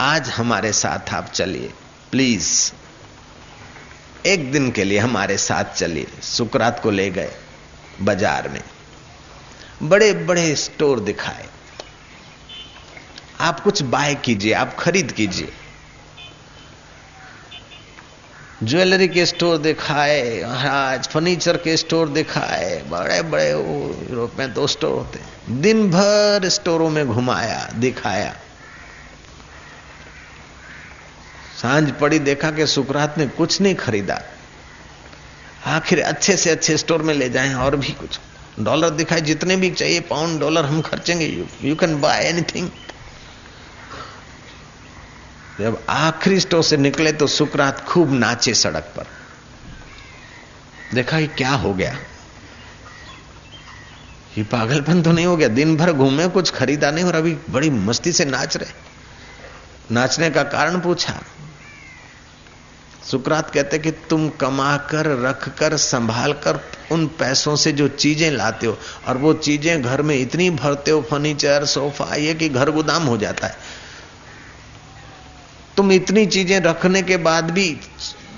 आज 0.00 0.28
हमारे 0.28 0.72
साथ 0.72 1.14
आप 1.14 1.26
चलिए, 1.26 1.72
प्लीज़। 2.10 2.72
एक 4.26 4.50
दिन 4.52 4.70
के 4.70 4.84
लिए 4.84 4.98
हमारे 4.98 5.36
साथ 5.36 5.74
चलिए, 5.74 6.06
सुकरात 6.22 6.80
को 6.82 6.90
ले 6.90 7.10
गए 7.10 7.30
बाज़ार 8.00 8.48
में। 8.48 8.62
बड़े 9.82 10.12
बड़े 10.12 10.54
स्टोर 10.56 11.00
दिखाए। 11.00 11.48
आप 13.40 13.60
कुछ 13.60 13.82
बाय 13.82 14.14
कीजिए, 14.14 14.52
आप 14.52 14.76
खरीद 14.78 15.12
कीजिए। 15.12 15.52
ज्वेलरी 18.62 19.08
के 19.08 19.24
स्टोर 19.26 19.56
दिखाए, 19.58 20.42
महाराज, 20.42 21.08
फर्नीचर 21.08 21.56
के 21.56 21.76
स्टोर 21.76 22.08
दिखाए 22.08 22.82
बड़े 22.88 23.20
बड़े 23.22 23.50
यूरोप 23.50 24.32
में 24.38 24.52
दो 24.54 24.66
स्टोर 24.66 24.92
होते 24.92 25.20
दिन 25.52 25.90
भर 25.90 26.48
स्टोरों 26.48 26.90
में 26.90 27.06
घुमाया, 27.06 27.68
दिखाया। 27.74 28.34
साँझ 31.62 31.90
पड़ी 31.90 32.18
देखा 32.18 32.50
कि 32.50 32.66
सुकरात 32.66 33.18
ने 33.18 33.26
कुछ 33.26 33.60
नहीं 33.60 33.74
खरीदा। 33.74 34.22
आखिर 35.66 36.02
अच्छे 36.02 36.36
से 36.36 36.50
अच्छे 36.50 36.76
स्टोर 36.76 37.02
में 37.02 37.14
ले 37.14 37.28
जाएँ 37.30 37.54
और 37.54 37.76
भी 37.76 37.92
कुछ। 37.92 38.20
डॉलर 38.60 38.90
दिखाए 38.90 39.20
जितने 39.20 39.56
भी 39.56 39.70
चाहिए, 39.70 40.00
पाउंड 40.00 40.40
डॉलर 40.40 40.64
हम 40.64 40.80
खर्चेंगे। 40.80 41.26
You 41.26 41.46
you 41.62 41.76
can 41.76 42.00
buy 42.00 42.24
anything 42.24 42.70
जब 45.60 45.82
आखिरी 45.88 46.40
स्टोर 46.40 46.62
से 46.62 46.76
निकले 46.76 47.12
तो 47.12 47.26
सुकरात 47.26 47.80
खूब 47.80 48.12
नाचे 48.12 48.54
सड़क 48.54 48.92
पर। 48.96 49.06
देखा 50.94 51.18
ये 51.18 51.26
क्या 51.26 51.50
हो 51.50 51.74
गया। 51.74 51.96
ये 54.38 54.44
पागलपन 54.44 55.02
तो 55.02 55.12
नहीं 55.12 55.26
हो 55.26 55.36
गया। 55.36 55.48
दिन 55.48 55.76
भर 55.76 55.92
घूमे, 55.92 56.28
कुछ 56.28 56.50
खरीदा 56.50 56.90
नहीं 56.90 57.04
और 57.04 57.14
अभी 57.14 57.36
बड़ी 57.50 57.70
मस्ती 57.70 58.12
से 58.12 58.24
नाच 58.24 58.56
रहे। 58.56 58.72
नाचने 59.94 60.30
का 60.30 60.42
कारण 60.42 60.80
पूछा। 60.80 61.20
सुकरात 63.10 63.50
कहते 63.50 63.78
कि 63.78 63.90
तुम 63.90 64.28
कमा 64.28 64.76
कर 64.76 65.06
रख 65.20 65.48
कर 65.58 65.76
संभाल 65.76 66.32
कर 66.32 66.60
उन 66.92 67.06
पैसों 67.18 67.56
से 67.56 67.72
जो 67.72 67.88
चीज़ें 67.88 68.30
लाते 68.30 68.66
हो 68.66 68.76
और 69.08 69.16
वो 69.16 69.32
चीज़ें 69.34 69.82
घर 69.82 70.02
में 70.02 70.14
इतनी 70.16 70.50
भरते 70.50 70.90
हो, 70.90 71.00
फर्नीचर, 71.02 71.64
सोफा, 71.64 72.14
ये 72.14 72.34
कि 72.34 72.48
घर 72.48 72.70
गोदाम 72.70 73.02
हो 73.02 73.16
जाता 73.16 73.46
है। 73.46 73.56
तुम 75.76 75.92
इतनी 75.92 76.26
चीज़ें 76.26 76.60
रखने 76.60 77.02
के 77.02 77.16
बाद 77.16 77.50
भी 77.50 77.76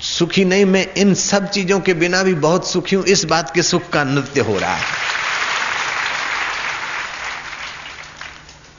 सुखी 0.01 0.45
नहीं, 0.45 0.65
मैं 0.65 0.93
इन 0.93 1.13
सब 1.13 1.49
चीज़ों 1.49 1.79
के 1.79 1.93
बिना 1.93 2.23
भी 2.23 2.33
बहुत 2.33 2.67
सुखी 2.67 2.95
हूँ, 2.95 3.05
इस 3.05 3.25
बात 3.25 3.51
के 3.55 3.63
सुख 3.63 3.89
का 3.89 4.03
नृत्य 4.03 4.41
हो 4.41 4.57
रहा 4.57 4.75
है। 4.75 5.21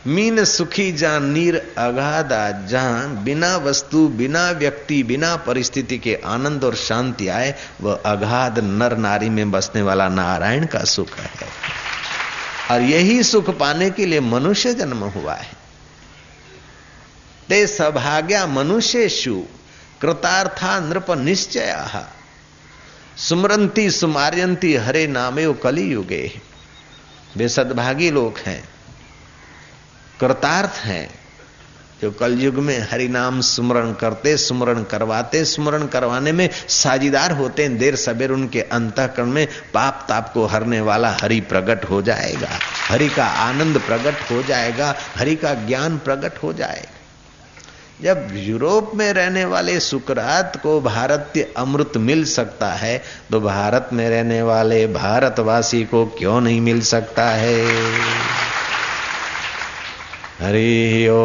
मीन 0.07 0.45
सुखी 0.45 0.93
जान, 0.93 1.25
नीर 1.25 1.75
अगाधा 1.79 2.67
जहाँ 2.67 3.25
बिना 3.25 3.57
वस्तु, 3.57 4.09
बिना 4.09 4.51
व्यक्ति, 4.51 5.03
बिना 5.03 5.37
परिस्थिति 5.37 5.99
के 5.99 6.21
आनंद 6.25 6.65
और 6.65 6.75
शांति 6.75 7.29
आए, 7.29 7.55
वह 7.81 8.01
अगाध 8.07 8.59
नर 8.59 8.97
नारी 8.97 9.29
में 9.29 9.51
बसने 9.51 9.83
वाला 9.83 10.09
नारायण 10.09 10.67
का 10.67 10.85
सुख 10.85 11.19
है। 11.19 11.31
और 12.71 12.81
यही 12.81 13.23
सुख 13.23 13.59
पाने 13.59 13.91
के 13.91 14.07
लिए 14.07 14.21
मनुष्य 14.21 14.75
जन्म 14.75 15.05
हुआ 15.05 15.35
है। 15.35 15.53
ते 17.49 17.67
सभाग्या 17.67 18.47
मनुष्यु 18.47 19.43
कृतार्था 20.01 20.81
नृप 20.81 21.11
निश्चय। 21.11 22.07
सुमरंती 23.17 23.91
सुमार्यंती 23.91 24.75
हरे 24.75 25.07
नामे 25.07 25.53
कली 25.53 25.83
युगे। 25.83 26.41
वे 27.37 27.49
सद्भागी 27.49 28.11
लोग 28.11 28.39
हैं। 28.39 28.74
कृतार्थ 30.21 30.79
हैं। 30.79 31.09
जो 32.03 32.11
कलयुग 32.11 32.55
में 32.55 32.79
हरि 32.91 33.09
नाम 33.09 33.41
सुमरण 33.41 33.93
करते, 33.93 34.37
सुमरण 34.37 34.83
करवाते, 34.83 35.45
सुमरण 35.45 35.87
करवाने 35.87 36.33
में 36.33 36.49
साझीदार 36.69 37.33
होते 37.33 37.63
हैं 37.63 37.77
देर 37.79 37.97
सबेर 37.97 38.31
उनके 38.31 38.61
अंतकरण 38.61 39.27
में 39.27 39.47
पाप 39.75 40.05
ताप 40.09 40.31
को 40.35 40.47
हरने 40.47 40.81
वाला 40.81 41.11
हरि 41.23 41.41
प्रकट 41.41 41.85
हो 41.85 42.03
जाएगा। 42.03 42.49
हरि 42.89 43.09
का 43.09 43.25
आनंद 43.25 43.79
प्रकट 43.79 44.31
हो 44.31 44.43
जाएगा, 44.43 44.95
हरि 45.17 45.37
का 45.37 45.55
ज्ञान 45.55 45.99
प्रकट 45.99 46.43
हो 46.43 46.53
जाएगा। 46.53 46.93
जब 48.03 48.29
यूरोप 48.33 48.93
में 48.95 49.13
रहने 49.13 49.45
वाले 49.45 49.81
सुकरात 49.81 50.61
को 50.63 50.81
भारतीय 50.81 51.53
अमृत 51.57 51.93
मिल 51.97 52.25
सकता 52.25 52.73
है 52.73 53.03
तो 53.31 53.41
भारत 53.41 53.89
में 53.93 54.09
रहने 54.11 54.43
वाले 54.43 54.87
भारतवासी 54.87 55.85
को 55.85 56.05
क्यों 56.07 56.41
नहीं 56.41 56.61
मिल 56.61 56.81
सकता 56.81 57.29
है? 57.31 57.65
हरि 60.39 61.09
ओ। 61.11 61.21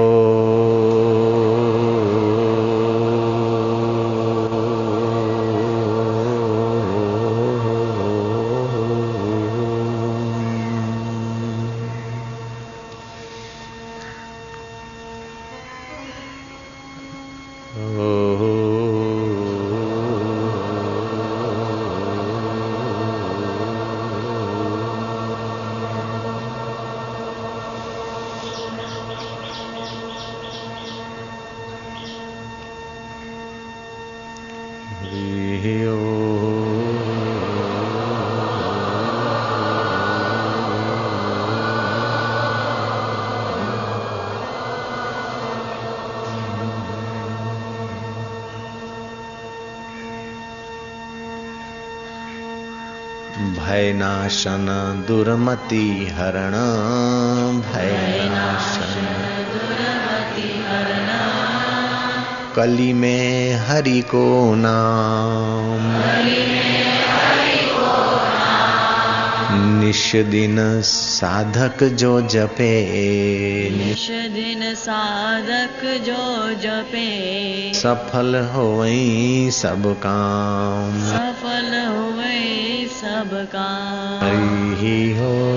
भयनाशन 53.99 55.05
दुर्मति 55.07 56.11
हरण 56.17 56.51
भयनाशन 57.61 59.05
कली 62.55 62.93
में 62.93 63.55
हरि 63.55 64.01
को 64.01 64.55
नाम। 64.55 65.99
निश 69.79 70.15
दिन 70.15 70.81
साधक 70.81 71.83
जो 71.83 72.21
जपे। 72.21 72.85
निश 73.69 74.07
दिन 74.11 74.75
साधक 74.75 75.81
जो 75.83 76.53
जपे। 76.53 77.73
सफल 77.73 78.51
होई 78.55 79.49
सब 79.51 79.95
काम। 80.05 81.28
सब 83.39 83.55
हरी 84.23 84.75
हरि 84.75 85.13
हो। 85.19 85.49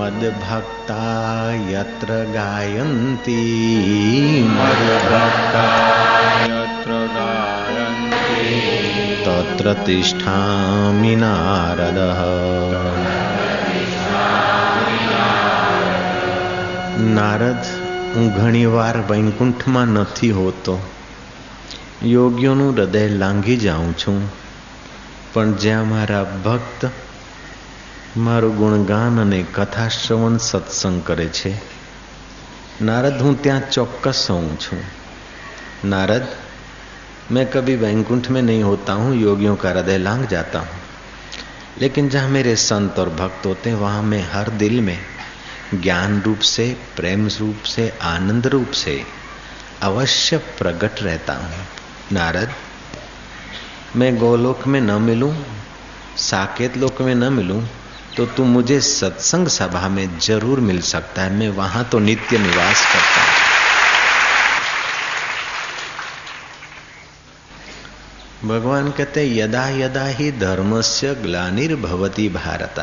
मद्भक्ता 0.00 1.02
यत्र 1.70 2.18
गायन्ति 2.34 3.38
मद्भक्ता 4.50 5.64
यत्र 6.44 6.98
गायन्ति 7.16 8.44
तत्र 9.26 9.74
तिष्ठामि 9.86 11.14
नारदः 11.16 12.22
નારદ 17.16 17.64
હું 18.14 18.26
ઘણીવાર 18.36 18.96
વૈકુંઠમાં 19.08 19.90
નથી 19.94 20.30
હોતો 20.30 20.74
યોગીઓનું 22.04 22.70
હૃદય 22.74 23.02
લાંઘી 23.18 23.56
જાઉં 23.56 23.90
છું 23.94 24.20
પણ 25.32 25.52
જ્યાં 25.56 25.86
મારા 25.86 26.22
ભક્ત 26.44 26.90
મારું 28.18 28.56
ગુણગાન 28.56 29.18
અને 29.18 29.40
કથા 29.54 29.88
શ્રવણ 29.94 30.38
સત્સંગ 30.40 31.00
કરે 31.02 31.26
છે 31.32 31.54
नारद 32.80 33.20
हूं 33.20 33.34
ત્યાં 33.36 33.60
ચોક્કસ 33.70 34.20
હોઉં 34.30 34.48
છું 34.58 34.80
नारद 35.84 36.26
मैं 37.30 37.44
कभी 37.46 37.74
वैकुंठ 37.76 38.28
में 38.30 38.40
नहीं 38.42 38.62
होता 38.62 38.92
हूँ 38.92 39.14
योगियों 39.16 39.54
का 39.56 39.70
हृदय 39.70 39.98
लांग 39.98 40.24
जाता 40.26 40.58
हूँ 40.58 40.80
लेकिन 41.78 42.08
जहाँ 42.08 42.28
मेरे 42.28 42.54
संत 42.56 42.98
और 42.98 43.08
भक्त 43.14 43.46
होते 43.46 43.70
हैं 43.70 43.76
वहाँ 43.76 44.02
मैं 44.04 44.22
हर 44.32 44.50
दिल 44.56 44.80
में 44.80 44.98
ज्ञान 45.76 46.20
रूप 46.22 46.38
से 46.48 46.66
प्रेम 46.96 47.26
रूप 47.38 47.62
से 47.66 47.88
आनंद 48.06 48.46
रूप 48.46 48.70
से 48.74 48.94
अवश्य 49.82 50.38
प्रकट 50.58 51.02
रहता 51.02 51.34
हूँ 51.34 51.66
नारद 52.12 52.52
मैं 53.96 54.16
गोलोक 54.18 54.66
में 54.66 54.80
न 54.80 55.00
मिलूं 55.02 55.34
साकेत 56.22 56.76
लोक 56.76 57.02
में 57.02 57.14
न 57.14 57.32
मिलूं 57.32 57.62
तो 58.17 58.25
तू 58.25 58.43
मुझे 58.43 58.81
सत्संग 58.81 59.47
सभा 59.47 59.89
में 59.89 60.19
ज़रूर 60.19 60.59
मिल 60.59 60.81
सकता 60.81 61.21
है। 61.21 61.33
मैं 61.33 61.49
वहाँ 61.49 61.89
तो 61.91 61.99
नित्य 61.99 62.37
निवास 62.37 62.85
करता 62.93 63.21
हूँ। 63.21 63.51
भगवान 68.49 68.91
कहते, 68.91 69.37
यदा 69.37 69.69
यदा 69.69 70.05
ही 70.05 70.31
धर्म 70.31 70.39
धर्मस्य 70.39 71.15
ग्लानिर्भवती 71.15 72.29
भारत। 72.29 72.75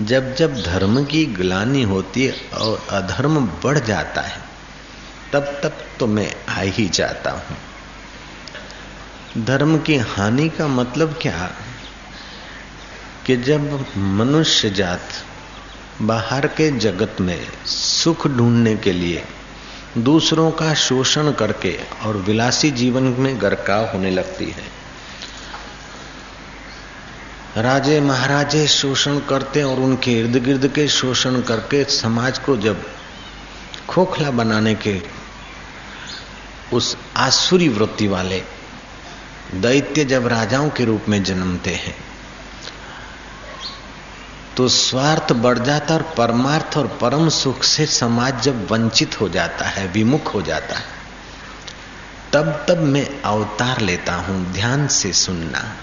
जब 0.00 0.34
जब 0.34 0.62
धर्म 0.62 1.04
की 1.04 1.26
ग्लानी 1.26 1.82
होती 1.82 2.24
है 2.26 2.34
और 2.54 2.86
अधर्म 2.90 3.40
बढ़ 3.40 3.78
जाता 3.78 4.20
है, 4.20 4.42
तब 5.32 5.60
तब 5.64 5.78
तो 6.00 6.06
मैं 6.06 6.34
आ 6.48 6.60
ही 6.60 6.88
जाता 6.88 7.30
हूँ। 7.30 7.56
धर्म 9.44 9.78
की 9.78 9.96
हानि 9.96 10.48
का 10.48 10.66
मतलब 10.66 11.18
क्या? 11.22 11.50
कि 13.28 13.36
जब 13.36 13.86
मनुष्य 13.96 14.70
जात 14.70 15.08
बाहर 16.02 16.46
के 16.46 16.70
जगत 16.70 17.16
में 17.20 17.48
सुख 17.66 18.26
ढूँढने 18.26 18.76
के 18.76 18.92
लिए 18.92 19.24
दूसरों 19.98 20.50
का 20.50 20.74
शोषण 20.74 21.32
करके 21.32 21.78
और 22.06 22.16
विलासी 22.16 22.70
जीवन 22.70 23.02
में 23.02 23.40
गरकाव 23.42 23.84
होने 23.84 24.10
लगती 24.10 24.44
है। 24.44 24.66
राजे 27.62 28.00
महाराजे 28.00 28.66
शोषण 28.66 29.18
करते 29.18 29.62
और 29.62 29.80
उनके 29.80 30.12
इर्द 30.12 30.36
गिर्द 30.36 30.68
के 30.68 30.88
शोषण 30.88 31.40
करके 31.40 31.84
समाज 31.84 32.38
को 32.38 32.56
जब 32.56 32.82
खोखला 33.88 34.30
बनाने 34.30 34.74
के 34.74 35.02
उस 36.72 36.96
आसुरी 37.16 37.68
वृत्ति 37.68 38.08
वाले 38.08 38.42
दैत्य 39.54 40.04
जब 40.04 40.26
राजाओं 40.26 40.70
के 40.70 40.84
रूप 40.84 41.04
में 41.08 41.22
जन्मते 41.22 41.70
हैं 41.70 42.08
तो 44.58 44.68
स्वार्थ 44.68 45.32
बढ़ 45.32 45.58
जाता 45.58 45.94
और 45.94 46.02
परमार्थ 46.02 46.76
और 46.76 46.86
परम 46.86 47.28
सुख 47.28 47.62
से 47.62 47.86
समाज 47.86 48.42
जब 48.42 48.70
वंचित 48.70 49.20
हो 49.20 49.28
जाता 49.28 49.64
है, 49.64 49.86
विमुख 49.86 50.34
हो 50.34 50.42
जाता 50.42 50.76
है, 50.76 50.84
तब 52.32 52.66
तब 52.68 52.78
मैं 52.78 53.22
अवतार 53.22 53.80
लेता 53.80 54.14
हूँ 54.14 54.52
ध्यान 54.52 54.86
से 54.86 55.12
सुनना। 55.12 55.76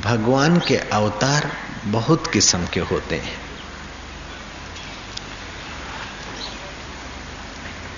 भगवान 0.00 0.58
के 0.58 0.76
अवतार 0.76 1.52
बहुत 1.84 2.26
किस्म 2.26 2.66
के 2.66 2.80
होते 2.80 3.16
हैं। 3.16 3.38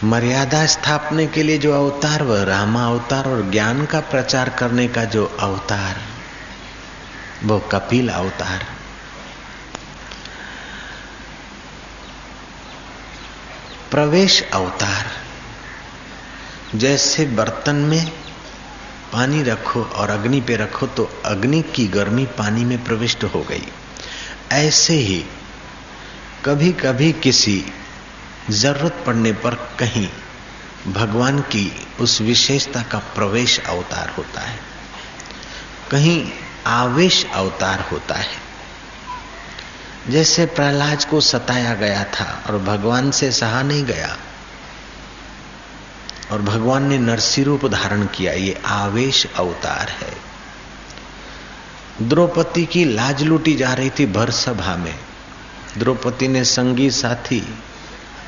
मर्यादा 0.05 0.66
स्थापने 0.66 1.26
के 1.26 1.43
लिए 1.43 1.59
जो 1.59 1.89
अवतार, 1.89 2.22
वह 2.22 2.43
रामा 2.43 2.87
अवतार 2.87 3.28
और 3.28 3.51
ज्ञान 3.51 3.87
का 3.87 4.01
प्रचार 4.01 4.49
करने 4.49 4.89
का 4.89 5.05
जो 5.05 5.37
अवतार, 5.41 5.97
वो 7.45 7.59
कपिल 7.59 8.09
अवतार। 8.09 8.70
प्रवेश 13.91 14.43
अवतार। 14.43 15.11
जैसे 16.74 17.24
बर्तन 17.26 17.76
में 17.76 18.11
पानी 19.12 19.43
रखो 19.43 19.82
और 19.82 20.11
अग्नि 20.11 20.41
पे 20.41 20.57
रखो 20.57 20.86
तो 20.86 21.11
अग्नि 21.24 21.62
की 21.62 21.86
गर्मी 21.88 22.26
पानी 22.26 22.64
में 22.64 22.84
प्रविष्ट 22.84 23.24
हो 23.24 23.43
गई। 23.43 23.66
ऐसे 24.53 24.95
ही 24.95 25.24
कभी 26.45 26.72
कभी 26.72 27.12
किसी 27.12 27.64
ज़रूरत 28.51 29.03
पड़ने 29.07 29.32
पर 29.32 29.55
कहीं 29.55 30.09
भगवान 30.86 31.41
की 31.41 31.72
उस 32.01 32.20
विशेषता 32.20 32.82
का 32.82 32.99
प्रवेश 32.99 33.61
अवतार 33.61 34.11
होता 34.11 34.41
है। 34.41 34.59
कहीं 35.91 36.32
आवेश 36.66 37.26
अवतार 37.34 37.80
होता 37.93 38.14
है। 38.14 38.49
जैसे 40.09 40.46
प्रहलाद 40.46 41.05
को 41.05 41.20
सताया 41.20 41.74
गया 41.74 42.05
था 42.05 42.44
और 42.46 42.59
भगवान 42.59 43.11
से 43.11 43.32
सहा 43.32 43.62
नहीं 43.62 43.84
गया। 43.84 44.16
और 46.32 46.42
भगवान 46.42 46.82
ने 46.82 46.98
नरसी 46.98 47.42
रूप 47.42 47.66
धारण 47.66 48.07
किया। 48.07 48.32
ये 48.32 48.62
आवेश 48.66 49.26
अवतार 49.36 49.88
है। 49.88 50.30
द्रौपदी 52.09 52.66
की 52.66 52.84
लाज 52.84 53.22
लूटी 53.22 53.55
जा 53.55 53.74
रही 53.74 53.90
थी 53.90 54.07
भर 54.07 54.30
सभा 54.30 54.76
में। 54.76 54.94
द्रौपदी 55.78 56.28
ने 56.28 56.44
संगी 56.44 56.90
साथी 56.90 57.55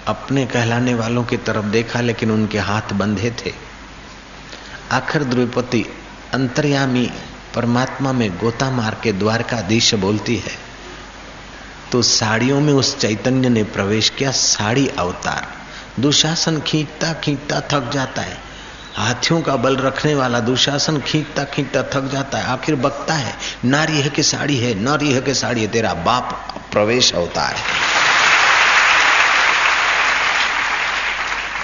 अपने 0.07 0.47
कहलाने 0.47 0.95
वालों 0.95 1.25
की 1.25 1.37
तरफ़ 1.37 1.65
देखा, 1.65 2.01
लेकिन 2.01 2.31
उनके 2.31 2.59
हाथ 2.59 2.93
बंधे 2.93 3.31
थे। 3.31 3.53
आखिर 4.93 5.25
द्रौपदी 5.25 5.87
अंतर्यामी 6.35 7.11
परमात्मा 7.55 8.13
में 8.13 8.39
गोता 8.39 8.71
मार 8.71 8.97
के 9.03 9.13
द्वारकाधीश 9.13 9.95
बोलती 9.95 10.37
है 10.37 10.72
तो 11.93 12.03
साड़ियों 12.03 12.61
में 12.61 12.73
उस 12.73 12.99
चैतन्य 12.99 13.49
ने 13.49 13.65
प्रवेश 13.65 14.09
किया, 14.09 14.31
साड़ी 14.31 14.89
अवतार। 14.89 15.49
दुशासन 16.01 16.61
खींचता 16.61 17.13
खींचता 17.13 17.61
थक 17.61 17.91
जाता 17.91 18.23
है। 18.23 18.39
हाथियों 18.97 19.43
का 19.43 19.57
बल 19.57 19.77
रखने 19.77 20.15
वाला 20.15 20.41
दुशासन 20.41 21.01
खींचता 21.01 21.45
खींचता 21.45 21.83
थक 21.83 22.09
जाता 22.09 22.39
है। 22.39 22.45
आखिर 22.45 22.75
बकता 22.75 23.15
है, 23.15 23.37
नारी 23.65 24.01
है 24.01 24.09
कि 24.09 24.23
साड़ी 24.23 24.57
है? 24.57 24.75
नारी 24.75 25.13
है 25.13 25.21
कि 25.21 25.35
साड़ी 25.35 25.61
है? 25.61 25.67
तेरा 25.67 25.95
बाप 25.95 26.55
प्रवेश 26.73 27.13
अवतार 27.13 27.55
है। 27.55 27.65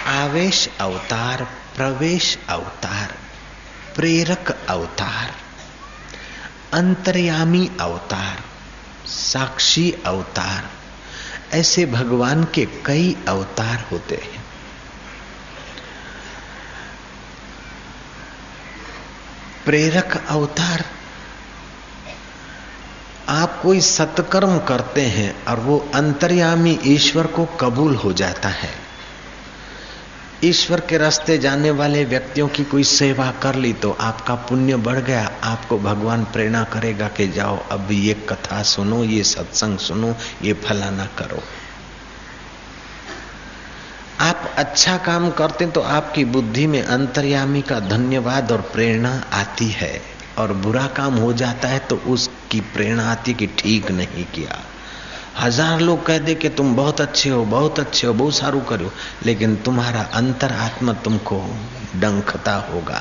आवेश 0.07 0.69
अवतार, 0.81 1.47
प्रवेश 1.77 2.39
अवतार, 2.49 3.15
प्रेरक 3.97 4.57
अवतार, 4.69 5.35
अंतर्यामी 6.73 7.71
अवतार। 7.81 8.48
साक्षी 9.09 9.95
अवतार। 10.07 10.71
ऐसे 11.53 11.87
भगवान 11.87 12.45
के 12.45 12.69
कई 12.87 13.17
अवतार 13.29 13.89
होते 13.93 14.15
हैं। 14.15 14.45
प्रेरक 19.65 20.25
अवतार। 20.29 20.85
आप 23.29 23.61
कोई 23.63 23.81
सत्कर्म 23.81 24.59
करते 24.59 25.03
हैं 25.03 25.45
और 25.45 25.61
वो 25.61 25.91
अंतर्यामी 25.95 26.79
ईश्वर 26.85 27.27
को 27.27 27.45
कबूल 27.45 27.95
हो 27.95 28.13
जाता 28.13 28.49
है। 28.49 28.88
ईश्वर 30.45 30.81
के 30.81 30.99
रास्ते 30.99 31.37
जाने 31.39 31.71
वाले 31.71 32.05
व्यक्तियों 32.05 32.47
की 32.49 32.65
कोई 32.65 32.83
सेवा 32.85 33.31
कर 33.43 33.55
ली 33.55 33.73
तो 33.75 33.91
आपका 34.01 34.35
पुण्य 34.49 34.77
बढ़ 34.79 34.99
गया, 34.99 35.25
आपको 35.45 35.79
भगवान 35.79 36.25
प्रेरणा 36.25 36.63
करेगा 36.65 37.09
कि 37.09 37.27
जाओ, 37.29 37.57
अब 37.71 37.89
ये 37.93 38.15
कथा 38.29 38.63
सुनो, 38.63 39.03
ये 39.05 39.23
सत्संग 39.25 39.79
सुनो, 39.79 40.15
ये 40.43 40.53
फलाना 40.61 41.07
करो। 41.19 41.43
आप 44.21 44.55
अच्छा 44.59 44.97
काम 44.99 45.31
करते 45.31 45.67
तो 45.67 45.81
आपकी 45.81 46.25
बुद्धि 46.27 46.67
में 46.67 46.83
अंतर्यामी 46.83 47.63
का 47.63 47.81
धन्यवाद 47.81 48.53
और 48.53 48.61
प्रेरणा 48.73 49.13
आती 49.33 49.69
है, 49.73 50.01
और 50.39 50.53
बुरा 50.55 50.87
काम 50.97 51.15
हो 51.15 51.33
जाता 51.35 51.69
है 51.69 51.79
तो 51.81 51.97
उसकी 52.07 52.61
प्रेरणा 52.75 53.11
आती 53.11 53.35
कि 53.35 53.47
ठीक 53.59 53.91
नहीं 53.91 54.25
किया। 54.25 54.65
हज़ार 55.41 55.81
लोग 55.81 56.05
कह 56.07 56.19
दे 56.19 56.35
कि 56.35 56.49
तुम 56.49 56.75
बहुत 56.77 57.01
अच्छे 57.01 57.31
हो, 57.31 57.45
बहुत 57.45 57.81
अच्छे 57.81 58.07
हो, 58.07 58.13
बहुत 58.13 58.35
सारू 58.35 58.61
करो, 58.61 58.91
लेकिन 59.27 59.57
तुम्हारा 59.57 60.01
अंतर 60.15 60.53
आत्मा 60.53 60.93
तुमको 60.93 61.41
डंखता 61.97 62.55
होगा। 62.73 63.01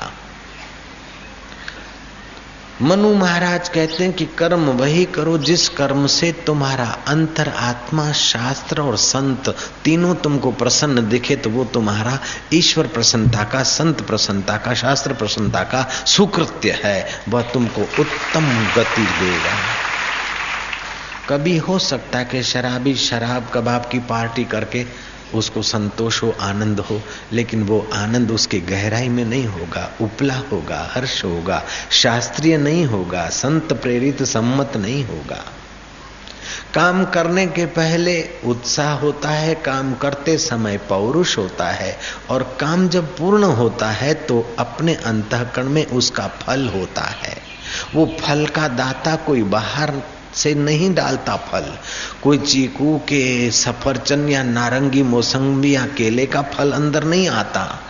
मनु 2.82 3.12
महाराज 3.14 3.68
कहते 3.68 4.04
हैं 4.04 4.12
कि 4.12 4.24
कर्म 4.38 4.68
वही 4.70 5.04
करो 5.04 5.38
जिस 5.38 5.68
कर्म 5.68 6.06
से 6.06 6.30
तुम्हारा 6.46 6.84
अंतर 7.08 7.48
आत्मा 7.48 8.12
शास्त्र 8.12 8.80
और 8.80 8.96
संत 8.96 9.48
तीनों 9.84 10.14
तुमको 10.14 10.52
प्रसन्न 10.52 11.08
दिखे 11.08 11.36
तो 11.36 11.50
वो 11.50 11.64
तुम्हारा 11.64 12.18
ईश्वर 12.52 12.86
प्रसन्नता 12.86 13.44
का, 13.44 13.62
संत 13.62 14.06
प्रसन्नता 14.06 14.56
का, 14.56 14.74
शास्त्र 14.74 15.12
प्रसन्नता 15.14 15.62
का 15.64 15.82
सुकृत्य 16.06 16.80
है। 16.84 17.06
वह 17.28 17.42
तुमको 17.42 17.80
उत्तम 17.80 18.48
गति 18.76 19.02
देगा। 19.02 19.77
कभी 21.28 21.56
हो 21.56 21.78
सकता 21.78 22.18
है 22.18 22.24
कि 22.24 22.42
शराबी 22.42 22.94
शराब 22.94 23.50
कबाब 23.54 23.88
की 23.92 23.98
पार्टी 23.98 24.44
करके 24.44 24.86
उसको 25.34 25.62
संतोष 25.62 26.22
हो, 26.22 26.34
आनंद 26.40 26.80
हो, 26.80 27.02
लेकिन 27.32 27.62
वो 27.62 27.88
आनंद 27.92 28.30
उसके 28.30 28.60
गहराई 28.60 29.08
में 29.08 29.24
नहीं 29.24 29.46
होगा, 29.46 29.90
उपला 30.00 30.42
होगा, 30.52 30.88
हर्ष 30.92 31.24
होगा, 31.24 31.62
शास्त्रीय 31.90 32.56
नहीं 32.58 32.84
होगा, 32.84 33.28
संत 33.28 33.72
प्रेरित 33.72 34.22
सम्मत 34.22 34.76
नहीं 34.76 35.04
होगा। 35.04 35.44
काम 36.74 37.04
करने 37.04 37.46
के 37.46 37.66
पहले 37.66 38.28
उत्साह 38.44 38.92
होता 38.92 39.28
है, 39.28 39.54
काम 39.54 39.94
करते 39.94 40.38
समय 40.38 40.78
पौरुष 40.78 41.38
होता 41.38 41.70
है, 41.70 41.98
और 42.30 42.56
काम 42.60 42.88
जब 42.88 43.16
पूर्ण 43.16 43.44
होता 43.44 43.90
है 43.90 44.14
तो 44.14 44.56
अपने 44.58 44.94
अंतकरण 44.94 45.68
में 45.68 45.86
उसका 45.86 46.26
फल 46.26 46.68
होता 46.68 47.02
है। 47.02 47.36
वो 47.94 48.16
फल 48.20 48.46
का 48.46 48.68
दाता 48.68 49.16
कोई 49.16 49.42
बाहर 49.42 49.92
से 50.34 50.54
नहीं 50.54 50.94
डालता 50.94 51.36
फल। 51.36 51.78
कोई 52.22 52.38
चीकू 52.38 52.98
के 52.98 53.50
सफरचंद 53.50 54.30
या 54.30 54.42
नारंगी 54.42 55.02
मौसम्बी 55.02 55.74
या 55.74 55.86
केले 55.86 56.26
का 56.26 56.42
फल 56.42 56.72
अंदर 56.72 57.04
नहीं 57.04 57.28
आता। 57.28 57.84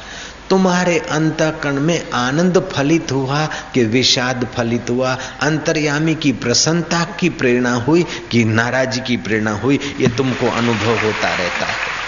तुम्हारे 0.50 0.98
अंतकरण 0.98 1.80
में 1.80 2.10
आनंद 2.10 2.70
फलित 2.72 3.12
हुआ 3.12 3.46
कि 3.46 3.84
विषाद 3.84 4.48
फलित 4.56 4.90
हुआ। 4.90 5.18
अंतर्यामी 5.40 6.14
की 6.14 6.32
प्रसन्नता 6.32 7.04
की 7.04 7.28
प्रेरणा 7.28 7.74
हुई 7.74 8.06
कि 8.30 8.44
नाराजी 8.44 9.00
की 9.00 9.16
प्रेरणा 9.16 9.50
हुई। 9.50 9.80
ये 10.00 10.06
तुमको 10.06 10.50
अनुभव 10.50 10.98
होता 10.98 11.28
रहता 11.28 11.66
है। 11.66 11.98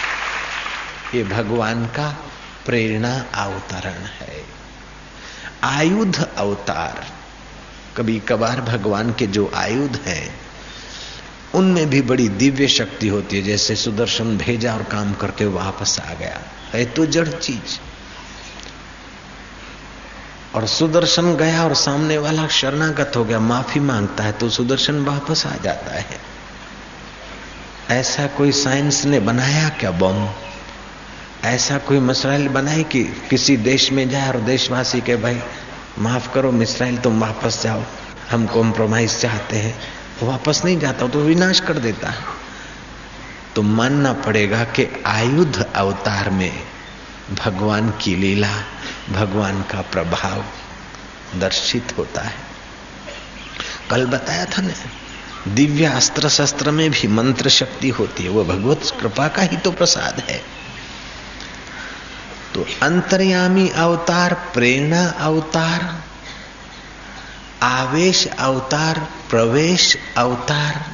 ये 1.14 1.24
भगवान 1.24 1.86
का 1.86 2.18
प्रेरणा 2.66 3.24
अवतरण 3.34 4.02
है। 4.02 4.44
आयुध 5.64 6.28
अवतार। 6.36 7.19
कभी 7.96 8.20
कभार 8.20 8.60
भगवान 8.60 9.12
के 9.12 9.26
जो 9.26 9.50
आयुध 9.54 10.00
हैं, 10.06 10.40
उनमें 11.54 11.90
भी 11.90 12.02
बड़ी 12.02 12.28
दिव्य 12.28 12.68
शक्ति 12.68 13.08
होती 13.08 13.36
है, 13.36 13.42
जैसे 13.42 13.76
सुदर्शन 13.76 14.36
भेजा 14.36 14.74
और 14.74 14.82
काम 14.82 15.14
करके 15.14 15.46
वापस 15.46 16.00
आ 16.00 16.14
गया। 16.14 16.40
है 16.72 16.84
तो 16.84 17.06
जड़ 17.06 17.28
चीज़। 17.28 17.80
और 20.54 20.66
सुदर्शन 20.66 21.36
गया 21.36 21.64
और 21.64 21.74
सामने 21.74 22.18
वाला 22.18 22.48
शरणागत 22.48 23.12
हो 23.16 23.24
गया, 23.24 23.40
माफ़ी 23.40 23.80
माँगता 23.80 24.24
है 24.24 24.32
तो 24.32 24.48
सुदर्शन 24.48 25.04
वापस 25.04 25.46
आ 25.46 25.56
जाता 25.62 25.94
है। 25.94 26.06
ऐसा 27.90 28.26
कोई 28.26 28.52
साइंस 28.52 29.04
ने 29.04 29.20
बनाया 29.20 29.68
क्या 29.68 29.90
बम? 29.90 30.28
ऐसा 31.44 31.78
कोई 31.78 31.98
मसराइल 31.98 32.48
बनाई 32.48 32.84
कि 32.84 33.04
किसी 33.04 33.56
देश 33.56 33.92
में 33.92 34.10
जाए 34.10 34.28
और 34.28 34.40
देशवासी 34.40 35.00
के 35.00 35.16
भाई 35.16 35.40
माफ़ 35.98 36.34
करो, 36.34 36.52
मिसराइल, 36.52 36.96
तुम 36.98 37.20
वापस 37.20 37.62
जाओ। 37.62 37.82
हम 38.30 38.46
कॉम्प्रोमाइज 38.46 39.18
चाहते 39.18 39.56
हैं। 39.56 39.80
वापस 40.22 40.62
नहीं 40.64 40.78
जाता 40.78 41.08
तो 41.08 41.20
विनाश 41.20 41.60
कर 41.60 41.78
देता 41.78 42.10
है। 42.10 42.24
तो 43.56 43.62
मानना 43.62 44.12
पड़ेगा 44.12 44.64
कि 44.64 45.02
आयुध 45.06 45.72
अवतार 45.74 46.30
में 46.30 46.62
भगवान 47.44 47.90
की 47.90 48.16
लीला, 48.16 48.62
भगवान 49.10 49.62
का 49.62 49.80
प्रभाव 49.80 50.44
दर्शित 51.40 51.94
होता 51.98 52.22
है। 52.22 52.34
कल 53.90 54.06
बताया 54.06 54.44
था 54.44 54.62
ना, 54.62 54.72
दिव्य 55.48 55.84
अस्त्र 55.84 56.28
शस्त्र 56.28 56.70
में 56.70 56.90
भी 56.90 57.08
मंत्र 57.08 57.48
शक्ति 57.48 57.88
होती 57.88 58.22
है। 58.22 58.30
वो 58.30 58.44
भगवत 58.44 58.80
कृपा 59.00 59.28
का 59.28 59.42
ही 59.42 59.56
तो 59.56 59.72
प्रसाद 59.72 60.22
है। 60.30 60.59
तो 62.60 62.66
अंतर्यामी 62.82 63.68
अवतार, 63.68 64.34
प्रेरणा 64.54 65.06
अवतार, 65.06 66.02
आवेश 67.62 68.26
अवतार, 68.26 69.08
प्रवेश 69.30 69.96
अवतार, 70.16 70.84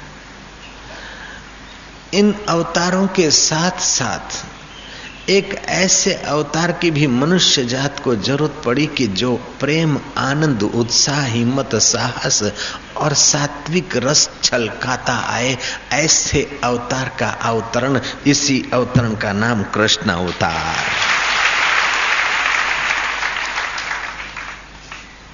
इन 2.15 2.35
अवतारों 2.49 3.07
के 3.07 3.31
साथ 3.31 3.71
साथ 3.71 5.31
एक 5.31 5.55
ऐसे 5.69 6.15
अवतार 6.15 6.73
की 6.73 6.91
भी 6.91 7.07
मनुष्य 7.07 7.65
जात 7.65 8.01
को 8.01 8.17
ज़रूरत 8.17 8.63
पड़ी 8.65 8.87
कि 8.87 9.07
जो 9.07 9.37
प्रेम, 9.61 9.99
आनंद, 10.19 10.63
उत्साह, 10.63 11.25
हिम्मत, 11.25 11.75
साहस 11.75 12.53
और 12.97 13.15
सात्विक 13.15 13.97
रस 13.97 14.31
छलकाता 14.43 15.17
आए, 15.29 15.59
ऐसे 15.93 16.61
अवतार 16.65 17.17
का 17.21 17.29
अवतरण, 17.29 18.01
इसी 18.27 18.71
अवतरण 18.73 19.15
का 19.15 19.33
नाम 19.33 19.63
कृष्ण 19.63 20.11
अवतार। 20.11 20.75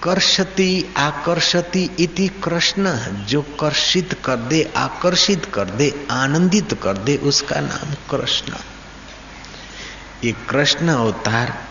कर्षति 0.03 0.95
आकर्षति 0.97 1.91
इति 2.01 2.29
कृष्ण 2.29 2.97
जो 3.27 3.43
कर्षित 3.43 4.21
कर 4.25 4.37
दे, 4.37 4.73
आकर्षित 4.77 5.45
कर 5.55 5.65
दे, 5.65 6.07
आनंदित 6.11 6.81
कर 6.83 6.97
दे, 6.97 7.17
उसका 7.17 7.61
नाम 7.61 7.95
कृष्ण। 8.11 8.53
ये 10.25 10.33
कृष्ण 10.33 10.89
अवतार, 10.89 11.69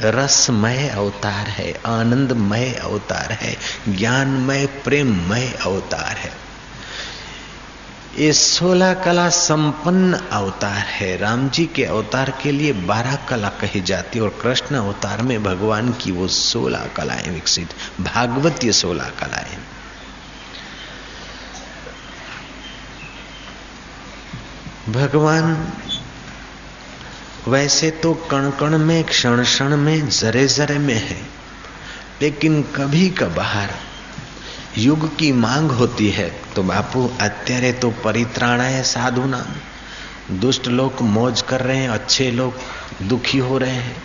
रसमय 0.00 0.88
अवतार 0.88 1.46
है, 1.48 1.80
आनंदमय 1.86 2.72
अवतार 2.72 3.32
है, 3.32 3.56
ज्ञानमय, 3.88 4.66
प्रेममय 4.66 5.58
अवतार 5.64 6.16
है। 6.16 6.45
ये 8.18 8.32
सोलह 8.32 8.92
कला 8.94 9.28
संपन्न 9.28 10.18
अवतार 10.32 10.78
है। 10.90 11.16
राम 11.16 11.48
जी 11.48 11.64
के 11.66 11.84
अवतार 11.84 12.30
के 12.42 12.52
लिए 12.52 12.72
बारह 12.86 13.16
कला 13.28 13.48
कही 13.60 13.80
जाती 13.80 14.20
और 14.20 14.28
कृष्ण 14.42 14.76
अवतार 14.76 15.22
में 15.22 15.42
भगवान 15.42 15.92
की 15.92 16.12
वो 16.12 16.28
सोलह 16.28 16.86
कलाएँ 16.96 17.30
विकसित 17.30 17.74
भागवतीय 18.00 18.72
सोलह 18.72 19.10
कलाएँ 19.20 19.58
भगवान, 24.88 25.56
वैसे 27.48 27.90
तो 28.02 28.12
कण 28.30 28.50
कण 28.50 28.78
में 28.78 29.02
क्षण 29.04 29.42
क्षण 29.42 29.76
में 29.76 30.08
जरे 30.10 30.46
जरे 30.48 30.78
में 30.78 30.94
है, 30.94 31.20
लेकिन 32.22 32.62
कभी 32.76 33.08
कभार 33.10 33.74
युग 34.77 35.07
की 35.17 35.31
मांग 35.31 35.71
होती 35.71 36.09
है 36.09 36.29
तो 36.55 36.63
बापू 36.63 37.01
અત્યારે 37.19 37.71
तो 37.81 37.89
परित्राणाय 38.03 38.81
साधु 38.83 39.25
नाम 39.25 40.39
दुष्ट 40.39 40.67
लोग 40.69 41.01
मौज 41.07 41.41
कर 41.41 41.61
रहे 41.61 41.77
हैं 41.77 41.89
अच्छे 41.89 42.29
लोग 42.31 42.53
दुखी 43.07 43.37
हो 43.37 43.57
रहे 43.57 43.81
हैं 43.87 43.95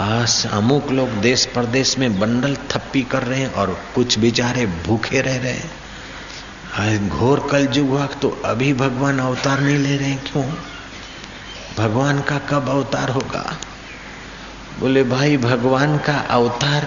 आस 0.00 0.46
अमुक 0.52 0.90
लोग 0.90 1.08
देश 1.20 1.44
प्रदेश 1.46 1.96
में 1.98 2.18
बंडल 2.20 2.56
थप्पी 2.70 3.02
कर 3.02 3.22
रहे 3.22 3.40
हैं 3.40 3.52
और 3.54 3.76
कुछ 3.94 4.18
बेचारे 4.18 4.66
भूखे 4.86 5.20
रह 5.20 5.36
रहे 5.36 5.52
हैं 5.52 7.08
घोर 7.08 7.46
कल 7.50 7.68
युग 7.76 7.88
हुआ 7.88 8.06
तो 8.22 8.28
अभी 8.44 8.72
भगवान 8.74 9.18
अवतार 9.18 9.60
नहीं 9.60 9.78
ले 9.78 9.96
रहे 9.96 10.08
हैं 10.08 10.24
क्यों 10.24 10.44
भगवान 11.78 12.20
का 12.22 12.38
कब 12.50 12.68
अवतार 12.68 13.10
होगा 13.10 13.44
बोले 14.78 15.02
भाई 15.04 15.36
भगवान 15.36 15.96
का 15.98 16.18
अवतार 16.30 16.86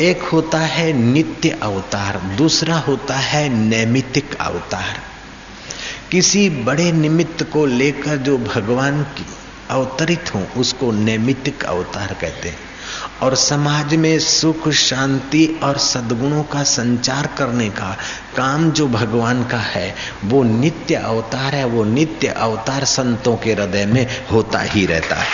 एक 0.00 0.22
होता 0.22 0.58
है 0.58 0.92
नित्य 0.92 1.58
अवतार, 1.62 2.18
दूसरा 2.18 2.76
होता 2.76 3.14
है 3.14 3.48
नैमितिक 3.48 4.34
अवतार। 4.34 4.98
किसी 6.12 6.50
बड़े 6.50 6.92
निमित्त 6.92 7.42
को 7.42 7.66
लेकर 7.66 8.16
जो 8.16 8.38
भगवान 8.38 9.02
की 9.02 9.26
अवतरित 9.70 10.34
हो, 10.34 10.46
उसको 10.56 10.92
नैमितिक 10.92 11.64
अवतार 11.64 12.16
कहते 12.20 12.48
हैं। 12.48 12.58
और 13.22 13.34
समाज 13.34 13.94
में 13.94 14.18
सुख, 14.18 14.68
शांति 14.68 15.60
और 15.62 15.78
सद्गुणों 15.78 16.42
का 16.42 16.62
संचार 16.62 17.26
करने 17.26 17.68
का 17.68 17.98
काम 18.36 18.70
जो 18.70 18.88
भगवान 18.88 19.44
का 19.44 19.58
है, 19.58 19.94
वो 20.24 20.42
नित्य 20.42 20.94
अवतार 20.94 21.54
है, 21.54 21.64
वो 21.64 21.84
नित्य 21.84 22.28
अवतार 22.28 22.84
संतों 22.84 23.36
के 23.36 23.52
हृदय 23.52 23.86
में 23.86 24.06
होता 24.32 24.60
ही 24.60 24.86
रहता 24.86 25.16
है। 25.16 25.28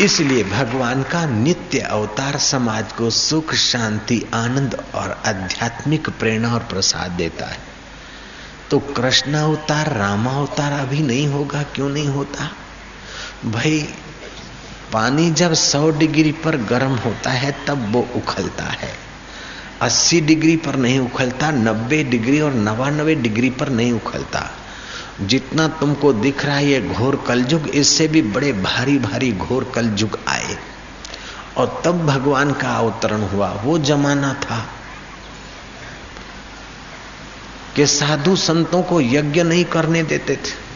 इसलिए 0.00 0.44
भगवान 0.44 1.02
का 1.02 1.26
नित्य 1.26 1.78
अवतार 1.78 2.38
समाज 2.38 2.92
को 2.92 3.10
सुख, 3.10 3.54
शांति, 3.54 4.24
आनंद 4.34 4.84
और 4.94 5.22
आध्यात्मिक 5.26 6.10
प्रेरणा 6.10 6.54
और 6.54 6.60
प्रसाद 6.60 7.10
देता 7.10 7.46
है। 7.46 7.58
तो 8.70 8.78
कृष्ण 8.78 9.34
अवतार, 9.34 9.96
रामा 9.96 10.30
अवतार 10.30 10.72
अभी 10.72 11.00
नहीं 11.00 11.26
होगा, 11.26 11.62
क्यों 11.62 11.88
नहीं 11.88 12.08
होता? 12.08 12.50
भाई, 13.44 13.94
पानी 14.92 15.30
जब 15.30 15.54
100 15.54 15.90
डिग्री 15.90 16.32
पर 16.32 16.56
गर्म 16.56 16.92
होता 16.92 17.30
है, 17.30 17.56
तब 17.66 17.92
वो 17.92 18.08
उखलता 18.16 18.64
है। 18.64 18.94
80 19.82 20.20
डिग्री 20.20 20.56
पर 20.56 20.76
नहीं 20.76 20.98
उखलता 20.98 21.50
90 21.50 22.04
डिग्री 22.04 22.40
और 22.40 22.52
नवानवे 22.54 23.14
डिग्री 23.14 23.50
पर 23.50 23.68
नहीं 23.68 23.92
उखलता। 23.92 24.50
जितना 25.20 25.68
तुमको 25.68 26.12
दिख 26.12 26.44
रहा 26.44 26.56
है 26.56 26.66
ये 26.66 26.80
घोर 26.80 27.24
कलयुग, 27.28 27.68
इससे 27.68 28.08
भी 28.08 28.22
बड़े 28.22 28.52
भारी 28.52 28.98
भारी 28.98 29.32
घोर 29.32 29.72
कलयुग 29.74 30.18
आए। 30.28 30.58
और 31.56 31.82
तब 31.84 32.06
भगवान 32.06 32.52
का 32.52 32.68
अवतरण 32.68 33.22
हुआ। 33.22 33.62
वो 33.64 33.78
जमाना 33.78 34.34
था 34.34 34.68
कि 37.76 37.86
साधु 37.86 38.36
संतों 38.36 38.82
को 38.82 39.00
यज्ञ 39.00 39.42
नहीं 39.42 39.64
करने 39.64 40.02
देते 40.02 40.36
थे। 40.36 40.72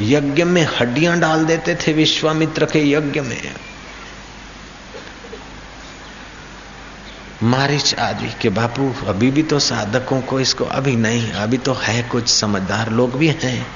यज्ञ 0.00 0.44
में 0.44 0.68
हड्डियाँ 0.80 1.20
डाल 1.20 1.44
देते 1.44 1.74
थे 1.74 1.92
विश्वामित्र 1.92 2.64
के 2.64 2.90
यज्ञ 2.90 3.20
में। 3.20 3.54
मारिच 7.42 7.94
आदि 7.94 8.28
के 8.40 8.48
बापू, 8.48 8.94
अभी 9.06 9.30
भी 9.30 9.42
तो 9.42 9.58
साधकों 9.58 10.20
को 10.20 10.40
इसको 10.40 10.64
अभी 10.64 10.96
नहीं, 10.96 11.30
अभी 11.32 11.58
तो 11.58 11.72
है 11.72 12.02
कुछ 12.02 12.28
समझदार 12.28 12.90
लोग 12.90 13.16
भी 13.16 13.28
हैं। 13.28 13.66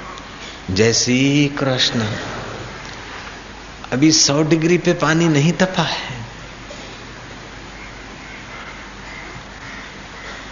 जैसी 0.71 1.47
कृष्ण। 1.59 2.05
अभी 3.91 4.11
सौ 4.11 4.43
डिग्री 4.43 4.77
पे 4.77 4.93
पानी 4.93 5.27
नहीं 5.27 5.53
तपा 5.53 5.83
है। 5.83 6.21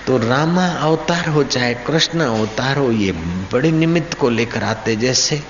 तो 0.08 0.18
रामा 0.18 0.68
अवतार 0.68 1.30
हो, 1.30 1.44
चाहे 1.44 1.74
कृष्ण 1.74 2.20
अवतार 2.20 2.78
हो, 2.78 2.92
ये 2.92 3.12
बड़े 3.52 3.72
निमित्त 3.72 4.14
को 4.14 4.30
लेकर 4.30 4.64
आते 4.64 4.96
जैसे। 4.96 5.42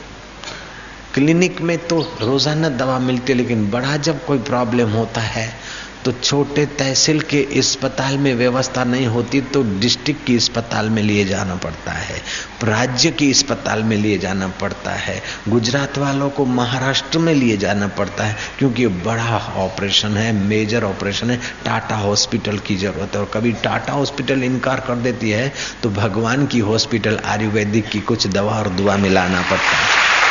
क्लिनिक 1.13 1.61
में 1.61 1.77
तो 1.77 2.01
रोज़ाना 2.21 2.69
दवा 2.69 2.99
मिलती 2.99 3.31
है, 3.31 3.37
लेकिन 3.37 3.69
बड़ा 3.71 3.97
जब 3.97 4.25
कोई 4.25 4.39
प्रॉब्लम 4.39 4.89
होता 4.89 5.21
है 5.21 5.53
तो 6.05 6.11
छोटे 6.13 6.65
तहसील 6.77 7.19
के 7.21 7.41
अस्पताल 7.59 8.17
में 8.17 8.33
व्यवस्था 8.35 8.83
नहीं 8.83 9.07
होती 9.07 9.41
तो 9.53 9.61
डिस्ट्रिक्ट 9.79 10.25
की 10.27 10.35
अस्पताल 10.37 10.89
में 10.89 11.01
लिए 11.03 11.25
जाना 11.25 11.55
पड़ता 11.55 11.91
है, 11.91 12.15
राज्य 12.63 13.11
की 13.11 13.29
अस्पताल 13.31 13.83
में 13.83 13.95
लिए 13.97 14.17
जाना 14.17 14.47
पड़ता 14.61 14.91
है, 14.93 15.21
गुजरात 15.49 15.97
वालों 15.97 16.29
को 16.29 16.45
महाराष्ट्र 16.47 17.19
में 17.19 17.33
लिए 17.33 17.57
जाना 17.57 17.87
पड़ता 17.89 18.23
है, 18.23 18.35
क्योंकि 18.59 18.87
बड़ा 18.87 19.37
ऑपरेशन 19.57 20.17
है, 20.17 20.31
मेजर 20.39 20.83
ऑपरेशन 20.83 21.29
है, 21.31 21.39
टाटा 21.65 21.95
हॉस्पिटल 21.97 22.57
की 22.59 22.75
ज़रूरत 22.77 23.15
है, 23.15 23.21
और 23.21 23.31
कभी 23.33 23.51
टाटा 23.63 23.93
हॉस्पिटल 23.93 24.43
इनकार 24.43 24.79
कर 24.87 24.95
देती 24.97 25.29
है 25.29 25.51
तो 25.83 25.89
भगवान 25.91 26.45
की 26.47 26.59
हॉस्पिटल 26.61 27.19
आयुर्वेदिक 27.25 27.89
की 27.89 27.99
कुछ 28.01 28.27
दवा 28.29 28.59
और 28.59 28.69
दुआ 28.71 28.97
मिलाना 28.97 29.41
पड़ता 29.41 29.77
है। 29.77 30.30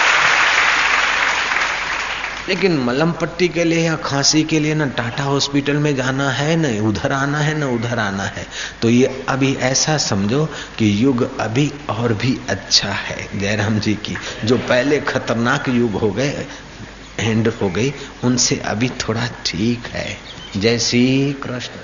लेकिन 2.48 2.78
मलम 2.78 3.12
पट्टी 3.12 3.48
के 3.48 3.64
लिए 3.64 3.80
या 3.80 3.96
खांसी 3.96 4.42
के 4.44 4.60
लिए 4.60 4.74
ना 4.74 4.86
टाटा 4.86 5.22
हॉस्पिटल 5.22 5.76
में 5.76 5.96
जाना 5.96 6.30
है, 6.30 6.56
न 6.56 6.80
उधर 6.80 7.12
आना 7.12 7.38
है, 7.38 7.58
न 7.58 7.62
उधर 7.62 7.98
आना 7.98 8.22
है। 8.22 8.46
तो 8.82 8.90
ये 8.90 9.24
अभी 9.28 9.54
ऐसा 9.54 9.96
समझो 9.96 10.46
कि 10.78 11.04
युग 11.04 11.38
अभी 11.40 11.72
और 11.88 12.14
भी 12.14 12.40
अच्छा 12.48 12.88
है, 12.88 13.40
जयराम 13.40 13.78
जी 13.78 13.94
की। 13.94 14.16
जो 14.44 14.58
पहले 14.58 15.00
खतरनाक 15.00 15.68
युग 15.68 15.92
हो 15.92 16.10
गए 16.10 16.46
एंड 17.20 17.48
हो 17.48 17.70
गई, 17.70 17.94
उनसे 18.24 18.56
अभी 18.56 18.88
थोड़ा 18.88 19.28
ठीक 19.46 19.86
है। 19.86 20.18
जय 20.56 20.78
श्री 20.78 21.36
कृष्ण। 21.42 21.80